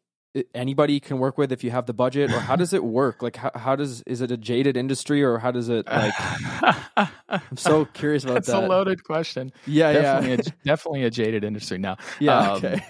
anybody 0.54 1.00
can 1.00 1.18
work 1.20 1.38
with 1.38 1.52
if 1.52 1.64
you 1.64 1.72
have 1.72 1.86
the 1.88 1.94
budget 1.94 2.32
or 2.32 2.40
how 2.40 2.56
does 2.56 2.72
it 2.74 2.84
work 2.84 3.22
like 3.24 3.36
how, 3.38 3.52
how 3.56 3.76
does 3.76 4.02
is 4.04 4.22
it 4.22 4.30
a 4.32 4.38
jaded 4.38 4.78
industry 4.78 5.24
or 5.24 5.40
how 5.40 5.50
does 5.52 5.68
it 5.70 5.88
like 5.88 6.14
i'm 7.30 7.58
so 7.58 7.86
curious 7.86 8.24
about 8.24 8.36
That's 8.36 8.48
that 8.48 8.64
a 8.64 8.68
loaded 8.68 9.04
question. 9.04 9.52
yeah 9.66 9.92
definitely, 9.94 10.30
yeah 10.46 10.52
a, 10.62 10.66
definitely 10.68 11.04
a 11.04 11.10
jaded 11.10 11.44
industry 11.44 11.78
now. 11.80 11.98
yeah 12.20 12.52
um, 12.52 12.58
okay 12.58 12.82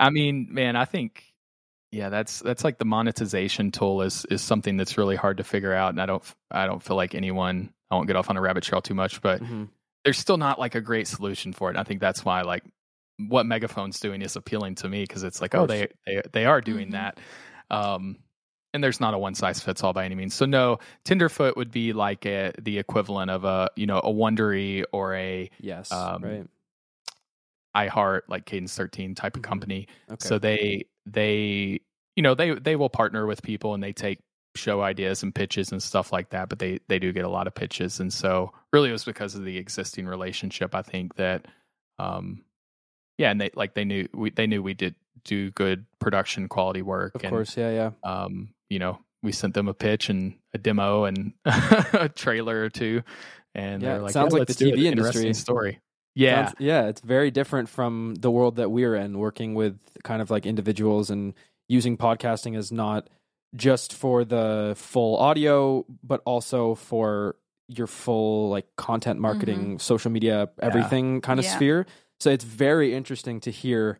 I 0.00 0.10
mean, 0.10 0.46
man, 0.50 0.76
I 0.76 0.84
think 0.84 1.24
yeah, 1.90 2.08
that's 2.08 2.38
that's 2.38 2.62
like 2.62 2.78
the 2.78 2.84
monetization 2.84 3.72
tool 3.72 4.02
is 4.02 4.24
is 4.30 4.42
something 4.42 4.76
that's 4.76 4.96
really 4.96 5.16
hard 5.16 5.38
to 5.38 5.42
figure 5.44 5.74
out, 5.74 5.88
and 5.90 6.00
I 6.00 6.06
don't 6.06 6.22
I 6.52 6.66
don't 6.66 6.80
feel 6.80 6.94
like 6.94 7.16
anyone. 7.16 7.72
I 7.90 7.96
won't 7.96 8.06
get 8.06 8.14
off 8.14 8.30
on 8.30 8.36
a 8.36 8.40
rabbit 8.40 8.62
trail 8.62 8.80
too 8.80 8.94
much, 8.94 9.20
but 9.22 9.42
Mm-hmm. 9.42 9.64
there's 10.04 10.18
still 10.18 10.36
not 10.36 10.60
like 10.60 10.76
a 10.76 10.80
great 10.80 11.08
solution 11.08 11.52
for 11.52 11.68
it. 11.68 11.72
And 11.72 11.80
I 11.80 11.82
think 11.82 12.00
that's 12.00 12.24
why 12.24 12.42
like 12.42 12.62
what 13.18 13.46
Megaphone's 13.46 13.98
doing 14.00 14.22
is 14.22 14.36
appealing 14.36 14.76
to 14.76 14.88
me 14.88 15.02
because 15.02 15.24
it's 15.24 15.40
like, 15.40 15.54
oh, 15.54 15.66
they 15.66 15.88
they 16.06 16.22
they 16.32 16.46
are 16.46 16.60
doing 16.60 16.88
Mhm. 16.88 16.92
that. 16.92 17.20
Um, 17.70 18.16
and 18.74 18.84
there's 18.84 19.00
not 19.00 19.14
a 19.14 19.18
one 19.18 19.34
size 19.34 19.60
fits 19.60 19.82
all 19.82 19.92
by 19.92 20.04
any 20.04 20.14
means. 20.14 20.34
So 20.34 20.44
no, 20.46 20.78
Tenderfoot 21.04 21.56
would 21.56 21.70
be 21.70 21.92
like 21.92 22.26
a, 22.26 22.52
the 22.60 22.78
equivalent 22.78 23.30
of 23.30 23.44
a 23.44 23.70
you 23.76 23.86
know 23.86 23.98
a 23.98 24.12
Wondery 24.12 24.84
or 24.92 25.14
a 25.14 25.50
Yes. 25.58 25.90
Um, 25.90 26.22
right. 26.22 26.46
iHeart 27.76 28.22
like 28.28 28.46
Cadence 28.46 28.76
13 28.76 29.14
type 29.14 29.36
of 29.36 29.42
Mhm. 29.42 29.44
company. 29.44 29.88
Okay. 30.10 30.26
So 30.26 30.38
they 30.38 30.84
they 31.06 31.80
you 32.16 32.22
know 32.22 32.34
they 32.34 32.52
they 32.54 32.76
will 32.76 32.88
partner 32.90 33.26
with 33.26 33.42
people 33.42 33.74
and 33.74 33.82
they 33.82 33.92
take 33.92 34.20
show 34.54 34.82
ideas 34.82 35.22
and 35.22 35.34
pitches 35.34 35.70
and 35.70 35.82
stuff 35.82 36.12
like 36.12 36.30
that. 36.30 36.48
But 36.48 36.58
they 36.58 36.78
they 36.88 36.98
do 36.98 37.12
get 37.12 37.24
a 37.24 37.28
lot 37.28 37.46
of 37.46 37.54
pitches, 37.54 38.00
and 38.00 38.12
so 38.12 38.52
really 38.72 38.88
it 38.90 38.92
was 38.92 39.04
because 39.04 39.34
of 39.34 39.44
the 39.44 39.56
existing 39.56 40.06
relationship. 40.06 40.74
I 40.74 40.82
think 40.82 41.14
that 41.16 41.46
um 41.98 42.44
yeah, 43.18 43.30
and 43.30 43.40
they 43.40 43.50
like 43.54 43.74
they 43.74 43.84
knew 43.84 44.08
we 44.14 44.30
they 44.30 44.46
knew 44.46 44.62
we 44.62 44.74
did 44.74 44.94
do 45.24 45.50
good 45.50 45.84
production 45.98 46.48
quality 46.48 46.80
work. 46.82 47.14
of 47.14 47.22
and, 47.24 47.30
course. 47.30 47.56
Yeah. 47.56 47.70
Yeah. 47.70 47.90
um 48.10 48.50
you 48.70 48.78
know 48.78 48.98
we 49.22 49.32
sent 49.32 49.52
them 49.54 49.66
a 49.68 49.74
pitch 49.74 50.08
and 50.08 50.36
a 50.54 50.58
demo 50.58 51.04
and 51.04 51.32
a 51.44 52.08
trailer 52.14 52.62
or 52.62 52.70
two, 52.70 53.02
and 53.54 53.82
Yeah, 53.82 53.94
they're 53.94 54.02
like, 54.02 54.12
sounds 54.12 54.32
"Yeah, 54.32 54.38
like 54.38 54.46
the 54.48 54.52
let's 54.52 54.58
do. 54.58 54.72
TV 54.72 54.84
Interesting 54.84 55.22
industry. 55.22 55.34
story. 55.34 55.80
Yeah, 56.14 56.46
Sounds- 56.46 56.56
yeah, 56.60 56.86
it's 56.86 57.00
very 57.00 57.30
different 57.30 57.68
from 57.68 58.14
the 58.18 58.30
world 58.30 58.56
that 58.56 58.70
we're 58.70 58.94
in, 58.94 59.18
working 59.18 59.54
with 59.54 59.78
kind 60.04 60.22
of 60.22 60.30
like 60.30 60.46
individuals 60.46 61.10
and 61.10 61.34
using 61.68 61.96
podcasting 61.96 62.56
as 62.56 62.70
not 62.72 63.08
just 63.56 63.92
for 63.92 64.24
the 64.24 64.74
full 64.76 65.16
audio, 65.16 65.84
but 66.02 66.20
also 66.24 66.74
for 66.76 67.36
your 67.68 67.86
full 67.86 68.48
like 68.50 68.66
content 68.76 69.18
marketing, 69.20 69.78
social 69.78 70.10
media, 70.10 70.48
everything 70.60 71.20
kind 71.20 71.38
of 71.40 71.44
Yeah. 71.44 71.54
sphere. 71.56 71.86
So 72.20 72.30
it's 72.30 72.44
very 72.44 72.94
interesting 72.94 73.40
to 73.40 73.50
hear 73.50 73.98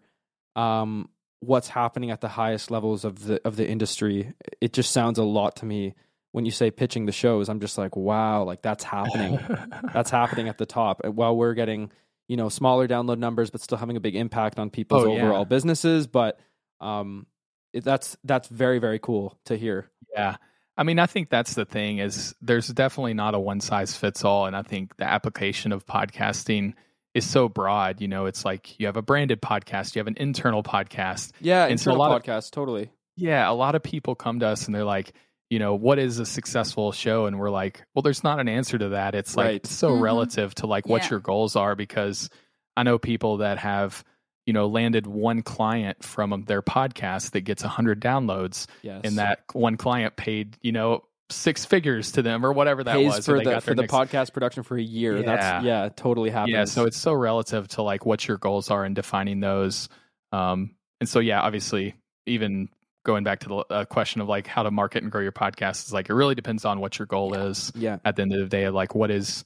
um, 0.56 1.08
what's 1.40 1.68
happening 1.68 2.10
at 2.10 2.20
the 2.20 2.28
highest 2.28 2.70
levels 2.70 3.04
of 3.04 3.24
the 3.24 3.40
of 3.46 3.56
the 3.56 3.68
industry. 3.68 4.32
It 4.60 4.72
just 4.72 4.90
sounds 4.92 5.18
a 5.18 5.24
lot 5.24 5.56
to 5.56 5.66
me 5.66 5.94
when 6.32 6.44
you 6.44 6.50
say 6.50 6.70
pitching 6.70 7.06
the 7.06 7.12
shows. 7.12 7.48
I'm 7.48 7.60
just 7.60 7.78
like, 7.78 7.96
wow, 7.96 8.42
like 8.44 8.62
that's 8.62 8.84
happening 8.84 9.38
that's 9.94 10.10
happening 10.10 10.48
at 10.48 10.58
the 10.58 10.66
top 10.66 11.04
while 11.06 11.36
we're 11.36 11.54
getting 11.54 11.90
you 12.28 12.36
know 12.36 12.48
smaller 12.48 12.86
download 12.86 13.18
numbers 13.18 13.48
but 13.50 13.60
still 13.62 13.78
having 13.78 13.96
a 13.96 14.00
big 14.00 14.14
impact 14.14 14.58
on 14.58 14.68
people's 14.68 15.04
Oh, 15.04 15.14
yeah. 15.14 15.22
overall 15.22 15.46
businesses 15.46 16.06
but 16.06 16.38
um 16.78 17.26
it, 17.72 17.84
that's 17.84 18.18
that's 18.24 18.48
very 18.48 18.78
very 18.78 18.98
cool 18.98 19.38
to 19.46 19.56
hear 19.56 19.90
Yeah. 20.14 20.36
I 20.76 20.82
mean, 20.84 20.98
I 21.00 21.06
think 21.06 21.28
that's 21.30 21.54
the 21.54 21.64
thing 21.64 21.98
is 21.98 22.34
there's 22.42 22.68
definitely 22.68 23.14
not 23.14 23.34
a 23.34 23.38
one 23.40 23.60
size 23.60 23.96
fits 23.96 24.24
all. 24.24 24.46
And 24.46 24.54
I 24.54 24.62
think 24.62 24.96
the 24.98 25.04
application 25.08 25.72
of 25.72 25.86
podcasting 25.86 26.74
is 27.14 27.28
so 27.28 27.48
broad. 27.48 28.00
You 28.00 28.08
know, 28.08 28.26
it's 28.26 28.44
like 28.44 28.78
you 28.78 28.86
have 28.86 28.96
a 28.96 29.02
branded 29.02 29.40
podcast, 29.42 29.94
you 29.94 30.00
have 30.00 30.06
an 30.06 30.16
internal 30.18 30.62
podcast. 30.62 31.32
yeah 31.40 31.66
And 31.66 31.80
so 31.80 31.90
a 31.90 31.94
internal 31.94 31.98
lot 31.98 32.16
of- 32.16 32.22
podcast 32.22 32.50
totally 32.52 32.90
Yeah. 33.16 33.50
A 33.50 33.52
lot 33.52 33.74
of 33.74 33.82
people 33.82 34.14
come 34.14 34.40
to 34.40 34.46
us 34.46 34.66
and 34.66 34.74
they're 34.74 34.84
like, 34.84 35.12
you 35.50 35.58
know, 35.58 35.74
what 35.74 35.98
is 35.98 36.18
a 36.18 36.26
successful 36.26 36.92
show? 36.92 37.26
And 37.26 37.38
we're 37.38 37.50
like, 37.50 37.82
well, 37.94 38.02
there's 38.02 38.22
not 38.22 38.38
an 38.38 38.48
answer 38.48 38.76
to 38.78 38.90
that. 38.90 39.14
It's 39.14 39.36
like, 39.36 39.44
Right. 39.46 39.54
it's 39.56 39.70
so 39.72 39.90
Mhm. 39.96 40.02
relative 40.02 40.54
to 40.56 40.66
like 40.66 40.86
what 40.86 41.04
Yeah. 41.04 41.10
your 41.12 41.20
goals 41.20 41.56
are 41.56 41.74
because 41.74 42.28
I 42.76 42.82
know 42.84 42.98
people 42.98 43.38
that 43.38 43.58
have, 43.58 44.04
you 44.46 44.52
know, 44.52 44.66
landed 44.68 45.06
one 45.06 45.42
client 45.42 46.04
from 46.04 46.44
their 46.46 46.62
podcast 46.62 47.32
that 47.32 47.40
gets 47.40 47.64
100 47.64 48.00
downloads 48.00 48.66
yes 48.82 49.00
and 49.04 49.18
that 49.18 49.40
one 49.52 49.76
client 49.76 50.16
paid 50.16 50.56
you 50.62 50.72
know 50.72 51.02
six 51.30 51.64
figures 51.64 52.12
to 52.12 52.22
them 52.22 52.44
or 52.44 52.52
whatever 52.52 52.82
that 52.82 52.94
pays 52.96 53.16
was 53.16 53.26
for 53.26 53.42
the 53.42 53.60
for 53.60 53.74
the 53.74 53.82
next- 53.82 53.92
podcast 53.92 54.32
production 54.32 54.62
for 54.62 54.76
a 54.76 54.82
year. 54.82 55.18
Yeah. 55.18 55.22
that's 55.22 55.64
yeah 55.64 55.88
totally 55.94 56.30
happens. 56.30 56.52
yeah 56.52 56.64
so 56.64 56.84
it's 56.84 56.96
so 56.96 57.12
relative 57.12 57.68
to 57.68 57.82
like 57.82 58.06
what 58.06 58.26
your 58.26 58.38
goals 58.38 58.70
are 58.70 58.84
and 58.84 58.94
defining 58.94 59.40
those. 59.40 59.88
Um 60.32 60.74
and 61.00 61.08
so 61.08 61.20
yeah 61.20 61.40
obviously 61.40 61.94
even 62.26 62.68
going 63.04 63.24
back 63.24 63.40
to 63.40 63.48
the 63.48 63.56
uh, 63.56 63.84
question 63.84 64.20
of 64.20 64.28
like 64.28 64.46
how 64.46 64.62
to 64.62 64.70
market 64.70 65.02
and 65.02 65.12
grow 65.12 65.22
your 65.22 65.32
podcast 65.32 65.86
is 65.86 65.92
like 65.92 66.10
it 66.10 66.14
really 66.14 66.34
depends 66.34 66.64
on 66.64 66.80
what 66.80 66.98
your 66.98 67.06
goal 67.06 67.34
is 67.34 67.72
yeah. 67.74 67.98
at 68.04 68.16
the 68.16 68.22
end 68.22 68.34
of 68.34 68.40
the 68.40 68.46
day 68.46 68.68
like 68.68 68.94
what 68.94 69.10
is 69.10 69.44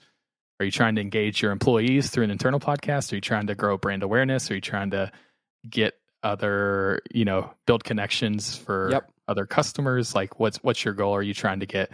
are 0.60 0.64
you 0.64 0.70
trying 0.70 0.94
to 0.94 1.00
engage 1.00 1.42
your 1.42 1.50
employees 1.50 2.10
through 2.10 2.22
an 2.22 2.30
internal 2.30 2.60
podcast? 2.60 3.10
Are 3.10 3.16
you 3.16 3.20
trying 3.20 3.48
to 3.48 3.56
grow 3.56 3.76
brand 3.76 4.04
awareness? 4.04 4.48
Are 4.48 4.54
you 4.54 4.60
trying 4.60 4.90
to 4.90 5.10
get 5.68 5.94
other 6.22 7.02
you 7.12 7.24
know 7.24 7.50
build 7.66 7.82
connections 7.82 8.56
for 8.56 8.90
Yep. 8.92 9.11
Other 9.28 9.46
customers? 9.46 10.14
Like 10.14 10.38
what's 10.38 10.58
what's 10.58 10.84
your 10.84 10.94
goal? 10.94 11.14
Are 11.14 11.22
you 11.22 11.34
trying 11.34 11.60
to 11.60 11.66
get 11.66 11.90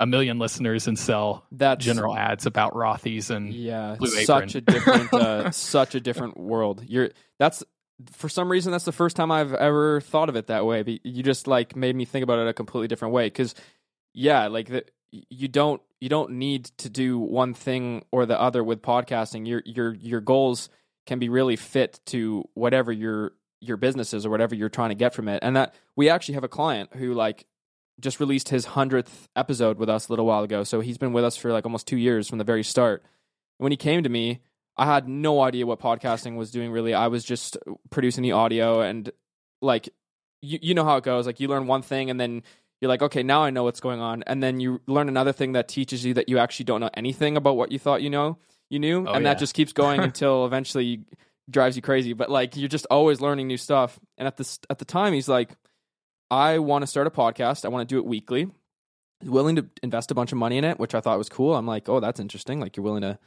a 0.00 0.06
million 0.06 0.38
listeners 0.38 0.88
and 0.88 0.98
sell 0.98 1.46
that's 1.52 1.84
general 1.84 2.16
ads 2.16 2.46
about 2.46 2.74
Rothy's 2.74 3.30
and 3.30 3.52
yeah 3.54 3.96
Blue 3.98 4.08
such 4.08 4.54
a 4.54 4.60
different 4.60 5.12
uh, 5.14 5.50
such 5.50 5.94
a 5.94 6.00
different 6.00 6.36
world. 6.36 6.82
You're 6.86 7.10
that's 7.38 7.62
for 8.10 8.28
some 8.28 8.50
reason 8.50 8.72
that's 8.72 8.86
the 8.86 8.90
first 8.90 9.14
time 9.14 9.30
i've 9.30 9.54
ever 9.54 10.00
thought 10.00 10.28
of 10.28 10.34
it 10.34 10.48
that 10.48 10.66
way 10.66 10.82
but 10.82 10.94
you 11.06 11.22
just 11.22 11.46
like 11.46 11.76
made 11.76 11.94
me 11.94 12.04
think 12.04 12.24
about 12.24 12.40
it 12.40 12.48
a 12.48 12.52
completely 12.52 12.88
different 12.88 13.14
way 13.14 13.26
because 13.26 13.54
yeah 14.12 14.48
like 14.48 14.66
the, 14.66 14.84
you 15.12 15.46
don't 15.46 15.80
you 16.00 16.08
don't 16.08 16.32
need 16.32 16.64
to 16.78 16.88
do 16.88 17.18
one 17.18 17.54
thing 17.54 18.04
or 18.10 18.26
the 18.26 18.40
other 18.40 18.64
with 18.64 18.82
podcasting. 18.82 19.46
Your 19.46 19.62
your 19.64 19.94
your 19.94 20.20
goals 20.20 20.68
can 21.06 21.18
be 21.18 21.28
really 21.28 21.56
fit 21.56 22.00
to 22.06 22.48
whatever 22.54 22.90
your 22.90 23.34
your 23.62 23.76
businesses 23.76 24.26
or 24.26 24.30
whatever 24.30 24.54
you're 24.54 24.68
trying 24.68 24.90
to 24.90 24.94
get 24.94 25.14
from 25.14 25.28
it 25.28 25.38
and 25.42 25.56
that 25.56 25.74
we 25.96 26.08
actually 26.08 26.34
have 26.34 26.44
a 26.44 26.48
client 26.48 26.90
who 26.94 27.14
like 27.14 27.46
just 28.00 28.20
released 28.20 28.48
his 28.48 28.66
100th 28.66 29.28
episode 29.36 29.78
with 29.78 29.88
us 29.88 30.08
a 30.08 30.12
little 30.12 30.26
while 30.26 30.42
ago 30.42 30.64
so 30.64 30.80
he's 30.80 30.98
been 30.98 31.12
with 31.12 31.24
us 31.24 31.36
for 31.36 31.52
like 31.52 31.64
almost 31.64 31.86
2 31.86 31.96
years 31.96 32.28
from 32.28 32.38
the 32.38 32.44
very 32.44 32.64
start 32.64 33.04
when 33.58 33.72
he 33.72 33.76
came 33.76 34.02
to 34.02 34.08
me 34.08 34.40
I 34.76 34.86
had 34.86 35.08
no 35.08 35.40
idea 35.42 35.66
what 35.66 35.80
podcasting 35.80 36.36
was 36.36 36.50
doing 36.50 36.70
really. 36.70 36.94
I 36.94 37.08
was 37.08 37.24
just 37.24 37.56
producing 37.90 38.22
the 38.22 38.32
audio 38.32 38.80
and 38.80 39.10
like 39.60 39.88
you 40.40 40.58
you 40.62 40.74
know 40.74 40.84
how 40.84 40.96
it 40.96 41.04
goes. 41.04 41.26
Like 41.26 41.40
you 41.40 41.48
learn 41.48 41.66
one 41.66 41.82
thing 41.82 42.10
and 42.10 42.18
then 42.18 42.42
you're 42.80 42.88
like, 42.88 43.02
okay, 43.02 43.22
now 43.22 43.42
I 43.42 43.50
know 43.50 43.64
what's 43.64 43.80
going 43.80 44.00
on. 44.00 44.24
And 44.26 44.42
then 44.42 44.60
you 44.60 44.80
learn 44.86 45.08
another 45.08 45.32
thing 45.32 45.52
that 45.52 45.68
teaches 45.68 46.04
you 46.04 46.14
that 46.14 46.28
you 46.28 46.38
actually 46.38 46.64
don't 46.64 46.80
know 46.80 46.90
anything 46.94 47.36
about 47.36 47.56
what 47.56 47.70
you 47.70 47.78
thought 47.78 48.02
you 48.02 48.10
know 48.10 48.38
you 48.70 48.78
knew. 48.78 49.06
Oh, 49.06 49.12
and 49.12 49.24
yeah. 49.24 49.32
that 49.32 49.38
just 49.38 49.54
keeps 49.54 49.72
going 49.72 50.00
until 50.08 50.46
eventually 50.46 51.04
drives 51.52 51.76
you 51.76 51.82
crazy. 51.82 52.12
But 52.12 52.30
like 52.30 52.56
you're 52.56 52.68
just 52.68 52.86
always 52.90 53.20
learning 53.20 53.46
new 53.46 53.56
stuff. 53.56 53.98
And 54.18 54.26
at 54.26 54.36
this 54.36 54.58
at 54.70 54.78
the 54.78 54.84
time 54.84 55.12
he's 55.12 55.28
like, 55.28 55.50
I 56.30 56.58
want 56.58 56.82
to 56.82 56.86
start 56.86 57.06
a 57.06 57.10
podcast. 57.10 57.64
I 57.64 57.68
want 57.68 57.88
to 57.88 57.94
do 57.94 57.98
it 57.98 58.06
weekly. 58.06 58.48
He's 59.20 59.30
willing 59.30 59.56
to 59.56 59.66
invest 59.82 60.10
a 60.10 60.14
bunch 60.14 60.32
of 60.32 60.38
money 60.38 60.58
in 60.58 60.64
it, 60.64 60.78
which 60.80 60.94
I 60.94 61.00
thought 61.00 61.18
was 61.18 61.28
cool. 61.28 61.54
I'm 61.54 61.66
like, 61.66 61.88
oh, 61.88 62.00
that's 62.00 62.18
interesting. 62.18 62.58
Like 62.60 62.76
you're 62.76 62.84
willing 62.84 63.02
to 63.02 63.18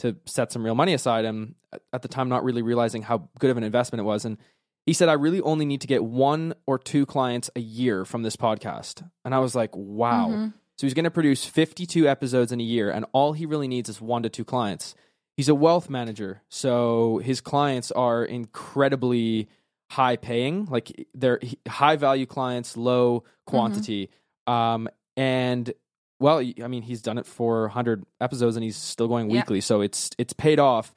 to 0.00 0.16
set 0.26 0.52
some 0.52 0.62
real 0.64 0.74
money 0.76 0.92
aside. 0.94 1.24
And 1.24 1.54
at- 1.92 2.02
the 2.02 2.08
time, 2.08 2.28
not 2.28 2.44
really 2.44 2.62
realizing 2.62 3.02
how 3.02 3.28
good 3.40 3.50
of 3.50 3.56
an 3.56 3.64
investment 3.64 4.00
it 4.00 4.04
was. 4.04 4.24
And 4.24 4.38
he 4.86 4.92
said, 4.92 5.08
I 5.08 5.14
really 5.14 5.40
only 5.40 5.64
need 5.66 5.80
to 5.80 5.86
get 5.88 6.04
one 6.04 6.54
or 6.66 6.78
two 6.78 7.04
clients 7.04 7.50
a 7.56 7.60
year 7.60 8.04
from 8.04 8.22
this 8.22 8.36
podcast. 8.36 9.02
And 9.24 9.34
I 9.34 9.38
was 9.40 9.54
like, 9.56 9.74
wow. 9.74 10.28
Mhm. 10.30 10.52
So 10.76 10.86
he's 10.86 10.94
going 10.94 11.04
to 11.04 11.10
produce 11.10 11.44
52 11.44 12.08
episodes 12.08 12.52
in 12.52 12.60
a 12.60 12.62
year, 12.64 12.88
and 12.92 13.04
all 13.12 13.32
he 13.32 13.44
really 13.44 13.66
needs 13.66 13.88
is 13.88 14.00
one 14.00 14.22
to 14.22 14.28
two 14.28 14.44
clients. 14.44 14.94
He's 15.38 15.48
a 15.48 15.54
wealth 15.54 15.88
manager, 15.88 16.42
so 16.48 17.18
his 17.24 17.40
clients 17.40 17.92
are 17.92 18.24
incredibly 18.24 19.48
high 19.88 20.16
paying, 20.16 20.66
like 20.66 21.06
they're 21.14 21.38
high 21.66 21.94
value 21.96 22.26
clients, 22.26 22.76
low 22.76 23.22
quantity. 23.46 24.10
Um, 24.48 24.88
and 25.16 25.72
well, 26.18 26.38
I 26.40 26.66
mean, 26.66 26.82
he's 26.82 27.02
done 27.02 27.18
it 27.18 27.24
for 27.26 27.62
100 27.62 28.04
episodes, 28.20 28.56
and 28.56 28.64
he's 28.64 28.76
still 28.76 29.06
going 29.06 29.30
Yeah. 29.30 29.36
weekly, 29.36 29.60
so 29.60 29.80
it's 29.80 30.10
it's 30.18 30.32
paid 30.32 30.58
off. 30.58 30.92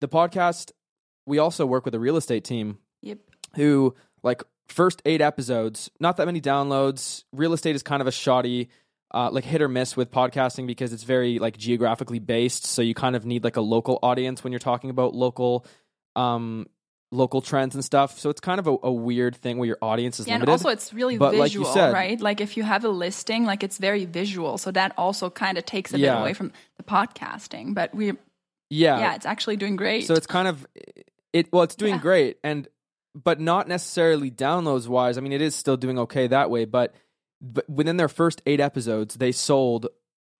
The 0.00 0.08
podcast, 0.08 0.72
we 1.24 1.38
also 1.38 1.64
work 1.64 1.84
with 1.84 1.94
a 1.94 2.00
real 2.00 2.16
estate 2.16 2.42
team 2.42 2.78
Yep. 3.02 3.18
who 3.54 3.94
like 4.24 4.42
first 4.66 5.02
eight 5.04 5.20
episodes, 5.20 5.88
not 6.00 6.16
that 6.16 6.26
many 6.26 6.40
downloads. 6.40 7.22
Real 7.32 7.52
estate 7.52 7.76
is 7.76 7.84
kind 7.84 8.00
of 8.00 8.08
a 8.08 8.12
shoddy, 8.12 8.68
uh, 9.14 9.30
like 9.30 9.44
hit 9.44 9.62
or 9.62 9.68
miss 9.68 9.96
with 9.96 10.10
podcasting 10.10 10.66
because 10.66 10.92
it's 10.92 11.04
very 11.04 11.38
like 11.38 11.56
geographically 11.56 12.18
based. 12.18 12.66
So 12.66 12.82
you 12.82 12.94
kind 12.94 13.14
of 13.16 13.24
need 13.24 13.44
like 13.44 13.56
a 13.56 13.60
local 13.62 13.98
audience 14.02 14.42
when 14.42 14.52
you're 14.52 14.58
talking 14.58 14.90
about 14.90 15.14
local, 15.14 15.64
um, 16.16 16.66
local 17.12 17.40
trends 17.40 17.76
and 17.76 17.84
stuff. 17.84 18.18
So 18.18 18.28
it's 18.28 18.40
kind 18.40 18.58
of 18.58 18.66
a, 18.66 18.76
a 18.82 18.90
weird 18.92 19.36
thing 19.36 19.58
where 19.58 19.68
your 19.68 19.78
audience 19.80 20.18
is 20.18 20.26
Yeah, 20.26 20.34
and 20.34 20.40
limited. 20.42 20.52
also 20.64 20.68
it's 20.70 20.92
really 20.92 21.16
But 21.16 21.36
like 21.36 21.52
visual, 21.52 21.72
said- 21.72 21.92
right? 21.92 22.20
Like 22.20 22.40
if 22.40 22.56
you 22.56 22.64
have 22.64 22.84
a 22.84 22.88
listing, 22.88 23.44
like 23.44 23.62
it's 23.62 23.78
very 23.78 24.04
visual, 24.04 24.58
so 24.58 24.72
that 24.72 24.92
also 24.98 25.30
kind 25.30 25.58
of 25.58 25.64
takes 25.64 25.94
a 25.94 25.98
Yeah. 25.98 26.14
bit 26.16 26.20
away 26.22 26.34
from 26.34 26.50
the 26.76 26.82
podcasting. 26.82 27.72
But 27.74 27.94
we, 27.94 28.14
yeah, 28.68 28.98
yeah, 28.98 29.14
it's 29.14 29.26
actually 29.26 29.56
doing 29.56 29.76
great. 29.76 30.06
So 30.06 30.14
it's 30.14 30.26
kind 30.26 30.48
of 30.48 30.66
it. 31.32 31.52
Well, 31.52 31.62
it's 31.62 31.76
doing 31.76 31.94
Yeah. 31.94 32.00
great, 32.00 32.38
and 32.42 32.66
but 33.14 33.38
not 33.38 33.68
necessarily 33.68 34.30
downloads 34.32 34.88
wise. 34.88 35.18
I 35.18 35.20
mean, 35.20 35.30
it 35.32 35.40
is 35.42 35.54
still 35.54 35.76
doing 35.76 36.00
okay 36.00 36.26
that 36.26 36.50
way. 36.50 36.64
But 36.64 36.94
within 37.68 37.96
their 37.96 38.08
first 38.08 38.42
eight 38.46 38.60
episodes, 38.60 39.16
they 39.16 39.32
sold 39.32 39.86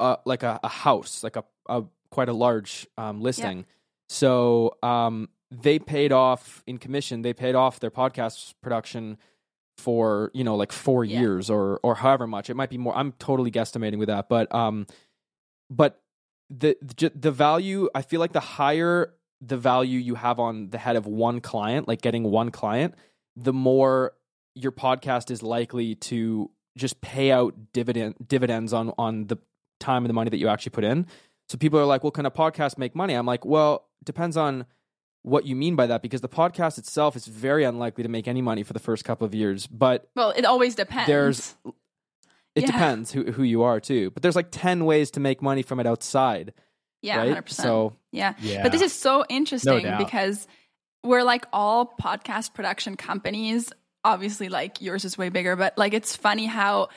uh, 0.01 0.17
like 0.25 0.43
a, 0.43 0.61
a 0.63 0.69
house, 0.69 1.23
like 1.23 1.37
a, 1.37 1.45
a 1.69 1.85
quite 2.11 2.29
a 2.29 2.33
large 2.33 2.87
um, 2.99 3.21
listing. 3.21 3.67
So 4.09 4.77
um, 4.83 5.29
they 5.51 5.79
paid 5.79 6.13
off 6.13 6.63
in 6.67 6.79
commission. 6.79 7.23
They 7.23 7.33
paid 7.33 7.55
off 7.55 7.81
their 7.81 7.91
podcast 7.91 8.55
production 8.63 9.19
for 9.79 10.31
you 10.35 10.45
know 10.45 10.55
like 10.57 10.71
four 10.73 11.05
Yeah. 11.05 11.21
years 11.21 11.51
or 11.51 11.81
or 11.83 11.97
however 11.97 12.27
much. 12.27 12.49
It 12.51 12.55
might 12.55 12.71
be 12.71 12.79
more. 12.79 12.97
I'm 12.97 13.13
totally 13.13 13.51
guesstimating 13.51 13.99
with 13.99 14.09
that, 14.09 14.29
but 14.29 14.53
um, 14.55 14.87
but 15.71 16.01
the 16.51 16.77
the 17.15 17.31
value. 17.33 17.89
I 17.95 18.03
feel 18.03 18.21
like 18.21 18.33
the 18.33 18.41
higher 18.41 19.15
the 19.41 19.57
value 19.57 19.99
you 19.99 20.15
have 20.15 20.39
on 20.39 20.71
the 20.71 20.79
head 20.79 20.97
of 20.97 21.07
one 21.07 21.41
client, 21.41 21.87
like 21.89 22.01
getting 22.01 22.23
one 22.25 22.51
client, 22.51 22.95
the 23.37 23.53
more 23.53 24.13
your 24.55 24.73
podcast 24.73 25.31
is 25.31 25.43
likely 25.43 25.97
to 25.97 26.51
just 26.77 27.01
pay 27.01 27.31
out 27.31 27.55
dividend 27.73 28.15
dividends 28.27 28.73
on 28.73 28.93
on 28.99 29.27
the 29.27 29.39
time 29.81 30.05
and 30.05 30.09
the 30.11 30.15
money 30.15 30.31
that 30.31 30.39
you 30.39 30.49
actually 30.49 30.71
put 30.71 30.85
in. 30.85 31.07
So 31.49 31.59
people 31.59 31.79
are 31.79 31.85
like, 31.85 32.03
"Well, 32.03 32.11
can 32.11 32.27
a 32.27 32.31
podcast 32.31 32.79
make 32.79 32.95
money?" 32.95 33.15
I'm 33.15 33.27
like, 33.27 33.45
"Well, 33.45 33.87
depends 34.05 34.37
on 34.37 34.67
what 35.23 35.47
you 35.47 35.57
mean 35.57 35.75
by 35.77 35.87
that 35.87 36.03
because 36.03 36.21
the 36.21 36.29
podcast 36.29 36.77
itself 36.79 37.17
is 37.17 37.27
very 37.27 37.65
unlikely 37.65 38.03
to 38.03 38.09
make 38.11 38.29
any 38.29 38.43
money 38.43 38.63
for 38.63 38.73
the 38.75 38.79
first 38.79 39.05
couple 39.05 39.25
of 39.27 39.35
years, 39.35 39.67
but 39.67 40.09
Well, 40.15 40.31
it 40.37 40.45
always 40.45 40.75
depends. 40.75 41.07
There's- 41.07 41.57
it 42.55 42.63
Yeah. 42.63 42.67
depends 42.67 43.11
who 43.13 43.33
who 43.33 43.43
you 43.43 43.63
are 43.63 43.81
too. 43.81 44.11
But 44.11 44.23
there's 44.23 44.37
like 44.37 44.49
10 44.51 44.85
ways 44.85 45.11
to 45.13 45.21
make 45.21 45.41
money 45.43 45.63
from 45.63 45.81
it 45.81 45.87
outside, 45.87 46.53
yeah, 47.03 47.17
right? 47.19 47.29
100%. 47.31 47.51
So, 47.65 47.97
Yeah. 48.13 48.35
Yeah. 48.41 48.63
But 48.63 48.73
this 48.73 48.83
is 48.83 48.93
so 48.93 49.25
interesting 49.29 49.83
doubt. 49.83 49.99
because 49.99 50.47
we're 51.03 51.23
like 51.25 51.47
all 51.53 51.95
podcast 52.01 52.55
production 52.55 52.97
companies. 52.97 53.73
Obviously, 54.05 54.49
like 54.49 54.81
yours 54.83 55.05
is 55.05 55.17
way 55.17 55.31
bigger, 55.31 55.57
but 55.57 55.77
like 55.79 55.95
it's 55.95 56.15
funny 56.17 56.47
how 56.47 56.89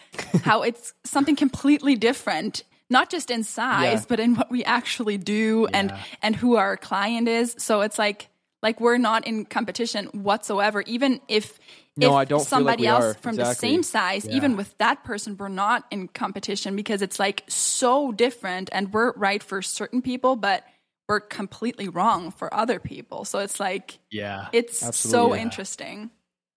how 0.43 0.63
it's 0.63 0.93
something 1.05 1.35
completely 1.37 1.95
different, 1.95 2.63
not 2.89 3.09
just 3.09 3.31
in 3.31 3.43
size, 3.43 4.01
Yeah. 4.01 4.05
but 4.09 4.19
in 4.19 4.35
what 4.35 4.51
we 4.51 4.63
actually 4.65 5.17
do 5.17 5.67
and 5.73 5.91
Yeah. 5.91 6.03
and 6.21 6.35
who 6.35 6.57
our 6.57 6.75
client 6.77 7.27
is. 7.27 7.55
So 7.59 7.81
it's 7.81 7.97
like 7.97 8.29
like 8.61 8.81
we're 8.81 8.97
not 8.97 9.25
in 9.27 9.45
competition 9.45 10.07
whatsoever. 10.07 10.81
Even 10.87 11.21
if 11.27 11.57
No, 11.95 12.07
if 12.09 12.13
I 12.13 12.25
don't 12.25 12.39
feel 12.39 12.43
like 12.43 12.47
somebody 12.49 12.87
else 12.87 13.05
are. 13.05 13.13
from 13.13 13.35
Exactly. 13.35 13.53
the 13.53 13.73
same 13.73 13.83
size, 13.83 14.27
even 14.27 14.57
with 14.57 14.77
that 14.79 15.03
person, 15.03 15.37
we're 15.37 15.47
not 15.47 15.85
in 15.91 16.07
competition 16.09 16.75
because 16.75 17.01
it's 17.01 17.19
like 17.19 17.43
so 17.47 18.11
different 18.11 18.69
and 18.73 18.91
we're 18.93 19.13
right 19.13 19.41
for 19.41 19.61
certain 19.61 20.01
people, 20.01 20.35
but 20.35 20.63
we're 21.07 21.21
completely 21.21 21.87
wrong 21.87 22.31
for 22.31 22.53
other 22.53 22.79
people. 22.79 23.23
So 23.25 23.39
it's 23.39 23.59
like 23.59 23.99
yeah. 24.11 24.47
it's 24.51 24.79
so 24.79 24.87
Absolutely. 24.87 25.39
interesting. 25.41 26.09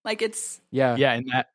Like 0.05 0.23
it's 0.23 0.61
yeah. 0.71 0.97
Yeah, 0.97 1.13
and 1.13 1.27
that 1.33 1.47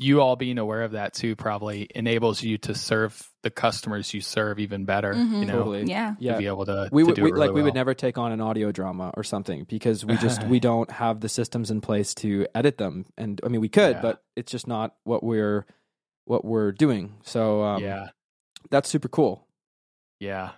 you 0.00 0.20
all 0.20 0.36
being 0.36 0.58
aware 0.58 0.82
of 0.82 0.92
that 0.92 1.12
too 1.12 1.34
probably 1.34 1.88
enables 1.92 2.40
you 2.40 2.56
to 2.58 2.72
serve 2.74 3.28
the 3.42 3.50
customers 3.50 4.14
you 4.14 4.20
serve 4.20 4.60
even 4.60 4.84
better. 4.84 5.12
Mhm. 5.12 5.40
You 5.40 5.44
know, 5.46 5.52
Totally. 5.58 5.84
yeah. 5.86 6.10
to 6.10 6.16
Yeah. 6.24 6.38
be 6.38 6.46
able 6.46 6.66
to, 6.66 6.88
we 6.92 7.02
to 7.02 7.06
would 7.06 7.16
do 7.16 7.22
we, 7.24 7.30
it 7.30 7.32
really 7.32 7.46
like 7.48 7.54
we 7.54 7.62
would 7.62 7.74
never 7.74 7.94
take 7.94 8.16
on 8.16 8.30
an 8.30 8.40
audio 8.40 8.70
drama 8.70 9.12
or 9.16 9.24
something 9.24 9.64
because 9.64 10.04
we 10.04 10.16
just 10.18 10.44
we 10.44 10.60
don't 10.68 10.88
have 10.92 11.18
the 11.20 11.28
systems 11.28 11.70
in 11.72 11.80
place 11.80 12.14
to 12.16 12.46
edit 12.54 12.78
them 12.78 13.06
and 13.16 13.40
i 13.44 13.48
mean 13.48 13.60
we 13.60 13.68
could 13.68 13.96
Yeah. 13.96 14.02
but 14.02 14.22
it's 14.36 14.52
just 14.52 14.68
not 14.68 14.94
what 15.02 15.24
we're 15.24 15.66
what 16.26 16.44
we're 16.44 16.70
doing 16.70 17.14
so 17.24 17.62
um, 17.64 17.82
yeah, 17.82 18.10
that's 18.70 18.88
super 18.88 19.08
cool 19.08 19.46
yeah. 20.20 20.50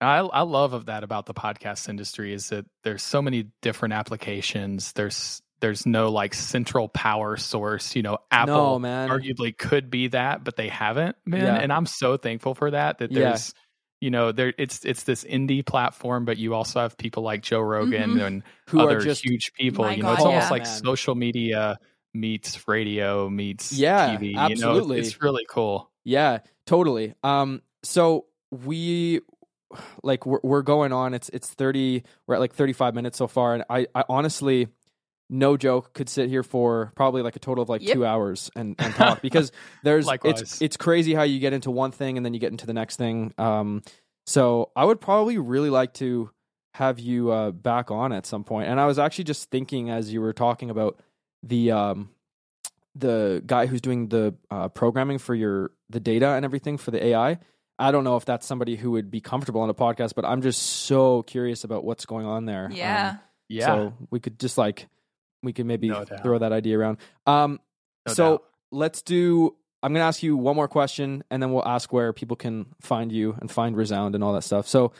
I 0.00 0.18
I 0.18 0.42
love 0.42 0.72
of 0.72 0.86
that 0.86 1.02
about 1.02 1.26
the 1.26 1.34
podcast 1.34 1.88
industry 1.88 2.32
is 2.32 2.50
that 2.50 2.66
there's 2.82 3.02
so 3.02 3.22
many 3.22 3.46
different 3.62 3.94
applications. 3.94 4.92
There's 4.92 5.40
there's 5.64 5.86
no 5.86 6.10
like 6.10 6.34
central 6.34 6.88
power 6.90 7.38
source. 7.38 7.96
You 7.96 8.02
know, 8.02 8.18
Apple 8.30 8.54
no 8.74 8.78
man 8.78 9.08
arguably 9.08 9.56
could 9.56 9.88
be 9.88 10.08
that, 10.08 10.44
but 10.44 10.56
they 10.56 10.68
haven't 10.68 11.16
been. 11.24 11.40
Yeah. 11.40 11.54
And 11.56 11.72
I'm 11.72 11.86
so 11.86 12.18
thankful 12.18 12.54
for 12.54 12.70
that. 12.72 12.98
That 12.98 13.10
Yeah. 13.10 13.30
there's, 13.30 13.54
you 13.98 14.10
know, 14.10 14.30
there 14.30 14.52
it's 14.58 14.84
it's 14.84 15.04
this 15.04 15.24
indie 15.24 15.64
platform, 15.64 16.26
but 16.26 16.36
you 16.36 16.52
also 16.52 16.80
have 16.80 16.98
people 16.98 17.22
like 17.22 17.40
Joe 17.42 17.60
Rogan 17.60 18.16
Mhm. 18.16 18.26
and 18.26 18.42
who 18.68 18.80
other 18.80 18.98
are 18.98 19.00
just 19.00 19.24
huge 19.24 19.52
people. 19.54 19.86
My 19.86 19.94
you 19.94 20.02
know, 20.02 20.10
God, 20.10 20.14
it's 20.16 20.24
almost 20.26 20.44
yeah. 20.44 20.50
like 20.50 20.64
Man. 20.64 20.84
social 20.84 21.14
media 21.14 21.78
meets 22.12 22.68
radio 22.68 23.30
meets 23.30 23.72
Yeah, 23.72 24.16
TV. 24.18 24.32
You 24.32 24.38
absolutely. 24.38 24.96
know, 24.96 25.00
it's, 25.00 25.08
it's 25.14 25.22
really 25.22 25.46
cool. 25.48 25.90
Yeah, 26.04 26.40
totally. 26.66 27.14
Um, 27.22 27.62
so 27.82 28.26
we 28.50 29.22
like 30.02 30.26
we're, 30.26 30.40
we're 30.42 30.60
going 30.62 30.92
on. 30.92 31.14
It's 31.14 31.30
it's 31.30 31.48
thirty. 31.48 32.04
We're 32.26 32.34
at 32.34 32.40
like 32.42 32.52
thirty 32.52 32.74
five 32.74 32.94
minutes 32.94 33.16
so 33.16 33.26
far, 33.28 33.54
and 33.54 33.64
I 33.70 33.86
I 33.94 34.04
honestly, 34.10 34.68
no 35.30 35.56
joke, 35.56 35.92
could 35.94 36.08
sit 36.08 36.28
here 36.28 36.42
for 36.42 36.92
probably 36.96 37.22
like 37.22 37.36
a 37.36 37.38
total 37.38 37.62
of 37.62 37.68
like 37.68 37.82
Yep. 37.82 37.94
two 37.94 38.04
hours 38.06 38.50
and, 38.54 38.74
and 38.78 38.94
talk 38.94 39.22
because 39.22 39.52
there's 39.82 40.06
Likewise. 40.06 40.40
it's 40.42 40.62
it's 40.62 40.76
crazy 40.76 41.14
how 41.14 41.22
you 41.22 41.38
get 41.40 41.52
into 41.52 41.70
one 41.70 41.90
thing 41.92 42.16
and 42.16 42.24
then 42.26 42.34
you 42.34 42.40
get 42.40 42.52
into 42.52 42.66
the 42.66 42.74
next 42.74 42.96
thing. 42.96 43.32
Um, 43.38 43.82
so 44.26 44.70
I 44.76 44.84
would 44.84 45.00
probably 45.00 45.38
really 45.38 45.70
like 45.70 45.94
to 45.94 46.30
have 46.74 46.98
you 46.98 47.30
uh, 47.30 47.50
back 47.52 47.90
on 47.90 48.12
at 48.12 48.26
some 48.26 48.42
point. 48.44 48.68
And 48.68 48.80
I 48.80 48.86
was 48.86 48.98
actually 48.98 49.24
just 49.24 49.50
thinking 49.50 49.90
as 49.90 50.12
you 50.12 50.20
were 50.20 50.32
talking 50.32 50.70
about 50.70 50.98
the 51.42 51.70
um 51.72 52.10
the 52.94 53.42
guy 53.46 53.66
who's 53.66 53.80
doing 53.80 54.08
the 54.08 54.34
uh, 54.50 54.68
programming 54.68 55.18
for 55.18 55.34
your 55.34 55.70
the 55.90 56.00
data 56.00 56.28
and 56.28 56.44
everything 56.44 56.76
for 56.78 56.90
the 56.90 57.04
AI. 57.06 57.38
I 57.78 57.90
don't 57.90 58.04
know 58.04 58.16
if 58.16 58.24
that's 58.24 58.46
somebody 58.46 58.76
who 58.76 58.92
would 58.92 59.10
be 59.10 59.20
comfortable 59.20 59.60
on 59.62 59.68
a 59.70 59.74
podcast, 59.74 60.14
but 60.14 60.24
I'm 60.24 60.42
just 60.42 60.62
so 60.62 61.22
curious 61.24 61.64
about 61.64 61.84
what's 61.84 62.06
going 62.06 62.24
on 62.26 62.44
there. 62.44 62.68
Yeah. 62.72 63.08
Um, 63.10 63.18
Yeah. 63.48 63.66
So 63.66 63.94
we 64.10 64.20
could 64.20 64.38
just 64.38 64.56
like 64.56 64.86
we 65.44 65.52
can 65.52 65.66
maybe 65.66 65.88
No 65.88 66.04
throw 66.04 66.38
that 66.38 66.52
idea 66.52 66.78
around. 66.78 66.98
Um 67.26 67.60
No 68.06 68.12
so 68.12 68.30
doubt. 68.30 68.44
let's 68.72 69.02
do 69.02 69.56
I'm 69.82 69.92
going 69.92 70.00
to 70.00 70.06
ask 70.06 70.22
you 70.22 70.34
one 70.34 70.56
more 70.56 70.66
question 70.66 71.24
and 71.30 71.42
then 71.42 71.52
we'll 71.52 71.68
ask 71.68 71.92
where 71.92 72.14
people 72.14 72.36
can 72.36 72.66
find 72.80 73.12
you 73.12 73.36
and 73.38 73.50
find 73.50 73.76
Resound 73.76 74.14
and 74.14 74.24
all 74.24 74.32
that 74.32 74.40
stuff. 74.42 74.66
So 74.66 74.92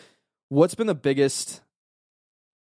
what's 0.50 0.74
been 0.74 0.86
the 0.86 0.94
biggest 0.94 1.62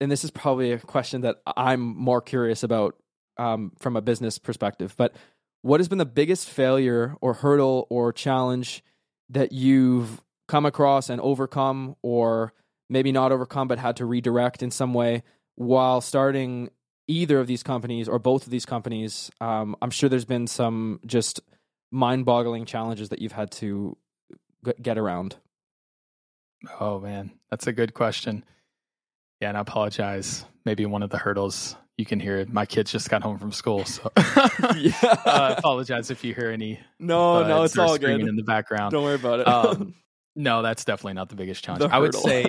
and 0.02 0.12
this 0.12 0.26
is 0.26 0.32
probably 0.32 0.74
a 0.74 0.80
question 0.80 1.22
that 1.22 1.42
I'm 1.46 1.80
more 1.80 2.22
curious 2.22 2.64
about 2.64 2.98
um, 3.38 3.72
from 3.80 3.96
a 3.96 4.02
business 4.02 4.40
perspective, 4.40 4.94
but 4.98 5.16
what 5.62 5.80
has 5.80 5.88
been 5.88 6.00
the 6.00 6.06
biggest 6.06 6.50
failure 6.50 7.16
or 7.22 7.36
hurdle 7.36 7.88
or 7.90 8.12
challenge 8.12 8.84
that 9.30 9.52
you've 9.52 10.22
come 10.48 10.66
across 10.66 11.10
and 11.10 11.22
overcome 11.22 11.96
or 12.02 12.52
maybe 12.90 13.12
not 13.12 13.32
overcome 13.32 13.68
but 13.68 13.80
had 13.80 13.96
to 13.98 14.06
redirect 14.06 14.62
in 14.62 14.72
some 14.72 14.94
way 14.94 15.24
while 15.56 16.02
starting 16.02 16.70
either 17.12 17.40
of 17.40 17.48
these 17.48 17.64
companies 17.64 18.08
or 18.08 18.18
both 18.20 18.46
of 18.46 18.52
these 18.52 18.66
companies 18.66 19.30
um, 19.42 19.76
i'm 19.82 19.90
sure 19.92 20.08
there's 20.10 20.26
been 20.26 20.48
some 20.48 21.00
just 21.06 21.42
mind-boggling 21.92 22.66
challenges 22.66 23.10
that 23.10 23.22
you've 23.22 23.32
had 23.34 23.52
to 23.52 23.96
g- 24.66 24.74
get 24.82 24.98
around 24.98 25.36
Oh 26.80 27.00
man, 27.00 27.32
that's 27.50 27.66
a 27.66 27.74
good 27.74 27.94
question. 27.96 28.46
Yeah, 29.42 29.50
and 29.50 29.58
I 29.58 29.62
apologize. 29.62 30.46
Maybe 30.64 30.86
one 30.86 31.02
of 31.02 31.10
the 31.10 31.18
hurdles 31.18 31.76
you 31.98 32.06
can 32.06 32.20
hear. 32.20 32.46
My 32.48 32.68
kids 32.68 32.92
just 32.92 33.10
got 33.10 33.24
home 33.24 33.40
from 33.40 33.52
school, 33.52 33.84
so 33.84 34.12
Yeah. 34.78 34.94
uh, 35.26 35.56
apologize 35.58 36.12
if 36.12 36.24
you 36.24 36.36
hear 36.36 36.52
any. 36.52 36.80
no 37.00 37.48
no 37.48 37.64
it's 37.64 37.76
all 37.80 37.96
screaming 37.96 38.20
good 38.20 38.30
in 38.30 38.36
the 38.36 38.44
background. 38.44 38.92
don't 38.92 39.04
worry 39.04 39.16
about 39.16 39.40
it 39.40 39.48
Um, 39.48 39.96
no, 40.36 40.62
that's 40.62 40.86
definitely 40.86 41.14
not 41.14 41.30
the 41.30 41.36
biggest 41.36 41.64
challenge. 41.64 41.82
The 41.84 41.90
I 41.96 41.98
would 41.98 42.14
say, 42.14 42.46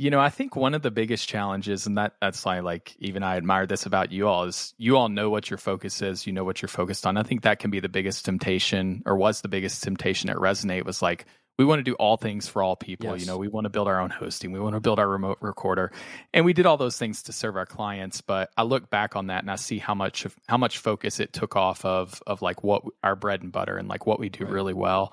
you 0.00 0.08
know, 0.08 0.18
I 0.18 0.30
think 0.30 0.56
one 0.56 0.72
of 0.72 0.80
the 0.80 0.90
biggest 0.90 1.28
challenges, 1.28 1.86
and 1.86 1.98
that 1.98 2.14
that's 2.22 2.42
why, 2.42 2.60
like, 2.60 2.96
even 3.00 3.22
I 3.22 3.36
admire 3.36 3.66
this 3.66 3.84
about 3.84 4.10
you 4.10 4.28
all 4.28 4.44
is 4.44 4.72
you 4.78 4.96
all 4.96 5.10
know 5.10 5.28
what 5.28 5.50
your 5.50 5.58
focus 5.58 6.00
is. 6.00 6.26
You 6.26 6.32
know 6.32 6.42
what 6.42 6.62
you're 6.62 6.70
focused 6.70 7.06
on. 7.06 7.18
I 7.18 7.22
think 7.22 7.42
that 7.42 7.58
can 7.58 7.70
be 7.70 7.80
the 7.80 7.88
biggest 7.90 8.24
temptation, 8.24 9.02
or 9.04 9.14
was 9.18 9.42
the 9.42 9.48
biggest 9.48 9.82
temptation 9.82 10.30
at 10.30 10.36
Resonate. 10.36 10.86
Was 10.86 11.02
like 11.02 11.26
we 11.58 11.66
want 11.66 11.80
to 11.80 11.82
do 11.82 11.92
all 11.96 12.16
things 12.16 12.48
for 12.48 12.62
all 12.62 12.76
people. 12.76 13.10
Yes. 13.10 13.20
You 13.20 13.26
know, 13.26 13.36
we 13.36 13.48
want 13.48 13.66
to 13.66 13.68
build 13.68 13.88
our 13.88 14.00
own 14.00 14.08
hosting. 14.08 14.52
We 14.52 14.60
want 14.60 14.74
to 14.74 14.80
build 14.80 14.98
our 14.98 15.06
remote 15.06 15.36
recorder, 15.42 15.92
and 16.32 16.46
we 16.46 16.54
did 16.54 16.64
all 16.64 16.78
those 16.78 16.96
things 16.96 17.24
to 17.24 17.32
serve 17.34 17.56
our 17.56 17.66
clients. 17.66 18.22
But 18.22 18.48
I 18.56 18.62
look 18.62 18.88
back 18.88 19.16
on 19.16 19.26
that 19.26 19.42
and 19.42 19.50
I 19.50 19.56
see 19.56 19.76
how 19.76 19.94
much 19.94 20.24
of 20.24 20.34
how 20.48 20.56
much 20.56 20.78
focus 20.78 21.20
it 21.20 21.34
took 21.34 21.56
off 21.56 21.84
of 21.84 22.22
of 22.26 22.40
like 22.40 22.64
what 22.64 22.84
our 23.04 23.16
bread 23.16 23.42
and 23.42 23.52
butter 23.52 23.76
and 23.76 23.86
like 23.86 24.06
what 24.06 24.18
we 24.18 24.30
do 24.30 24.44
Right. 24.44 24.52
really 24.54 24.72
well. 24.72 25.12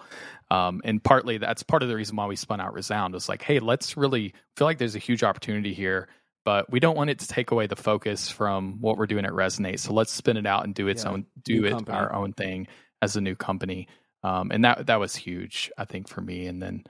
Um, 0.50 0.82
and 0.86 1.04
partly 1.04 1.38
that's 1.38 1.64
part 1.64 1.84
of 1.84 1.89
the 1.89 1.95
reason 1.95 2.16
why 2.16 2.26
we 2.28 2.36
spun 2.38 2.62
out 2.62 2.74
Resound 2.74 3.14
was 3.14 3.28
like, 3.28 3.41
hey, 3.41 3.60
let's 3.60 3.98
really 3.98 4.34
feel 4.56 4.66
like 4.66 4.78
there's 4.78 4.95
a 4.95 5.00
huge 5.00 5.24
opportunity 5.24 5.74
here, 5.74 6.08
but 6.45 6.72
we 6.72 6.80
don't 6.80 6.95
want 6.95 7.10
it 7.10 7.20
to 7.20 7.28
take 7.28 7.52
away 7.52 7.68
the 7.68 7.76
focus 7.76 8.30
from 8.30 8.80
what 8.80 8.98
we're 8.98 9.08
doing 9.08 9.26
at 9.26 9.32
Resonate. 9.34 9.80
So 9.80 9.91
let's 9.93 10.12
spin 10.12 10.38
it 10.38 10.45
out 10.45 10.64
and 10.64 10.74
do 10.74 10.88
its 10.88 11.04
Yeah, 11.04 11.12
own, 11.12 11.26
do 11.43 11.66
it 11.66 11.72
company. 11.72 11.98
our 11.98 12.14
own 12.14 12.32
thing 12.34 12.68
as 13.02 13.16
a 13.18 13.22
new 13.22 13.36
company. 13.36 13.88
Um, 14.24 14.52
and 14.52 14.64
that 14.66 14.88
that 14.88 15.00
was 15.00 15.16
huge, 15.16 15.70
I 15.78 15.84
think, 15.86 16.08
for 16.08 16.22
me. 16.22 16.48
And 16.48 16.62
then, 16.62 16.84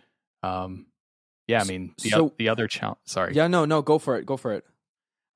um, 0.43 0.85
yeah, 1.47 1.59
I 1.61 1.63
mean, 1.65 1.93
the, 2.01 2.09
So- 2.11 2.25
o- 2.25 2.33
the 2.37 2.49
other 2.49 2.67
challenge. 2.67 2.99
Sorry, 3.05 3.33
yeah 3.33 3.47
no 3.47 3.65
no 3.65 3.81
go 3.81 3.97
for 3.99 4.17
it 4.17 4.25
go 4.25 4.37
for 4.37 4.53
it 4.53 4.65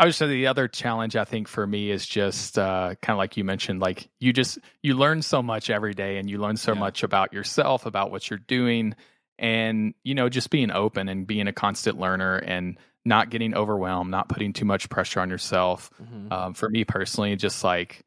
I 0.01 0.05
would 0.05 0.15
say 0.15 0.25
the 0.27 0.47
other 0.47 0.67
challenge 0.67 1.15
I 1.15 1.25
think 1.25 1.47
for 1.47 1.67
me 1.67 1.91
is 1.91 2.07
just 2.07 2.57
uh, 2.57 2.95
kind 3.03 3.13
of 3.13 3.19
like 3.19 3.37
you 3.37 3.43
mentioned, 3.43 3.81
like 3.81 4.09
you 4.19 4.33
just 4.33 4.57
you 4.81 4.95
learn 4.95 5.21
so 5.21 5.43
much 5.43 5.69
every 5.69 5.93
day, 5.93 6.17
and 6.17 6.27
you 6.27 6.39
learn 6.39 6.57
so 6.57 6.73
Yeah. 6.73 6.79
much 6.79 7.03
about 7.03 7.33
yourself, 7.33 7.85
about 7.85 8.09
what 8.09 8.27
you're 8.27 8.39
doing, 8.39 8.95
and 9.37 9.93
you 10.03 10.15
know 10.15 10.27
just 10.27 10.49
being 10.49 10.71
open 10.71 11.07
and 11.07 11.27
being 11.27 11.47
a 11.47 11.53
constant 11.53 11.99
learner 11.99 12.37
and 12.37 12.79
not 13.05 13.29
getting 13.29 13.53
overwhelmed, 13.53 14.09
not 14.09 14.27
putting 14.27 14.53
too 14.53 14.65
much 14.65 14.89
pressure 14.89 15.19
on 15.19 15.29
yourself. 15.29 15.91
Mhm. 15.99 16.31
Um, 16.31 16.55
for 16.55 16.67
me 16.67 16.83
personally, 16.83 17.35
just 17.35 17.63
like 17.63 18.03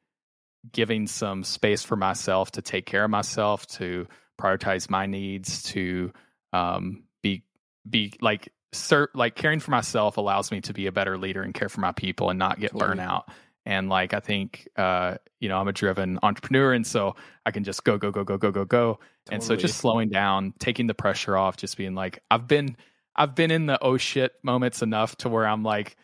giving 0.72 1.06
some 1.06 1.44
space 1.44 1.84
for 1.84 1.96
myself 1.96 2.52
to 2.52 2.62
take 2.62 2.86
care 2.86 3.04
of 3.04 3.10
myself, 3.10 3.66
to 3.68 4.08
prioritize 4.40 4.90
my 4.90 5.06
needs, 5.06 5.62
to 5.64 6.12
um, 6.52 7.04
be 7.22 7.44
be 7.88 8.14
like 8.20 8.48
ser- 8.74 9.10
like 9.14 9.34
caring 9.34 9.60
for 9.60 9.70
myself 9.70 10.16
allows 10.16 10.50
me 10.50 10.60
to 10.62 10.72
be 10.72 10.86
a 10.86 10.92
better 10.92 11.16
leader 11.18 11.42
and 11.42 11.54
care 11.54 11.68
for 11.68 11.80
my 11.80 11.92
people 11.92 12.30
and 12.30 12.38
not 12.38 12.60
get 12.60 12.72
Totally. 12.72 12.96
burnout. 12.96 13.24
And 13.66 13.88
like 13.88 14.12
I 14.12 14.20
think 14.20 14.68
uh, 14.76 15.16
you 15.40 15.48
know, 15.48 15.58
I'm 15.58 15.68
a 15.68 15.72
driven 15.72 16.18
entrepreneur 16.22 16.72
and 16.72 16.86
so 16.86 17.16
I 17.46 17.50
can 17.50 17.64
just 17.64 17.84
go, 17.84 17.98
go, 17.98 18.10
go, 18.10 18.24
go, 18.24 18.36
go, 18.36 18.50
go, 18.50 18.64
go. 18.64 18.98
And 19.30 19.42
so 19.42 19.56
just 19.56 19.78
slowing 19.78 20.10
down, 20.10 20.52
taking 20.58 20.86
the 20.86 20.94
pressure 20.94 21.36
off, 21.36 21.56
just 21.56 21.76
being 21.76 21.94
like, 21.94 22.22
I've 22.30 22.46
been 22.46 22.76
I've 23.16 23.34
been 23.34 23.50
in 23.50 23.66
the 23.66 23.78
oh 23.82 23.96
shit 23.96 24.34
moments 24.42 24.82
enough 24.82 25.16
to 25.18 25.28
where 25.28 25.46
I'm 25.46 25.62
like, 25.62 25.96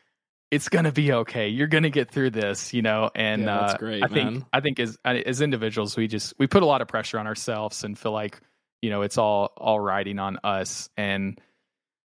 it's 0.51 0.69
gonna 0.69 0.93
be 0.93 1.13
okay. 1.13 1.49
You're 1.49 1.69
gonna 1.69 1.91
get 1.91 2.11
through 2.11 2.31
this, 2.31 2.73
you 2.73 2.83
know. 2.83 3.11
And 3.15 3.43
Yeah, 3.43 3.61
that's 3.61 3.75
uh, 3.75 3.79
great, 3.79 4.03
I 4.03 4.09
think. 4.09 4.45
I 4.53 4.61
think 4.61 4.81
as 4.81 4.99
as 5.05 5.41
individuals, 5.41 5.97
we 5.97 6.09
just 6.09 6.35
we 6.39 6.47
put 6.47 6.63
a 6.63 6.67
lot 6.67 6.83
of 6.83 6.89
pressure 6.89 7.19
on 7.19 7.27
ourselves 7.27 7.85
and 7.85 7.99
feel 7.99 8.13
like 8.13 8.41
you 8.81 8.91
know 8.91 9.03
it's 9.03 9.19
all 9.19 9.53
all 9.57 9.79
riding 9.79 10.19
on 10.19 10.39
us. 10.43 10.89
And 10.97 11.41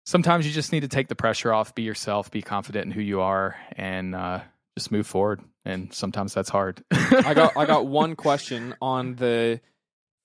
sometimes 0.06 0.48
you 0.48 0.54
just 0.54 0.72
need 0.72 0.82
to 0.82 0.88
take 0.88 1.08
the 1.08 1.16
pressure 1.16 1.52
off, 1.52 1.76
be 1.76 1.82
yourself, 1.82 2.32
be 2.32 2.42
confident 2.42 2.86
in 2.86 2.92
who 2.92 3.02
you 3.02 3.22
are, 3.22 3.58
and 3.74 4.16
uh, 4.16 4.42
just 4.78 4.92
move 4.92 5.08
forward. 5.08 5.42
And 5.66 5.92
sometimes 5.94 6.34
that's 6.34 6.50
hard. 6.50 6.84
I 6.92 7.34
got 7.34 7.58
I 7.58 7.66
got 7.66 7.88
one 7.88 8.16
question 8.16 8.76
on 8.82 9.16
the 9.16 9.60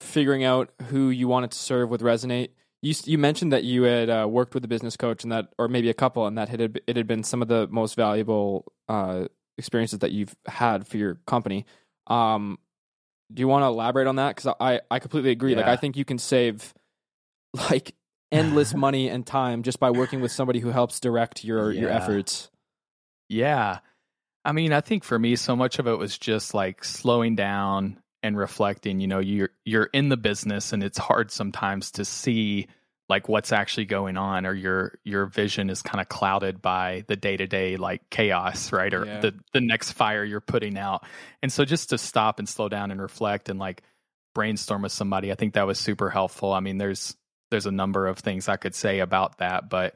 figuring 0.00 0.44
out 0.44 0.70
who 0.88 1.10
you 1.10 1.28
wanted 1.28 1.50
to 1.52 1.58
serve 1.58 1.90
with 1.90 2.02
Resonate. 2.02 2.50
You 2.82 2.94
you 3.04 3.18
mentioned 3.18 3.52
that 3.52 3.64
you 3.64 3.82
had 3.82 4.08
uh, 4.08 4.26
worked 4.28 4.54
with 4.54 4.64
a 4.64 4.68
business 4.68 4.96
coach 4.96 5.22
and 5.22 5.32
that, 5.32 5.52
or 5.58 5.68
maybe 5.68 5.90
a 5.90 5.94
couple, 5.94 6.26
and 6.26 6.36
that 6.38 6.52
it 6.52 6.60
had, 6.60 6.80
it 6.86 6.96
had 6.96 7.06
been 7.06 7.24
some 7.24 7.42
of 7.42 7.48
the 7.48 7.66
most 7.68 7.94
valuable 7.94 8.72
uh, 8.88 9.26
experiences 9.58 10.00
that 10.00 10.12
you've 10.12 10.34
had 10.46 10.86
for 10.86 10.96
your 10.96 11.16
company. 11.26 11.66
Um, 12.06 12.58
do 13.32 13.40
you 13.40 13.48
want 13.48 13.62
to 13.62 13.66
elaborate 13.66 14.06
on 14.06 14.16
that? 14.16 14.34
Because 14.34 14.54
I 14.60 14.80
I 14.90 14.98
completely 14.98 15.30
agree. 15.30 15.54
Like 15.54 15.66
I 15.66 15.76
think 15.76 15.96
you 15.96 16.04
can 16.04 16.18
save 16.18 16.74
like 17.70 17.94
endless 18.32 18.74
money 18.76 19.08
and 19.08 19.26
time 19.26 19.62
just 19.62 19.80
by 19.80 19.90
working 19.90 20.20
with 20.20 20.32
somebody 20.32 20.60
who 20.60 20.70
helps 20.70 21.00
direct 21.00 21.44
your 21.44 21.72
your 21.72 21.90
efforts. 21.90 22.50
Yeah. 23.28 23.80
I 24.44 24.52
mean, 24.52 24.72
I 24.72 24.80
think 24.80 25.04
for 25.04 25.18
me 25.18 25.36
so 25.36 25.54
much 25.54 25.78
of 25.78 25.86
it 25.86 25.98
was 25.98 26.16
just 26.16 26.54
like 26.54 26.82
slowing 26.84 27.36
down 27.36 27.98
and 28.22 28.36
reflecting, 28.36 29.00
you 29.00 29.06
know, 29.06 29.18
you're 29.18 29.50
you're 29.64 29.84
in 29.92 30.08
the 30.08 30.16
business 30.16 30.72
and 30.72 30.82
it's 30.82 30.98
hard 30.98 31.30
sometimes 31.30 31.92
to 31.92 32.04
see 32.04 32.66
like 33.08 33.28
what's 33.28 33.52
actually 33.52 33.86
going 33.86 34.16
on 34.16 34.46
or 34.46 34.54
your 34.54 34.98
your 35.04 35.26
vision 35.26 35.68
is 35.68 35.82
kind 35.82 36.00
of 36.00 36.08
clouded 36.08 36.62
by 36.62 37.04
the 37.08 37.16
day-to-day 37.16 37.76
like 37.76 38.08
chaos, 38.10 38.72
right? 38.72 38.94
Or 38.94 39.04
Yeah. 39.04 39.20
the 39.20 39.34
the 39.52 39.60
next 39.60 39.92
fire 39.92 40.24
you're 40.24 40.40
putting 40.40 40.78
out. 40.78 41.04
And 41.42 41.52
so 41.52 41.64
just 41.64 41.90
to 41.90 41.98
stop 41.98 42.38
and 42.38 42.48
slow 42.48 42.68
down 42.68 42.90
and 42.90 43.00
reflect 43.02 43.48
and 43.48 43.58
like 43.58 43.82
brainstorm 44.34 44.82
with 44.82 44.92
somebody, 44.92 45.32
I 45.32 45.34
think 45.34 45.54
that 45.54 45.66
was 45.66 45.78
super 45.78 46.08
helpful. 46.08 46.52
I 46.52 46.60
mean, 46.60 46.78
there's 46.78 47.16
there's 47.50 47.66
a 47.66 47.72
number 47.72 48.06
of 48.06 48.18
things 48.18 48.48
I 48.48 48.56
could 48.56 48.74
say 48.74 49.00
about 49.00 49.38
that, 49.38 49.68
but 49.68 49.94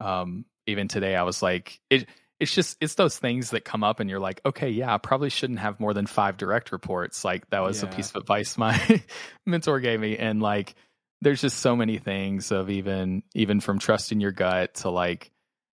um 0.00 0.44
even 0.66 0.88
today 0.88 1.14
I 1.14 1.22
was 1.22 1.42
like 1.42 1.80
it 1.90 2.06
it's 2.40 2.54
just 2.54 2.76
it's 2.80 2.94
those 2.94 3.18
things 3.18 3.50
that 3.50 3.64
come 3.64 3.84
up 3.84 4.00
and 4.00 4.10
you're 4.10 4.20
like 4.20 4.40
okay 4.44 4.68
yeah 4.68 4.92
i 4.92 4.98
probably 4.98 5.30
shouldn't 5.30 5.60
have 5.60 5.78
more 5.78 5.94
than 5.94 6.06
five 6.06 6.36
direct 6.36 6.72
reports. 6.72 7.24
Like 7.24 7.48
that 7.50 7.60
was 7.60 7.82
a 7.82 7.86
piece 7.86 8.10
of 8.10 8.16
advice 8.16 8.58
my 8.58 9.02
mentor 9.46 9.80
gave 9.80 10.00
me 10.00 10.16
and 10.16 10.42
like 10.42 10.74
there's 11.20 11.40
just 11.40 11.58
so 11.58 11.74
many 11.74 11.98
things 11.98 12.52
of 12.52 12.70
even 12.70 13.22
even 13.34 13.60
from 13.60 13.78
trusting 13.78 14.20
your 14.20 14.32
gut 14.32 14.74
to 14.74 14.90
like 14.90 15.30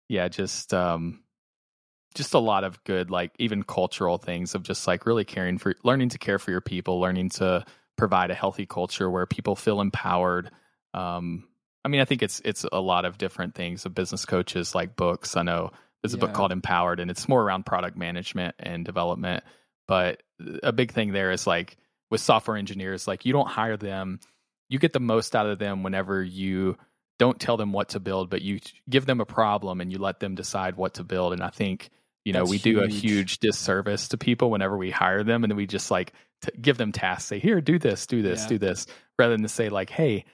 yeah 0.08 0.28
just 0.28 0.74
um 0.74 1.24
just 2.16 2.34
a 2.34 2.40
lot 2.40 2.64
of 2.64 2.84
good 2.84 3.10
like 3.10 3.32
even 3.40 3.64
cultural 3.64 4.18
things 4.18 4.56
of 4.56 4.64
just 4.64 4.88
like 4.88 5.06
really 5.06 5.26
caring 5.26 5.58
for 5.58 5.76
learning 5.84 6.10
to 6.10 6.18
care 6.18 6.40
for 6.40 6.52
your 6.52 6.62
people 6.62 7.00
learning 7.00 7.30
to 7.30 7.64
provide 7.98 8.32
a 8.32 8.36
healthy 8.36 8.66
culture 8.66 9.10
where 9.10 9.26
people 9.26 9.56
feel 9.56 9.82
empowered 9.82 10.52
um 10.94 11.48
i 11.86 11.88
mean 11.88 12.02
i 12.02 12.06
think 12.06 12.22
it's 12.24 12.42
it's 12.46 12.66
a 12.72 12.80
lot 12.80 13.06
of 13.06 13.18
different 13.18 13.56
things 13.56 13.86
of 13.86 13.94
business 13.94 14.26
coaches 14.26 14.74
like 14.76 14.96
books 14.96 15.36
i 15.38 15.42
know 15.44 15.72
there's 16.02 16.14
a 16.14 16.18
book 16.18 16.34
called 16.34 16.52
empowered 16.52 17.00
and 17.00 17.12
it's 17.12 17.28
more 17.28 17.42
around 17.44 17.66
product 17.66 17.98
management 17.98 18.56
and 18.60 18.86
development 18.86 19.44
but 19.88 20.24
a 20.64 20.72
big 20.72 20.92
thing 20.92 21.12
there 21.12 21.32
is 21.32 21.46
like 21.46 21.78
with 22.10 22.22
software 22.22 22.58
engineers 22.58 23.08
like 23.08 23.26
you 23.26 23.34
don't 23.34 23.50
hire 23.50 23.78
them 23.78 24.20
you 24.70 24.80
get 24.80 24.94
the 24.94 25.00
most 25.00 25.36
out 25.36 25.46
of 25.48 25.60
them 25.60 25.84
whenever 25.84 26.24
you 26.24 26.78
don't 27.18 27.40
tell 27.40 27.58
them 27.58 27.74
what 27.74 27.90
to 27.90 28.00
build 28.00 28.30
but 28.30 28.42
you 28.42 28.60
give 28.90 29.06
them 29.06 29.20
a 29.20 29.26
problem 29.26 29.82
and 29.82 29.92
you 29.92 29.98
let 29.98 30.20
them 30.20 30.36
decide 30.36 30.76
what 30.78 30.94
to 30.96 31.04
build 31.04 31.34
and 31.34 31.44
i 31.44 31.50
think 31.50 31.90
you 32.26 32.34
know 32.34 32.40
That's 32.40 32.50
we 32.52 32.58
do 32.60 32.80
a 32.82 32.88
huge. 32.88 33.02
huge 33.02 33.40
disservice 33.40 34.08
to 34.10 34.18
people 34.18 34.50
whenever 34.52 34.78
we 34.78 34.90
hire 34.92 35.24
them 35.24 35.44
and 35.44 35.52
then 35.52 35.58
we 35.58 35.68
just 35.68 35.92
like 35.92 36.14
t- 36.42 36.52
give 36.62 36.78
them 36.78 36.92
tasks 36.94 37.26
say 37.26 37.40
here 37.40 37.60
do 37.62 37.78
this 37.78 38.06
do 38.08 38.22
this 38.22 38.44
Yeah. 38.44 38.48
do 38.48 38.58
this 38.58 38.88
rather 39.18 39.34
than 39.34 39.44
to 39.44 39.50
say 39.50 39.68
like 39.70 39.90
hey 39.90 40.20
he- 40.20 40.26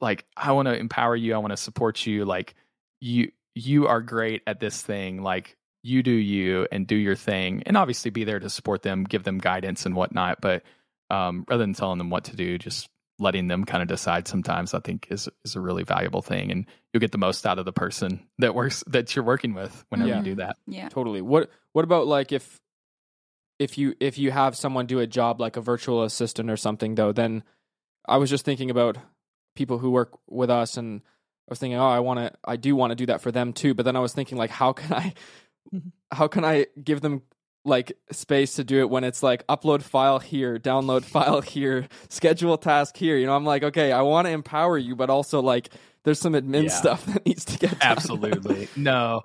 like 0.00 0.24
i 0.36 0.52
want 0.52 0.66
to 0.66 0.74
empower 0.76 1.16
you 1.16 1.34
i 1.34 1.38
want 1.38 1.50
to 1.52 1.56
support 1.56 2.04
you 2.06 2.24
like 2.24 2.54
you 3.00 3.30
you 3.54 3.86
are 3.86 4.00
great 4.00 4.42
at 4.46 4.60
this 4.60 4.82
thing 4.82 5.22
like 5.22 5.56
you 5.82 6.02
do 6.02 6.10
you 6.10 6.66
and 6.70 6.86
do 6.86 6.94
your 6.94 7.16
thing 7.16 7.62
and 7.66 7.76
obviously 7.76 8.10
be 8.10 8.24
there 8.24 8.38
to 8.38 8.50
support 8.50 8.82
them 8.82 9.04
give 9.04 9.24
them 9.24 9.38
guidance 9.38 9.86
and 9.86 9.96
whatnot 9.96 10.40
but 10.40 10.62
um, 11.10 11.44
rather 11.48 11.62
than 11.62 11.74
telling 11.74 11.98
them 11.98 12.10
what 12.10 12.24
to 12.24 12.36
do 12.36 12.56
just 12.58 12.88
letting 13.18 13.46
them 13.48 13.64
kind 13.64 13.82
of 13.82 13.88
decide 13.88 14.26
sometimes 14.28 14.74
i 14.74 14.80
think 14.80 15.06
is 15.10 15.28
is 15.44 15.56
a 15.56 15.60
really 15.60 15.82
valuable 15.84 16.22
thing 16.22 16.50
and 16.50 16.66
you'll 16.92 17.00
get 17.00 17.12
the 17.12 17.18
most 17.18 17.46
out 17.46 17.58
of 17.58 17.64
the 17.64 17.72
person 17.72 18.26
that 18.38 18.54
works 18.54 18.82
that 18.86 19.14
you're 19.14 19.24
working 19.24 19.54
with 19.54 19.84
whenever 19.88 20.08
Yeah. 20.10 20.18
you 20.18 20.24
do 20.24 20.34
that 20.36 20.56
Yeah. 20.66 20.88
Totally. 20.88 21.20
What 21.22 21.50
What 21.72 21.84
about 21.84 22.06
like 22.06 22.32
if 22.32 22.60
if 23.58 23.78
you 23.78 23.94
if 24.00 24.18
you 24.18 24.30
have 24.30 24.56
someone 24.56 24.86
do 24.86 24.98
a 24.98 25.06
job 25.06 25.40
like 25.40 25.56
a 25.56 25.60
virtual 25.60 26.02
assistant 26.02 26.50
or 26.50 26.56
something 26.56 26.94
though, 26.94 27.12
then 27.12 27.44
I 28.08 28.16
was 28.16 28.28
just 28.30 28.44
thinking 28.44 28.70
about 28.70 28.96
people 29.54 29.78
who 29.78 29.90
work 29.90 30.18
with 30.28 30.50
us 30.50 30.76
and 30.76 31.00
I 31.48 31.52
was 31.52 31.58
thinking, 31.58 31.78
oh, 31.78 31.88
I 31.88 32.00
want 32.00 32.20
to, 32.20 32.32
I 32.44 32.56
do 32.56 32.74
want 32.76 32.92
to 32.92 32.94
do 32.94 33.06
that 33.06 33.20
for 33.20 33.30
them 33.32 33.52
too. 33.52 33.74
But 33.74 33.84
then 33.84 33.96
I 33.96 34.00
was 34.00 34.12
thinking, 34.12 34.38
like, 34.38 34.50
how 34.50 34.72
can 34.72 34.92
I, 34.92 35.12
mm-hmm. 35.74 35.88
how 36.10 36.28
can 36.28 36.44
I 36.44 36.66
give 36.82 37.00
them 37.00 37.22
like 37.64 37.92
space 38.10 38.54
to 38.56 38.64
do 38.64 38.80
it 38.80 38.90
when 38.90 39.04
it's 39.04 39.22
like 39.22 39.46
upload 39.46 39.82
file 39.82 40.18
here, 40.18 40.58
download 40.58 41.04
file 41.04 41.40
here, 41.40 41.88
schedule 42.08 42.56
task 42.56 42.96
here? 42.96 43.16
You 43.16 43.26
know, 43.26 43.36
I'm 43.36 43.44
like, 43.44 43.64
okay, 43.64 43.92
I 43.92 44.02
want 44.02 44.26
to 44.26 44.30
empower 44.32 44.78
you, 44.78 44.96
but 44.96 45.10
also 45.10 45.40
like, 45.42 45.70
there's 46.04 46.18
some 46.18 46.32
admin 46.34 46.64
Yeah. 46.64 46.68
stuff 46.70 47.06
that 47.12 47.26
needs 47.26 47.44
to 47.46 47.58
get 47.58 47.70
done. 47.70 47.78
absolutely 47.82 48.68
no 48.76 49.22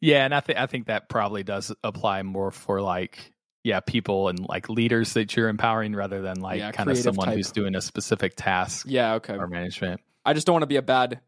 yeah 0.00 0.24
and 0.24 0.34
i 0.34 0.40
think 0.40 0.58
i 0.58 0.66
think 0.66 0.86
that 0.86 1.08
probably 1.08 1.42
does 1.42 1.72
apply 1.84 2.22
more 2.22 2.50
for 2.50 2.80
like 2.80 3.32
yeah 3.66 3.80
people 3.80 4.28
and 4.28 4.38
like 4.48 4.68
leaders 4.68 5.12
that 5.14 5.34
you're 5.36 5.48
empowering 5.48 5.94
rather 5.94 6.22
than 6.22 6.40
like 6.40 6.58
Yeah, 6.60 6.70
kind 6.72 6.88
of 6.90 6.96
someone 6.98 7.26
type. 7.26 7.36
who's 7.36 7.50
doing 7.50 7.74
a 7.74 7.80
specific 7.80 8.34
task 8.36 8.86
yeah. 8.88 9.14
Okay. 9.14 9.34
or 9.34 9.46
management 9.48 10.00
I 10.24 10.32
just 10.34 10.46
don't 10.46 10.54
want 10.54 10.62
to 10.62 10.66
be 10.68 10.76
a 10.76 10.82
bad 10.82 11.20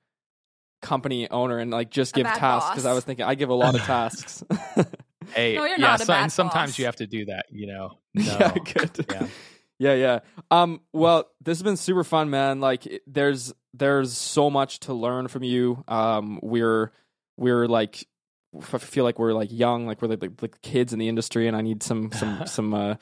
company 0.80 1.28
owner 1.28 1.58
and 1.58 1.70
like 1.70 1.90
just 1.90 2.14
A 2.16 2.22
give 2.22 2.26
tasks 2.26 2.70
because 2.70 2.86
I 2.86 2.92
was 2.92 3.04
thinking 3.04 3.24
I 3.24 3.34
give 3.34 3.48
a 3.48 3.54
lot 3.54 3.74
of 3.74 3.80
tasks. 3.94 4.44
hey 5.34 5.56
No, 5.56 5.64
you're 5.64 5.78
yeah 5.78 5.86
not 5.86 6.00
a 6.00 6.04
so, 6.04 6.12
bad 6.12 6.22
and 6.22 6.32
sometimes 6.32 6.72
boss. 6.72 6.78
you 6.78 6.84
have 6.84 6.96
to 6.96 7.06
do 7.06 7.24
that 7.26 7.46
you 7.50 7.66
know 7.66 7.98
no 8.14 8.22
Yeah, 8.24 8.54
good. 8.72 9.06
yeah 9.10 9.26
yeah, 9.80 9.94
yeah. 9.94 10.18
Um, 10.50 10.80
well, 10.92 11.28
this 11.40 11.58
has 11.58 11.62
been 11.62 11.76
super 11.76 12.02
fun, 12.02 12.30
man. 12.30 12.58
Like, 12.58 12.84
it- 12.86 13.02
there's 13.06 13.54
there's 13.74 14.12
so 14.12 14.50
much 14.50 14.80
to 14.80 14.92
learn 14.92 15.28
from 15.28 15.44
you. 15.44 15.84
Um, 15.86 16.40
we're 16.42 16.90
we're 17.36 17.68
like 17.68 18.04
f- 18.56 18.82
feel 18.82 19.04
like 19.04 19.18
we're 19.18 19.32
like 19.32 19.50
young, 19.52 19.86
like 19.86 20.00
we're 20.00 20.08
like, 20.08 20.22
like, 20.22 20.40
like 20.42 20.60
kids 20.62 20.92
in 20.92 20.98
the 20.98 21.08
industry, 21.08 21.48
and 21.48 21.56
I 21.56 21.60
need 21.62 21.82
some 21.82 22.12
some 22.12 22.42
some 22.46 22.74
uh 22.74 22.94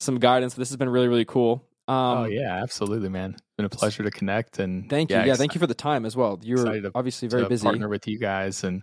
some 0.00 0.18
guidance. 0.18 0.54
This 0.54 0.68
has 0.70 0.76
been 0.76 0.88
really 0.88 1.08
really 1.08 1.24
cool. 1.24 1.64
Um, 1.86 1.96
oh 1.96 2.24
yeah 2.24 2.62
absolutely 2.62 3.10
man 3.10 3.34
it's 3.34 3.42
been 3.58 3.66
a 3.66 3.68
pleasure 3.68 4.02
to 4.04 4.10
connect 4.10 4.58
and 4.58 4.88
Thank 4.88 5.10
you. 5.10 5.16
Yeah, 5.16 5.34
thank 5.34 5.54
you 5.54 5.58
for 5.58 5.66
the 5.66 5.74
time 5.74 6.06
as 6.06 6.16
well. 6.16 6.40
You're 6.42 6.90
obviously 6.94 7.28
very 7.28 7.44
busy. 7.44 7.62
partner 7.62 7.90
with 7.90 8.08
you 8.08 8.18
guys 8.18 8.64
and 8.64 8.82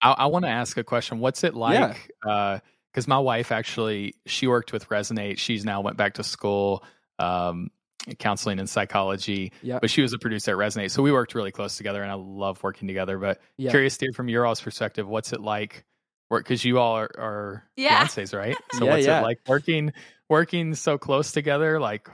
i, 0.00 0.12
I 0.12 0.26
want 0.26 0.44
to 0.44 0.48
ask 0.48 0.76
a 0.76 0.84
question 0.84 1.18
what's 1.18 1.42
it 1.42 1.54
like 1.56 2.12
Yeah. 2.22 2.60
because 2.92 3.08
my 3.08 3.18
wife 3.18 3.50
actually 3.50 4.14
she 4.26 4.46
worked 4.46 4.72
with 4.72 4.88
resonate 4.90 5.38
she's 5.38 5.64
now 5.64 5.80
went 5.80 5.96
back 5.96 6.14
to 6.14 6.22
school 6.22 6.84
um, 7.18 7.72
counseling 8.18 8.58
and 8.58 8.68
psychology 8.70 9.52
Yeah. 9.62 9.78
but 9.80 9.90
she 9.90 10.00
was 10.02 10.12
a 10.12 10.18
producer 10.18 10.52
at 10.52 10.56
resonate 10.58 10.90
so 10.92 11.02
we 11.02 11.10
worked 11.12 11.34
really 11.34 11.50
close 11.50 11.76
together 11.76 12.02
and 12.02 12.10
i 12.10 12.14
love 12.14 12.62
working 12.62 12.86
together 12.86 13.18
but 13.18 13.40
Yeah. 13.56 13.70
curious 13.70 13.96
to 13.98 14.06
hear 14.06 14.12
from 14.12 14.28
your 14.28 14.46
all's 14.46 14.60
perspective 14.60 15.08
what's 15.08 15.32
it 15.32 15.40
like 15.40 15.84
because 16.30 16.64
you 16.64 16.78
all 16.78 16.92
are, 16.94 17.10
are 17.18 17.64
Yeah. 17.76 18.04
fiancés 18.04 18.36
right 18.36 18.56
so 18.72 18.84
Yeah, 18.84 18.90
what's 18.92 19.06
yeah. 19.06 19.20
it 19.20 19.22
like 19.22 19.38
working 19.48 19.92
working 20.28 20.74
so 20.74 20.98
close 20.98 21.32
together 21.32 21.80
like 21.80 22.08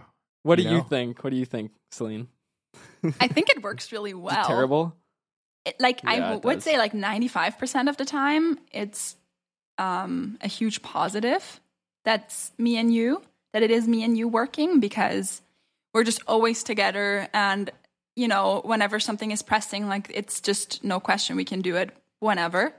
What 0.45 0.57
do 0.57 0.63
you 0.63 0.71
you 0.77 0.87
think? 0.89 1.23
What 1.23 1.31
do 1.31 1.37
you 1.37 1.45
think, 1.47 1.73
Celine? 1.93 2.29
I 3.21 3.29
think 3.29 3.49
it 3.51 3.63
works 3.63 3.93
really 3.93 4.11
Is 4.11 4.17
it 4.17 4.21
well. 4.21 4.45
terrible. 4.47 4.97
It- 5.65 5.77
like 5.81 6.03
Yeah, 6.03 6.11
I 6.11 6.35
it 6.35 6.45
would 6.45 6.55
does. 6.57 6.65
say 6.65 6.77
like 6.79 6.93
95% 6.93 7.89
of 7.89 7.97
the 7.97 8.05
time 8.05 8.59
it's 8.73 9.17
um 9.79 10.37
a 10.43 10.49
huge 10.49 10.83
positive 10.83 11.61
that's 12.05 12.53
me 12.59 12.77
and 12.77 12.93
you 12.93 13.23
that 13.53 13.63
it 13.63 13.71
is 13.71 13.87
me 13.89 14.03
and 14.05 14.19
you 14.19 14.27
working 14.29 14.81
because 14.81 15.41
we're 15.95 16.05
just 16.05 16.23
always 16.27 16.63
together. 16.63 17.29
And 17.33 17.71
you 18.17 18.29
know 18.29 18.61
whenever 18.65 19.01
something 19.01 19.31
is 19.31 19.41
pressing 19.43 19.89
like 19.89 20.11
it's 20.15 20.41
just 20.43 20.85
no 20.85 21.01
question 21.01 21.35
we 21.37 21.45
can 21.45 21.61
do 21.63 21.77
it 21.77 21.91
whenever. 22.21 22.73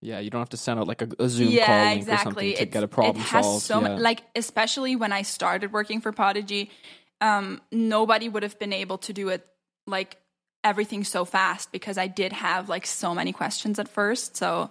Yeah, 0.00 0.20
you 0.20 0.30
don't 0.30 0.40
have 0.40 0.48
to 0.50 0.56
send 0.56 0.78
out 0.80 0.86
like 0.86 1.02
a, 1.02 1.08
a 1.18 1.28
Zoom 1.28 1.48
call 1.48 1.54
yeah 1.56 1.82
link 1.90 2.02
or 2.02 2.06
something 2.06 2.14
exactly 2.14 2.52
to 2.54 2.62
It's- 2.62 2.72
get 2.72 2.82
a 2.84 2.88
problem 2.88 3.16
it 3.22 3.28
has 3.28 3.44
solved. 3.44 3.64
so 3.64 3.80
yeah. 3.82 3.88
mu- 3.96 4.02
like 4.02 4.22
especially 4.36 4.94
when 4.96 5.12
i 5.12 5.22
started 5.22 5.72
working 5.72 6.00
for 6.00 6.12
prodigy 6.12 6.70
um 7.20 7.60
nobody 7.72 8.28
would 8.28 8.44
have 8.44 8.58
been 8.60 8.72
able 8.72 8.96
to 8.98 9.12
do 9.12 9.28
it 9.28 9.44
like 9.88 10.16
everything 10.62 11.02
so 11.04 11.24
fast 11.24 11.72
because 11.72 11.98
i 11.98 12.06
did 12.06 12.32
have 12.32 12.68
like 12.68 12.86
so 12.86 13.12
many 13.14 13.32
questions 13.32 13.78
at 13.78 13.88
first 13.88 14.36
so. 14.36 14.70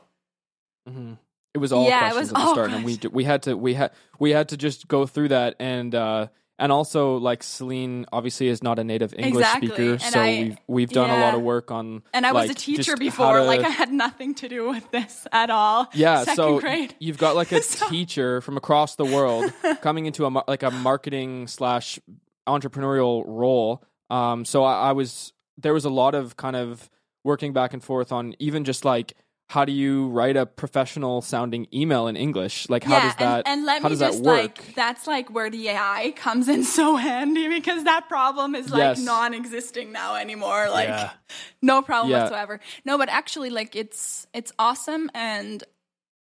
Hmm 0.87 1.13
It 1.53 1.57
was 1.59 1.71
all 1.73 1.85
Yeah, 1.87 1.97
it 2.09 2.13
questions 2.13 2.31
was 2.33 2.41
at 2.41 2.45
the 2.45 2.51
start, 2.53 2.71
and 2.71 2.85
we 2.85 2.99
we 3.11 3.23
had 3.25 3.43
to 3.43 3.57
we 3.57 3.73
had 3.73 3.91
we 4.19 4.31
had 4.31 4.49
to 4.49 4.57
just 4.57 4.87
go 4.87 5.05
through 5.05 5.27
that, 5.29 5.55
and 5.59 5.93
uh, 5.93 6.27
and 6.59 6.71
also 6.71 7.17
like 7.17 7.43
Celine 7.43 8.05
obviously 8.11 8.47
is 8.47 8.63
not 8.63 8.79
a 8.79 8.83
native 8.83 9.13
English 9.13 9.43
Exactly, 9.45 9.67
speaker, 9.69 9.91
and 9.91 10.01
so 10.01 10.19
I- 10.19 10.29
we've 10.29 10.57
we've 10.67 10.89
done 10.89 11.09
a 11.09 11.19
lot 11.19 11.35
of 11.35 11.41
work 11.41 11.71
on. 11.71 12.03
And 12.13 12.25
I 12.25 12.31
was 12.31 12.49
a 12.49 12.53
teacher 12.53 12.97
before. 12.97 13.37
to- 13.37 13.43
Like 13.43 13.61
I 13.61 13.69
had 13.69 13.91
nothing 13.91 14.35
to 14.35 14.49
do 14.49 14.69
with 14.69 14.89
this 14.91 15.27
at 15.31 15.49
all. 15.49 15.87
yeah, 15.93 16.19
Second 16.19 16.35
so 16.35 16.59
grade. 16.59 16.95
you've 16.99 17.17
got 17.17 17.35
like 17.35 17.51
a 17.51 17.61
So- 17.63 17.87
teacher 17.89 18.41
from 18.41 18.57
across 18.57 18.95
the 18.95 19.05
world 19.05 19.51
coming 19.81 20.05
into 20.05 20.25
a 20.25 20.43
like 20.47 20.63
a 20.63 20.71
marketing 20.71 21.47
slash 21.47 21.99
entrepreneurial 22.47 23.23
role. 23.25 23.83
Um, 24.09 24.45
so 24.45 24.63
I, 24.63 24.89
I 24.89 24.91
was 24.93 25.33
there 25.57 25.73
was 25.73 25.85
a 25.85 25.89
lot 25.89 26.15
of 26.15 26.37
kind 26.37 26.55
of 26.55 26.89
working 27.23 27.51
back 27.53 27.73
and 27.73 27.83
forth 27.83 28.11
on 28.11 28.35
even 28.39 28.63
just 28.63 28.85
like 28.85 29.13
how 29.49 29.63
do 29.63 29.71
you 29.71 30.09
write 30.09 30.35
a 30.35 30.45
professional 30.45 31.21
sounding 31.21 31.67
email 31.73 32.07
in 32.07 32.17
English? 32.17 32.69
Like 32.69 32.83
how 32.83 32.99
yeah, 32.99 33.07
does 33.07 33.15
that 33.15 33.47
and, 33.47 33.59
and 33.59 33.65
let 33.65 33.81
how 33.81 33.87
me 33.87 33.93
does 33.93 33.99
that 33.99 34.11
just 34.11 34.23
work? 34.23 34.57
like 34.59 34.75
that's 34.75 35.07
like 35.07 35.29
where 35.33 35.49
the 35.49 35.69
AI 35.69 36.13
comes 36.17 36.49
in 36.49 36.63
so 36.77 36.97
handy 36.97 37.47
because 37.47 37.85
that 37.85 38.09
problem 38.09 38.55
is 38.55 38.69
like 38.69 38.79
Yes. 38.79 39.05
non-existing 39.05 39.91
now 39.91 40.15
anymore. 40.15 40.69
Like 40.69 40.89
Yeah. 40.89 41.11
no 41.61 41.81
problem 41.81 42.11
Yeah. 42.11 42.23
whatsoever. 42.23 42.59
No, 42.83 42.97
but 42.97 43.09
actually, 43.09 43.49
like 43.49 43.75
it's 43.75 44.27
it's 44.33 44.51
awesome, 44.59 45.09
and 45.13 45.63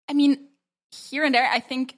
I 0.10 0.14
mean, 0.14 0.50
here 0.92 1.24
and 1.24 1.34
there, 1.34 1.50
I 1.50 1.60
think 1.62 1.98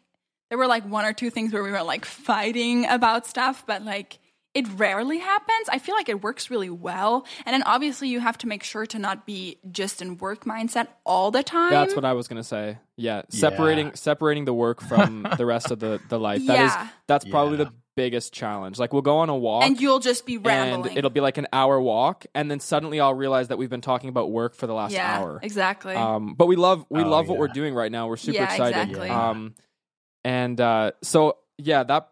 there 0.50 0.58
were 0.58 0.68
like 0.68 0.86
one 0.86 1.06
or 1.06 1.14
two 1.14 1.30
things 1.30 1.52
where 1.52 1.64
we 1.64 1.72
were 1.72 1.84
like 1.84 2.06
fighting 2.06 2.86
about 2.86 3.26
stuff, 3.26 3.64
but 3.66 3.84
like 3.84 4.20
it 4.58 4.68
rarely 4.78 5.20
happens. 5.20 5.70
I 5.70 5.80
feel 5.80 5.96
like 5.96 6.10
it 6.10 6.24
works 6.24 6.50
really 6.50 6.70
well, 6.70 7.26
and 7.46 7.54
then 7.54 7.64
obviously 7.64 8.08
you 8.10 8.20
have 8.20 8.38
to 8.40 8.48
make 8.48 8.64
sure 8.64 8.86
to 8.88 9.00
not 9.00 9.26
be 9.26 9.60
just 9.72 10.02
in 10.02 10.18
work 10.18 10.46
mindset 10.46 10.88
all 11.06 11.32
the 11.32 11.44
time. 11.44 11.72
That's 11.72 11.96
what 11.96 12.06
I 12.06 12.14
was 12.14 12.28
gonna 12.28 12.44
say. 12.44 12.78
Yeah, 12.96 13.22
separating 13.30 13.94
separating 13.96 14.46
the 14.46 14.54
work 14.54 14.82
from 14.82 15.28
the 15.38 15.46
rest 15.46 15.72
of 15.72 15.80
the 15.80 16.02
the 16.10 16.20
life. 16.20 16.46
That 16.48 16.66
is 16.66 16.72
Yeah. 16.74 16.88
that's 17.08 17.26
probably 17.26 17.58
Yeah. 17.60 17.66
the 17.66 17.74
biggest 17.96 18.32
challenge. 18.34 18.78
Like 18.78 18.94
we'll 18.94 19.02
go 19.02 19.18
on 19.20 19.30
a 19.30 19.36
walk 19.36 19.64
and 19.64 19.80
you'll 19.82 20.00
just 20.00 20.26
be 20.26 20.40
and 20.44 20.86
it'll 20.96 21.10
be 21.10 21.20
like 21.22 21.38
an 21.38 21.48
hour 21.54 21.80
walk, 21.82 22.26
and 22.36 22.50
then 22.50 22.60
suddenly 22.60 23.00
I'll 23.00 23.14
realize 23.16 23.48
that 23.50 23.58
we've 23.58 23.70
been 23.70 23.82
talking 23.82 24.10
about 24.10 24.32
work 24.32 24.56
for 24.56 24.68
the 24.68 24.74
last 24.74 24.94
yeah, 24.94 25.20
hour. 25.20 25.40
exactly. 25.44 25.94
Um, 25.96 26.34
but 26.36 26.48
we 26.48 26.56
love 26.56 26.86
we 26.90 27.02
Oh, 27.02 27.10
love 27.10 27.28
what 27.30 27.38
we're 27.38 27.48
doing 27.48 27.74
right 27.74 27.92
now. 27.92 28.08
We're 28.08 28.18
super 28.18 28.36
Yeah, 28.38 28.44
excited. 28.52 28.80
exactly. 28.90 29.10
Um, 29.10 29.54
and 30.24 30.60
uh, 30.60 30.92
so 31.04 31.38
yeah, 31.58 31.84
that 31.84 32.10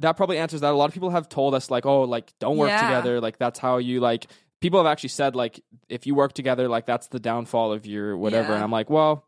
that 0.00 0.16
probably 0.16 0.38
answers 0.38 0.60
that. 0.60 0.72
A 0.72 0.76
lot 0.76 0.86
of 0.86 0.94
people 0.94 1.10
have 1.10 1.28
told 1.28 1.54
us 1.54 1.70
like, 1.70 1.86
oh, 1.86 2.02
like 2.02 2.32
don't 2.38 2.56
work 2.56 2.68
Yeah. 2.68 2.82
together. 2.82 3.20
Like 3.20 3.38
that's 3.38 3.58
how 3.58 3.78
you 3.78 4.00
like. 4.00 4.26
People 4.60 4.80
have 4.80 4.86
actually 4.86 5.10
said 5.10 5.36
like, 5.36 5.60
if 5.88 6.06
you 6.06 6.14
work 6.14 6.32
together, 6.32 6.68
like 6.68 6.84
that's 6.86 7.06
the 7.08 7.20
downfall 7.20 7.72
of 7.72 7.86
your 7.86 8.16
whatever. 8.16 8.48
Yeah. 8.48 8.54
And 8.56 8.64
I'm 8.64 8.70
like, 8.72 8.90
well, 8.90 9.24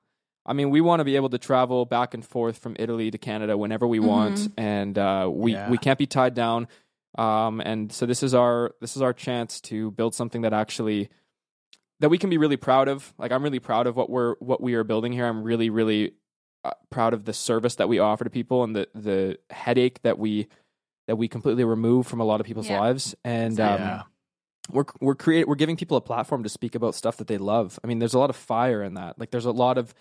I 0.47 0.53
mean, 0.55 0.71
we 0.71 0.81
want 0.81 1.01
to 1.01 1.05
be 1.05 1.16
able 1.16 1.29
to 1.31 1.39
travel 1.39 1.85
back 1.85 2.14
and 2.14 2.25
forth 2.25 2.59
from 2.59 2.75
Italy 2.79 3.11
to 3.11 3.18
Canada 3.18 3.57
whenever 3.57 3.87
we 3.87 4.01
want, 4.01 4.37
Mm-hmm. 4.37 4.61
and 4.61 4.99
uh, 4.99 5.29
we 5.33 5.53
Yeah. 5.53 5.71
we 5.71 5.79
can't 5.79 5.99
be 5.99 6.07
tied 6.07 6.35
down. 6.35 6.66
Um, 7.18 7.61
and 7.61 7.93
so 7.93 8.07
this 8.07 8.23
is 8.23 8.35
our 8.35 8.73
this 8.81 8.97
is 8.97 9.03
our 9.03 9.12
chance 9.12 9.61
to 9.62 9.91
build 9.93 10.14
something 10.14 10.43
that 10.43 10.53
actually 10.53 11.09
that 12.01 12.09
we 12.09 12.18
can 12.18 12.31
be 12.31 12.39
really 12.39 12.57
proud 12.57 12.89
of. 12.89 13.12
Like 13.18 13.31
I'm 13.33 13.43
really 13.43 13.59
proud 13.61 13.87
of 13.87 13.97
what 13.97 14.09
we're 14.11 14.35
what 14.39 14.61
we 14.62 14.75
are 14.75 14.85
building 14.85 15.12
here. 15.12 15.27
I'm 15.27 15.43
really 15.43 15.71
really 15.71 16.12
uh, 16.64 16.71
proud 16.91 17.14
of 17.14 17.25
the 17.25 17.33
service 17.33 17.75
that 17.77 17.89
we 17.89 17.99
offer 17.99 18.25
to 18.25 18.31
people 18.31 18.64
and 18.64 18.75
the 18.75 18.89
the 18.95 19.39
headache 19.51 20.03
that 20.03 20.18
we 20.18 20.49
that 21.11 21.16
we 21.16 21.26
completely 21.26 21.64
remove 21.64 22.06
from 22.06 22.20
a 22.20 22.24
lot 22.24 22.40
of 22.40 22.46
people's 22.46 22.70
Yeah. 22.70 22.78
lives. 22.78 23.16
And 23.24 23.58
um, 23.58 23.80
Yeah. 23.80 24.02
we're 24.70 24.84
we're 25.00 25.16
create 25.16 25.48
we're 25.48 25.56
giving 25.56 25.76
people 25.76 25.96
a 25.96 26.00
platform 26.00 26.44
to 26.44 26.48
speak 26.48 26.76
about 26.76 26.94
stuff 26.94 27.16
that 27.16 27.26
they 27.26 27.36
love. 27.36 27.80
I 27.82 27.88
mean, 27.88 27.98
there's 27.98 28.14
a 28.14 28.18
lot 28.20 28.30
of 28.30 28.36
fire 28.36 28.80
in 28.84 28.94
that. 28.94 29.18
Like 29.18 29.32
there's 29.32 29.44
a 29.44 29.50
lot 29.50 29.76
of 29.76 29.92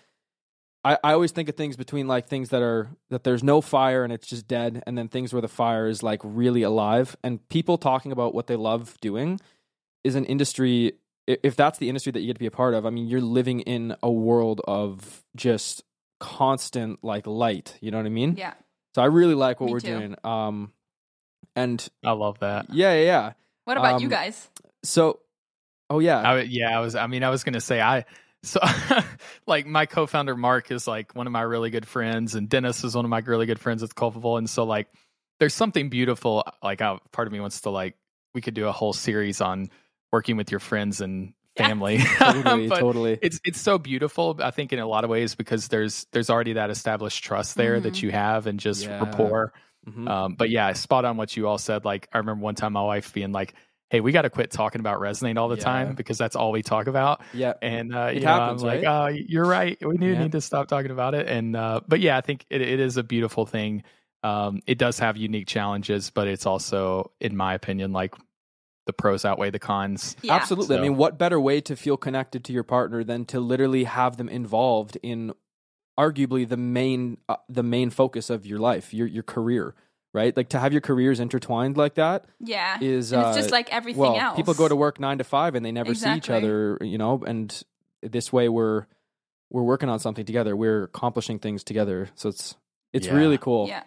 I, 0.84 0.96
I 1.02 1.12
always 1.14 1.32
think 1.32 1.48
of 1.48 1.56
things 1.56 1.76
between 1.76 2.06
like 2.06 2.28
things 2.28 2.50
that 2.50 2.62
are 2.62 2.90
that 3.10 3.24
there's 3.24 3.42
no 3.42 3.60
fire 3.60 4.04
and 4.04 4.12
it's 4.12 4.26
just 4.28 4.46
dead, 4.46 4.82
and 4.86 4.96
then 4.96 5.08
things 5.08 5.32
where 5.32 5.42
the 5.42 5.48
fire 5.48 5.88
is 5.88 6.02
like 6.04 6.20
really 6.22 6.62
alive. 6.62 7.16
And 7.24 7.46
people 7.48 7.76
talking 7.76 8.12
about 8.12 8.32
what 8.32 8.46
they 8.46 8.56
love 8.56 8.96
doing 9.00 9.40
is 10.04 10.14
an 10.14 10.24
industry. 10.26 10.92
If 11.26 11.54
that's 11.56 11.78
the 11.78 11.88
industry 11.88 12.12
that 12.12 12.20
you 12.20 12.26
get 12.28 12.34
to 12.34 12.38
be 12.40 12.46
a 12.46 12.50
part 12.52 12.74
of, 12.74 12.86
I 12.86 12.90
mean, 12.90 13.08
you're 13.08 13.20
living 13.20 13.60
in 13.60 13.94
a 14.02 14.10
world 14.10 14.60
of 14.68 15.22
just 15.36 15.82
constant 16.20 17.02
like 17.02 17.26
light. 17.26 17.76
You 17.80 17.90
know 17.90 17.96
what 17.98 18.06
I 18.06 18.10
mean? 18.10 18.36
yeah. 18.38 18.54
So 18.94 19.02
I 19.02 19.06
really 19.06 19.34
like 19.36 19.60
what 19.60 19.66
Me 19.66 19.72
we're 19.72 19.80
too. 19.80 19.98
doing. 19.98 20.16
Um, 20.24 20.72
and 21.62 21.88
I 22.04 22.12
love 22.12 22.38
that. 22.40 22.66
yeah, 22.72 22.94
yeah, 22.94 23.02
yeah. 23.04 23.32
What 23.64 23.76
about 23.76 24.00
you 24.00 24.06
Um, 24.06 24.10
guys? 24.10 24.48
So, 24.82 25.20
oh 25.88 25.98
yeah, 25.98 26.18
I, 26.18 26.36
w- 26.36 26.48
yeah, 26.50 26.76
I 26.76 26.80
was. 26.80 26.94
I 26.94 27.06
mean, 27.06 27.22
I 27.22 27.30
was 27.30 27.44
gonna 27.44 27.60
say 27.60 27.80
I. 27.80 28.04
So, 28.42 28.58
like, 29.46 29.66
my 29.66 29.86
co-founder 29.86 30.34
Mark 30.36 30.70
is 30.70 30.86
like 30.88 31.14
one 31.14 31.26
of 31.26 31.32
my 31.32 31.42
really 31.42 31.70
good 31.70 31.86
friends, 31.86 32.34
and 32.34 32.48
Dennis 32.48 32.82
is 32.84 32.94
one 32.96 33.04
of 33.04 33.10
my 33.10 33.18
really 33.20 33.46
good 33.46 33.58
friends 33.60 33.82
with 33.82 33.94
Culpable, 33.94 34.36
and 34.38 34.48
so 34.48 34.64
like, 34.64 34.88
there's 35.38 35.54
something 35.54 35.88
beautiful. 35.90 36.44
Like, 36.62 36.80
I, 36.80 36.98
part 37.12 37.28
of 37.28 37.32
me 37.32 37.40
wants 37.40 37.60
to 37.62 37.70
like, 37.70 37.96
we 38.34 38.40
could 38.40 38.54
do 38.54 38.66
a 38.66 38.72
whole 38.72 38.92
series 38.92 39.40
on 39.40 39.68
working 40.12 40.36
with 40.36 40.50
your 40.50 40.60
friends 40.60 41.00
and 41.00 41.34
Yeah. 41.56 41.66
family. 41.66 41.98
totally, 42.18 42.68
totally. 42.84 43.18
It's 43.20 43.40
it's 43.44 43.60
so 43.60 43.76
beautiful. 43.78 44.38
I 44.42 44.50
think 44.52 44.72
in 44.72 44.78
a 44.78 44.86
lot 44.86 45.04
of 45.04 45.10
ways 45.10 45.34
because 45.34 45.68
there's 45.68 46.06
there's 46.12 46.30
already 46.30 46.54
that 46.54 46.70
established 46.70 47.22
trust 47.22 47.56
there 47.56 47.78
that 47.80 47.94
Mhm. 47.94 48.02
you 48.04 48.10
have 48.12 48.46
and 48.46 48.58
just 48.58 48.84
Yeah. 48.84 48.98
rapport. 49.04 49.52
Mhm. 49.86 50.10
Um, 50.10 50.34
but 50.34 50.50
yeah, 50.50 50.72
spot 50.72 51.04
on 51.04 51.16
what 51.16 51.36
you 51.36 51.46
all 51.48 51.58
said. 51.58 51.84
Like 51.84 52.08
I 52.12 52.18
remember 52.18 52.42
one 52.44 52.54
time 52.54 52.72
my 52.74 52.82
wife 52.82 53.12
being 53.12 53.32
like, 53.32 53.54
"Hey, 53.90 54.00
we 54.00 54.12
got 54.12 54.22
to 54.22 54.30
quit 54.30 54.50
talking 54.50 54.80
about 54.80 55.00
resonate 55.00 55.36
all 55.38 55.48
the 55.48 55.56
Yeah. 55.56 55.64
time 55.64 55.94
because 55.94 56.18
that's 56.18 56.36
all 56.36 56.52
we 56.52 56.62
talk 56.62 56.86
about." 56.86 57.22
yeah, 57.32 57.54
And 57.62 57.94
uh, 57.94 58.10
It 58.12 58.20
you 58.20 58.26
know, 58.26 58.38
happens, 58.38 58.62
I'm 58.62 58.66
like, 58.66 58.82
"Oh, 58.84 59.06
you're 59.08 59.46
right. 59.46 59.78
We 59.86 59.96
do 59.98 60.14
Yeah. 60.14 60.16
need 60.16 60.32
to 60.32 60.40
stop 60.40 60.68
talking 60.68 60.90
about 60.90 61.14
it." 61.14 61.28
And 61.28 61.56
uh, 61.56 61.80
but 61.88 62.00
yeah, 62.00 62.16
I 62.16 62.20
think 62.20 62.46
it, 62.50 62.60
it 62.62 62.80
is 62.80 62.96
a 62.96 63.02
beautiful 63.02 63.46
thing. 63.46 63.82
Um, 64.22 64.60
it 64.66 64.78
does 64.78 64.98
have 64.98 65.16
unique 65.16 65.46
challenges, 65.46 66.10
but 66.10 66.28
it's 66.28 66.44
also, 66.46 67.12
in 67.20 67.36
my 67.36 67.54
opinion, 67.54 67.92
like 67.92 68.14
the 68.86 68.92
pros 68.92 69.24
outweigh 69.24 69.50
the 69.50 69.58
cons. 69.58 70.16
Yeah. 70.22 70.34
Absolutely. 70.34 70.76
I 70.76 70.78
mean, 70.78 70.96
what 70.96 71.18
better 71.18 71.40
way 71.40 71.60
to 71.62 71.76
feel 71.76 71.96
connected 71.96 72.44
to 72.46 72.52
your 72.52 72.64
partner 72.64 73.04
than 73.04 73.24
to 73.26 73.40
literally 73.40 73.84
have 73.84 74.16
them 74.16 74.28
involved 74.28 74.98
in 75.02 75.32
arguably 76.04 76.48
the 76.48 76.56
main 76.56 77.18
uh, 77.28 77.36
the 77.48 77.62
main 77.62 77.90
focus 77.90 78.30
of 78.30 78.46
your 78.46 78.58
life, 78.58 78.94
your 78.94 79.06
your 79.06 79.22
career, 79.22 79.74
right? 80.14 80.36
Like 80.36 80.48
to 80.50 80.58
have 80.58 80.72
your 80.72 80.80
careers 80.80 81.20
intertwined 81.20 81.76
like 81.76 81.94
that 81.94 82.24
Yeah. 82.40 82.78
is 82.80 83.12
and 83.12 83.22
uh, 83.22 83.28
it's 83.28 83.36
just 83.38 83.50
like 83.50 83.68
everything 83.72 84.00
well, 84.02 84.16
else. 84.16 84.36
people 84.36 84.54
go 84.54 84.66
to 84.68 84.76
work 84.76 84.98
9 84.98 85.18
to 85.18 85.24
5 85.24 85.54
and 85.56 85.64
they 85.64 85.72
never 85.72 85.94
see 85.94 86.14
each 86.16 86.30
other, 86.30 86.78
you 86.80 86.98
know, 86.98 87.22
and 87.26 87.62
this 88.02 88.32
way 88.32 88.48
we're 88.48 88.86
we're 89.50 89.64
working 89.64 89.88
on 89.88 89.98
something 89.98 90.24
together. 90.24 90.56
We're 90.56 90.84
accomplishing 90.84 91.38
things 91.40 91.64
together. 91.64 92.08
So 92.14 92.28
it's 92.30 92.56
it's 92.92 93.06
Yeah. 93.06 93.14
really 93.14 93.38
cool. 93.38 93.68
Yeah. 93.68 93.82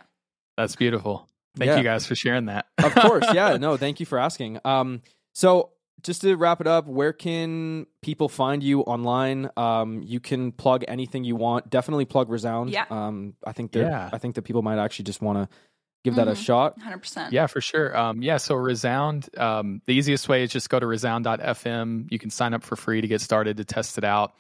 That's 0.58 0.76
beautiful. 0.76 1.28
Thank 1.58 1.70
Yeah. 1.70 1.78
you 1.78 1.84
guys 1.84 2.06
for 2.06 2.16
sharing 2.16 2.46
that. 2.46 2.66
of 2.84 2.94
course 2.96 3.26
yeah 3.34 3.58
no 3.58 3.78
thank 3.78 4.00
you 4.00 4.06
for 4.06 4.18
asking 4.20 4.60
um 4.66 5.02
so 5.34 5.70
just 6.04 6.22
to 6.22 6.36
wrap 6.36 6.62
it 6.62 6.68
up 6.68 6.86
where 6.88 7.14
can 7.14 7.86
people 8.02 8.28
find 8.30 8.62
you 8.64 8.82
online 8.82 9.50
um 9.58 10.02
you 10.04 10.20
can 10.20 10.52
plug 10.52 10.84
anything 10.88 11.24
you 11.24 11.36
want 11.36 11.70
definitely 11.70 12.06
plug 12.06 12.30
resound 12.30 12.70
Yeah. 12.70 12.86
um 12.90 13.34
i 13.46 13.52
think 13.54 13.72
that 13.74 13.80
Yeah. 13.80 14.10
i 14.12 14.18
think 14.18 14.36
that 14.36 14.42
people 14.44 14.62
might 14.62 14.78
actually 14.78 15.06
just 15.06 15.22
want 15.22 15.38
to 15.50 15.56
give 16.04 16.16
that 16.16 16.28
a 16.28 16.32
Mhm. 16.32 16.46
shot 16.46 16.78
100%. 16.80 17.32
Yeah, 17.32 17.48
for 17.48 17.62
sure. 17.62 17.96
Um, 17.98 18.22
yeah, 18.22 18.36
so 18.36 18.56
Resound, 18.56 19.30
um, 19.38 19.82
the 19.86 19.94
easiest 19.94 20.28
way 20.28 20.44
is 20.44 20.52
just 20.52 20.70
go 20.70 20.78
to 20.78 20.86
resound.fm. 20.86 22.12
You 22.12 22.20
can 22.20 22.30
sign 22.30 22.54
up 22.54 22.62
for 22.64 22.76
free 22.76 23.00
to 23.00 23.08
get 23.08 23.22
started 23.22 23.56
to 23.56 23.64
test 23.64 23.98
it 23.98 24.04
out. 24.04 24.34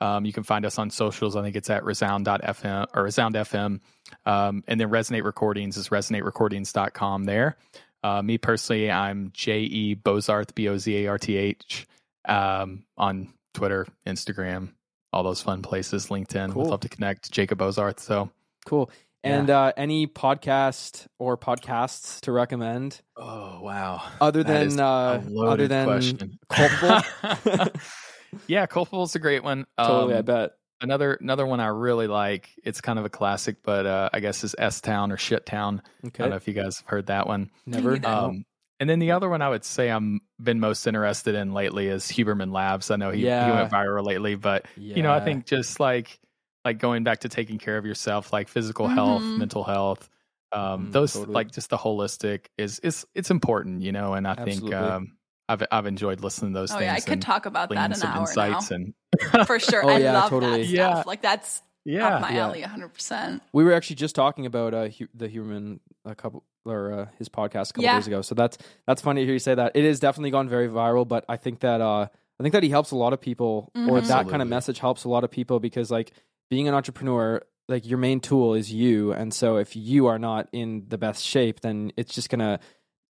Um, 0.00 0.24
you 0.24 0.32
can 0.32 0.44
find 0.44 0.64
us 0.64 0.78
on 0.78 0.88
socials. 0.90 1.34
I 1.34 1.42
think 1.42 1.56
it's 1.56 1.68
at 1.68 1.82
resound.fm 1.84 2.86
or 2.94 3.02
resound.fm. 3.02 3.80
Um, 4.24 4.62
and 4.68 4.80
then 4.80 4.88
Resonate 4.88 5.24
Recordings 5.24 5.76
is 5.76 5.88
resonaterecordings.com 5.88 7.24
there. 7.24 7.56
Uh, 8.02 8.22
me 8.22 8.38
personally, 8.38 8.90
I'm 8.90 9.30
J.E. 9.34 9.96
Bozarth, 9.96 10.54
B 10.54 10.68
O 10.68 10.78
Z 10.78 11.04
A 11.04 11.08
R 11.08 11.18
T 11.18 11.36
H, 11.36 11.86
um, 12.26 12.84
on 12.96 13.32
Twitter, 13.54 13.86
Instagram, 14.06 14.70
all 15.12 15.22
those 15.22 15.42
fun 15.42 15.62
places, 15.62 16.06
LinkedIn. 16.06 16.52
Cool. 16.52 16.62
Would 16.62 16.70
love 16.70 16.80
to 16.80 16.88
connect. 16.88 17.30
Jacob 17.30 17.58
Bozarth. 17.58 18.00
So, 18.00 18.30
cool 18.66 18.90
and 19.22 19.50
uh 19.50 19.70
any 19.76 20.06
podcast 20.06 21.06
or 21.18 21.36
podcasts 21.36 22.20
to 22.22 22.32
recommend 22.32 23.02
oh, 23.18 23.60
wow. 23.60 24.02
other 24.18 24.42
That 24.42 24.66
is 24.66 24.76
than 24.76 24.82
uh 24.84 25.22
other 25.46 25.68
than 25.68 25.86
question. 25.86 26.38
culpable 26.48 27.70
yeah, 28.46 28.64
Culpable's 28.66 29.14
a 29.14 29.18
great 29.18 29.44
one. 29.44 29.66
totally 29.78 30.14
i 30.14 30.18
Um, 30.20 30.24
bet 30.24 30.50
Another 30.82 31.14
another 31.14 31.46
one 31.46 31.60
I 31.60 31.66
really 31.66 32.06
like. 32.06 32.50
It's 32.64 32.80
kind 32.80 32.98
of 32.98 33.04
a 33.04 33.10
classic, 33.10 33.62
but 33.62 33.84
uh, 33.86 34.08
I 34.12 34.20
guess 34.20 34.42
is 34.44 34.54
S 34.58 34.80
Town 34.80 35.12
or 35.12 35.18
Shit 35.18 35.44
Town. 35.44 35.82
Okay. 36.06 36.22
I 36.22 36.26
don't 36.26 36.30
know 36.30 36.36
if 36.36 36.48
you 36.48 36.54
guys 36.54 36.78
have 36.78 36.86
heard 36.86 37.06
that 37.06 37.26
one. 37.26 37.50
never 37.66 37.98
Um, 38.06 38.44
and 38.78 38.88
then 38.88 38.98
the 38.98 39.10
other 39.10 39.28
one 39.28 39.42
I 39.42 39.50
would 39.50 39.64
say 39.64 39.90
I'm 39.90 40.22
been 40.42 40.58
most 40.58 40.86
interested 40.86 41.34
in 41.34 41.52
lately 41.52 41.88
is 41.88 42.04
Huberman 42.06 42.50
Labs. 42.50 42.90
I 42.90 42.96
know 42.96 43.10
he, 43.10 43.20
he 43.20 43.26
went 43.52 43.70
viral 43.70 44.06
lately, 44.06 44.36
but 44.36 44.66
you 44.94 45.02
know 45.02 45.12
I 45.12 45.20
think 45.20 45.44
just 45.44 45.80
like 45.80 46.18
like 46.64 46.78
going 46.78 47.04
back 47.04 47.20
to 47.20 47.28
taking 47.28 47.58
care 47.58 47.76
of 47.76 47.84
yourself, 47.84 48.32
like 48.32 48.48
physical 48.48 48.88
health, 48.88 49.32
Mhm. 49.32 49.36
mental 49.36 49.64
health, 49.64 50.08
um, 50.52 50.86
Mhm, 50.86 50.92
those 50.92 51.12
totally. 51.14 51.34
like 51.34 51.50
just 51.52 51.68
the 51.68 51.76
holistic 51.76 52.46
is 52.56 52.78
is 52.78 53.06
it's 53.14 53.30
important, 53.30 53.82
you 53.82 53.92
know. 53.92 54.14
And 54.14 54.26
I 54.26 54.34
Absolutely. 54.34 54.70
think 54.70 54.72
um, 54.80 55.18
I've 55.50 55.62
I've 55.70 55.86
enjoyed 55.86 56.20
listening 56.20 56.52
to 56.54 56.60
those 56.60 56.70
Oh 56.70 56.74
things. 56.78 56.84
yeah, 56.86 56.94
I 56.94 57.00
could 57.00 57.20
talk 57.22 57.46
about 57.46 57.68
gleaning 57.68 57.90
that 57.90 57.96
an 57.96 58.00
some 58.00 58.10
hour 58.10 58.20
insights 58.20 58.70
now. 58.70 58.76
and 58.76 59.46
For 59.46 59.58
sure. 59.58 59.84
Oh, 59.84 59.88
I 59.88 59.98
yeah, 59.98 60.12
love 60.12 60.30
totally. 60.30 60.62
that 60.62 60.66
stuff. 60.68 60.96
Yeah. 60.98 61.02
Like 61.06 61.22
that's 61.22 61.62
Yeah, 61.84 62.08
up 62.16 62.20
my 62.22 62.30
yeah. 62.32 62.44
alley 62.46 62.62
100%. 62.62 63.40
We 63.52 63.64
were 63.64 63.72
actually 63.72 63.96
just 63.96 64.14
talking 64.14 64.46
about 64.46 64.74
uh, 64.74 64.88
hu- 64.88 65.08
the 65.14 65.28
human 65.28 65.80
a 66.04 66.14
couple 66.14 66.44
or 66.64 66.92
uh, 66.92 67.06
his 67.18 67.28
podcast 67.28 67.70
a 67.70 67.72
couple 67.72 67.84
Yeah. 67.84 67.96
days 67.96 68.06
ago. 68.06 68.22
So 68.22 68.34
that's 68.34 68.58
that's 68.86 69.02
funny 69.02 69.22
to 69.22 69.24
hear 69.26 69.32
you 69.34 69.38
say 69.38 69.54
that. 69.54 69.72
It 69.74 69.84
has 69.84 69.98
definitely 70.00 70.30
gone 70.30 70.48
very 70.48 70.68
viral, 70.68 71.06
but 71.08 71.24
I 71.28 71.36
think 71.36 71.60
that 71.60 71.80
uh, 71.80 72.06
I 72.38 72.42
think 72.42 72.52
that 72.52 72.62
he 72.62 72.68
helps 72.70 72.90
a 72.92 72.96
lot 72.96 73.12
of 73.12 73.20
people, 73.20 73.70
or 73.74 73.80
Mhm. 74.00 74.06
that 74.08 74.28
kind 74.28 74.42
of 74.42 74.48
message 74.48 74.78
helps 74.78 75.04
a 75.04 75.08
lot 75.08 75.24
of 75.24 75.30
people 75.30 75.58
because 75.60 75.90
like 75.90 76.12
being 76.50 76.68
an 76.68 76.74
entrepreneur, 76.74 77.42
like 77.68 77.86
your 77.86 77.98
main 77.98 78.20
tool 78.20 78.54
is 78.54 78.72
you, 78.72 79.12
and 79.12 79.32
so 79.34 79.56
if 79.56 79.74
you 79.76 80.06
are 80.06 80.18
not 80.18 80.48
in 80.52 80.84
the 80.88 80.98
best 80.98 81.22
shape, 81.24 81.60
then 81.60 81.92
it's 81.96 82.14
just 82.14 82.30
gonna 82.30 82.60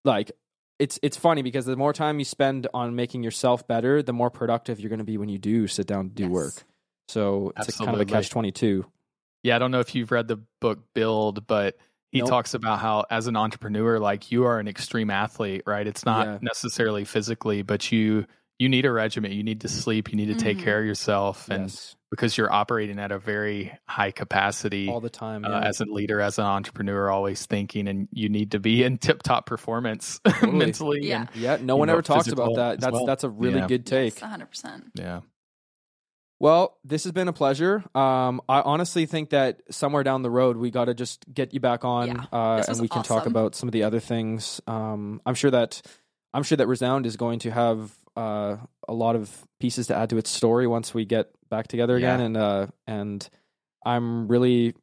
like. 0.05 0.31
It's 0.79 0.97
it's 1.03 1.17
funny 1.17 1.41
because 1.41 1.65
the 1.65 1.75
more 1.75 1.91
time 1.93 2.19
you 2.19 2.25
spend 2.25 2.67
on 2.73 2.95
making 2.95 3.21
yourself 3.23 3.67
better, 3.67 4.01
the 4.01 4.13
more 4.13 4.29
productive 4.29 4.79
you're 4.79 4.89
going 4.89 4.99
to 4.99 5.05
be 5.05 5.17
when 5.17 5.29
you 5.29 5.37
do 5.37 5.67
sit 5.67 5.85
down 5.87 6.09
to 6.09 6.15
do 6.15 6.23
Yes. 6.23 6.31
work. 6.31 6.53
So 7.09 7.51
it's 7.57 7.67
a 7.69 7.83
kind 7.85 7.95
of 7.95 8.01
a 8.01 8.05
catch 8.05 8.29
twenty 8.29 8.51
two. 8.51 8.85
Yeah, 9.43 9.55
I 9.55 9.59
don't 9.59 9.71
know 9.71 9.79
if 9.81 9.93
you've 9.95 10.11
read 10.11 10.27
the 10.27 10.37
book 10.61 10.79
Build, 10.93 11.47
but 11.47 11.77
he 12.11 12.19
Nope. 12.19 12.29
talks 12.29 12.53
about 12.53 12.79
how 12.79 13.05
as 13.09 13.27
an 13.27 13.35
entrepreneur, 13.35 13.99
like 13.99 14.31
you 14.31 14.43
are 14.45 14.59
an 14.59 14.67
extreme 14.67 15.09
athlete, 15.09 15.63
right? 15.65 15.85
It's 15.85 16.05
not 16.05 16.27
Yeah. 16.27 16.37
necessarily 16.41 17.03
physically, 17.05 17.61
but 17.61 17.91
you 17.91 18.25
you 18.57 18.67
need 18.69 18.85
a 18.85 18.91
regimen. 18.91 19.31
You 19.31 19.43
need 19.43 19.61
to 19.61 19.69
sleep. 19.69 20.11
You 20.11 20.17
need 20.17 20.25
to 20.27 20.35
take 20.35 20.57
Mhm. 20.57 20.63
care 20.63 20.79
of 20.79 20.85
yourself, 20.85 21.49
and 21.49 21.63
Yes, 21.63 21.95
because 22.11 22.37
you're 22.37 22.51
operating 22.51 22.97
at 22.99 23.11
a 23.11 23.19
very 23.19 23.71
high 23.85 24.11
capacity 24.11 24.89
all 24.89 24.99
the 24.99 25.09
time. 25.09 25.45
uh, 25.45 25.59
as 25.59 25.79
a 25.79 25.85
leader, 25.85 26.19
as 26.21 26.39
an 26.39 26.45
entrepreneur, 26.45 27.09
always 27.09 27.45
thinking, 27.45 27.87
and 27.87 28.07
you 28.11 28.29
need 28.29 28.51
to 28.51 28.59
be 28.59 28.83
in 28.83 28.97
tip 28.99 29.21
top 29.23 29.45
performance 29.45 30.19
Totally. 30.27 30.51
mentally. 30.57 30.99
Yeah. 31.03 31.27
And, 31.33 31.35
Yeah, 31.35 31.57
no 31.61 31.75
one 31.77 31.87
know, 31.87 31.93
ever 31.93 32.01
talks 32.01 32.27
about 32.29 32.55
that. 32.55 32.79
That's 32.79 32.93
well. 32.93 33.05
that's 33.05 33.23
a 33.23 33.29
really 33.29 33.59
Yeah. 33.59 33.67
good 33.67 33.85
take. 33.85 34.19
Yes, 34.19 34.31
100%. 34.63 34.83
yeah. 34.95 35.21
Well, 36.41 36.77
this 36.85 37.03
has 37.03 37.11
been 37.11 37.27
a 37.27 37.33
pleasure. 37.33 37.83
Um, 37.93 38.39
I 38.47 38.61
honestly 38.61 39.05
think 39.05 39.31
that 39.31 39.61
somewhere 39.71 40.03
down 40.03 40.21
the 40.21 40.29
road 40.29 40.55
we 40.55 40.71
got 40.71 40.85
to 40.85 40.93
just 40.93 41.25
get 41.33 41.53
you 41.53 41.59
back 41.59 41.83
on, 41.83 42.07
Yeah, 42.07 42.25
uh, 42.31 42.63
and 42.65 42.79
we 42.79 42.87
can 42.87 43.03
talk 43.03 43.25
about 43.25 43.55
some 43.55 43.67
of 43.67 43.73
the 43.73 43.83
other 43.83 43.99
things. 43.99 44.61
Um, 44.65 45.21
I'm 45.25 45.35
sure 45.35 45.51
that 45.51 45.81
I'm 46.33 46.43
sure 46.43 46.55
that 46.57 46.67
Resound 46.67 47.05
is 47.05 47.17
going 47.17 47.39
to 47.39 47.51
have 47.51 47.91
uh, 48.19 48.57
a 48.87 48.93
lot 48.93 49.15
of 49.15 49.29
pieces 49.59 49.87
to 49.87 49.95
add 49.95 50.09
to 50.09 50.17
its 50.17 50.29
story 50.29 50.67
once 50.67 50.93
we 50.93 51.05
get 51.05 51.29
back 51.49 51.67
together 51.67 51.95
again, 51.95 52.19
Yeah. 52.19 52.25
and 52.25 52.37
uh, 52.37 52.67
and 52.87 53.29
I'm 53.85 54.27
really 54.27 54.75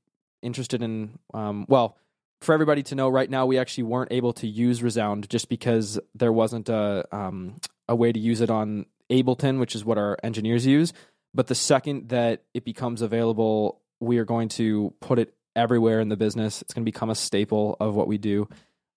interested 0.42 0.82
in 0.82 1.18
um, 1.34 1.66
well. 1.68 1.96
For 2.42 2.52
everybody 2.52 2.82
to 2.84 2.94
know, 2.94 3.08
right 3.08 3.30
now 3.30 3.46
we 3.46 3.56
actually 3.58 3.84
weren't 3.84 4.12
able 4.12 4.34
to 4.34 4.46
use 4.46 4.82
Resound 4.82 5.28
just 5.30 5.48
because 5.48 5.98
there 6.14 6.32
wasn't 6.32 6.68
a 6.68 7.04
um, 7.10 7.56
a 7.88 7.96
way 7.96 8.12
to 8.12 8.20
use 8.20 8.42
it 8.42 8.50
on 8.50 8.84
Ableton, 9.10 9.58
which 9.58 9.74
is 9.74 9.84
what 9.86 9.96
our 9.96 10.18
engineers 10.22 10.66
use. 10.66 10.92
But 11.32 11.46
the 11.46 11.54
second 11.54 12.10
that 12.10 12.42
it 12.52 12.64
becomes 12.64 13.00
available, 13.00 13.80
we 14.00 14.18
are 14.18 14.26
going 14.26 14.48
to 14.60 14.92
put 15.00 15.18
it 15.18 15.32
everywhere 15.56 15.98
in 16.00 16.10
the 16.10 16.16
business. 16.16 16.60
It's 16.60 16.74
going 16.74 16.84
to 16.84 16.92
become 16.92 17.08
a 17.10 17.14
staple 17.14 17.76
of 17.80 17.94
what 17.94 18.06
we 18.06 18.18
do. 18.18 18.48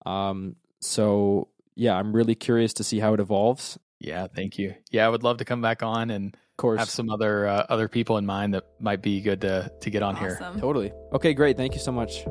Um, 0.06 0.58
so 0.82 1.48
yeah, 1.76 1.96
I'm 1.96 2.12
really 2.14 2.36
curious 2.36 2.74
to 2.74 2.84
see 2.84 3.00
how 3.00 3.14
it 3.14 3.20
evolves. 3.22 3.80
Of 4.02 4.08
Yeah, 4.08 4.28
thank 4.28 4.58
you. 4.58 4.76
Yeah, 4.92 5.06
I 5.06 5.10
would 5.10 5.24
love 5.24 5.38
to 5.38 5.46
come 5.46 5.62
back 5.62 5.84
on 5.84 6.10
and 6.10 6.34
of 6.34 6.58
course, 6.58 6.80
have 6.80 6.90
some 6.90 7.10
other 7.10 7.48
uh, 7.48 7.66
other 7.70 7.88
people 7.88 8.18
in 8.18 8.26
mind 8.26 8.54
that 8.54 8.66
might 8.80 9.02
be 9.02 9.22
good 9.22 9.42
to 9.42 9.72
to 9.82 9.90
get 9.90 10.04
on 10.04 10.16
here. 10.16 10.40
Totally. 10.60 10.92
Okay, 11.14 11.34
great. 11.34 11.58
Thank 11.58 11.74
you 11.74 11.80
so 11.80 11.92
much. 11.92 12.26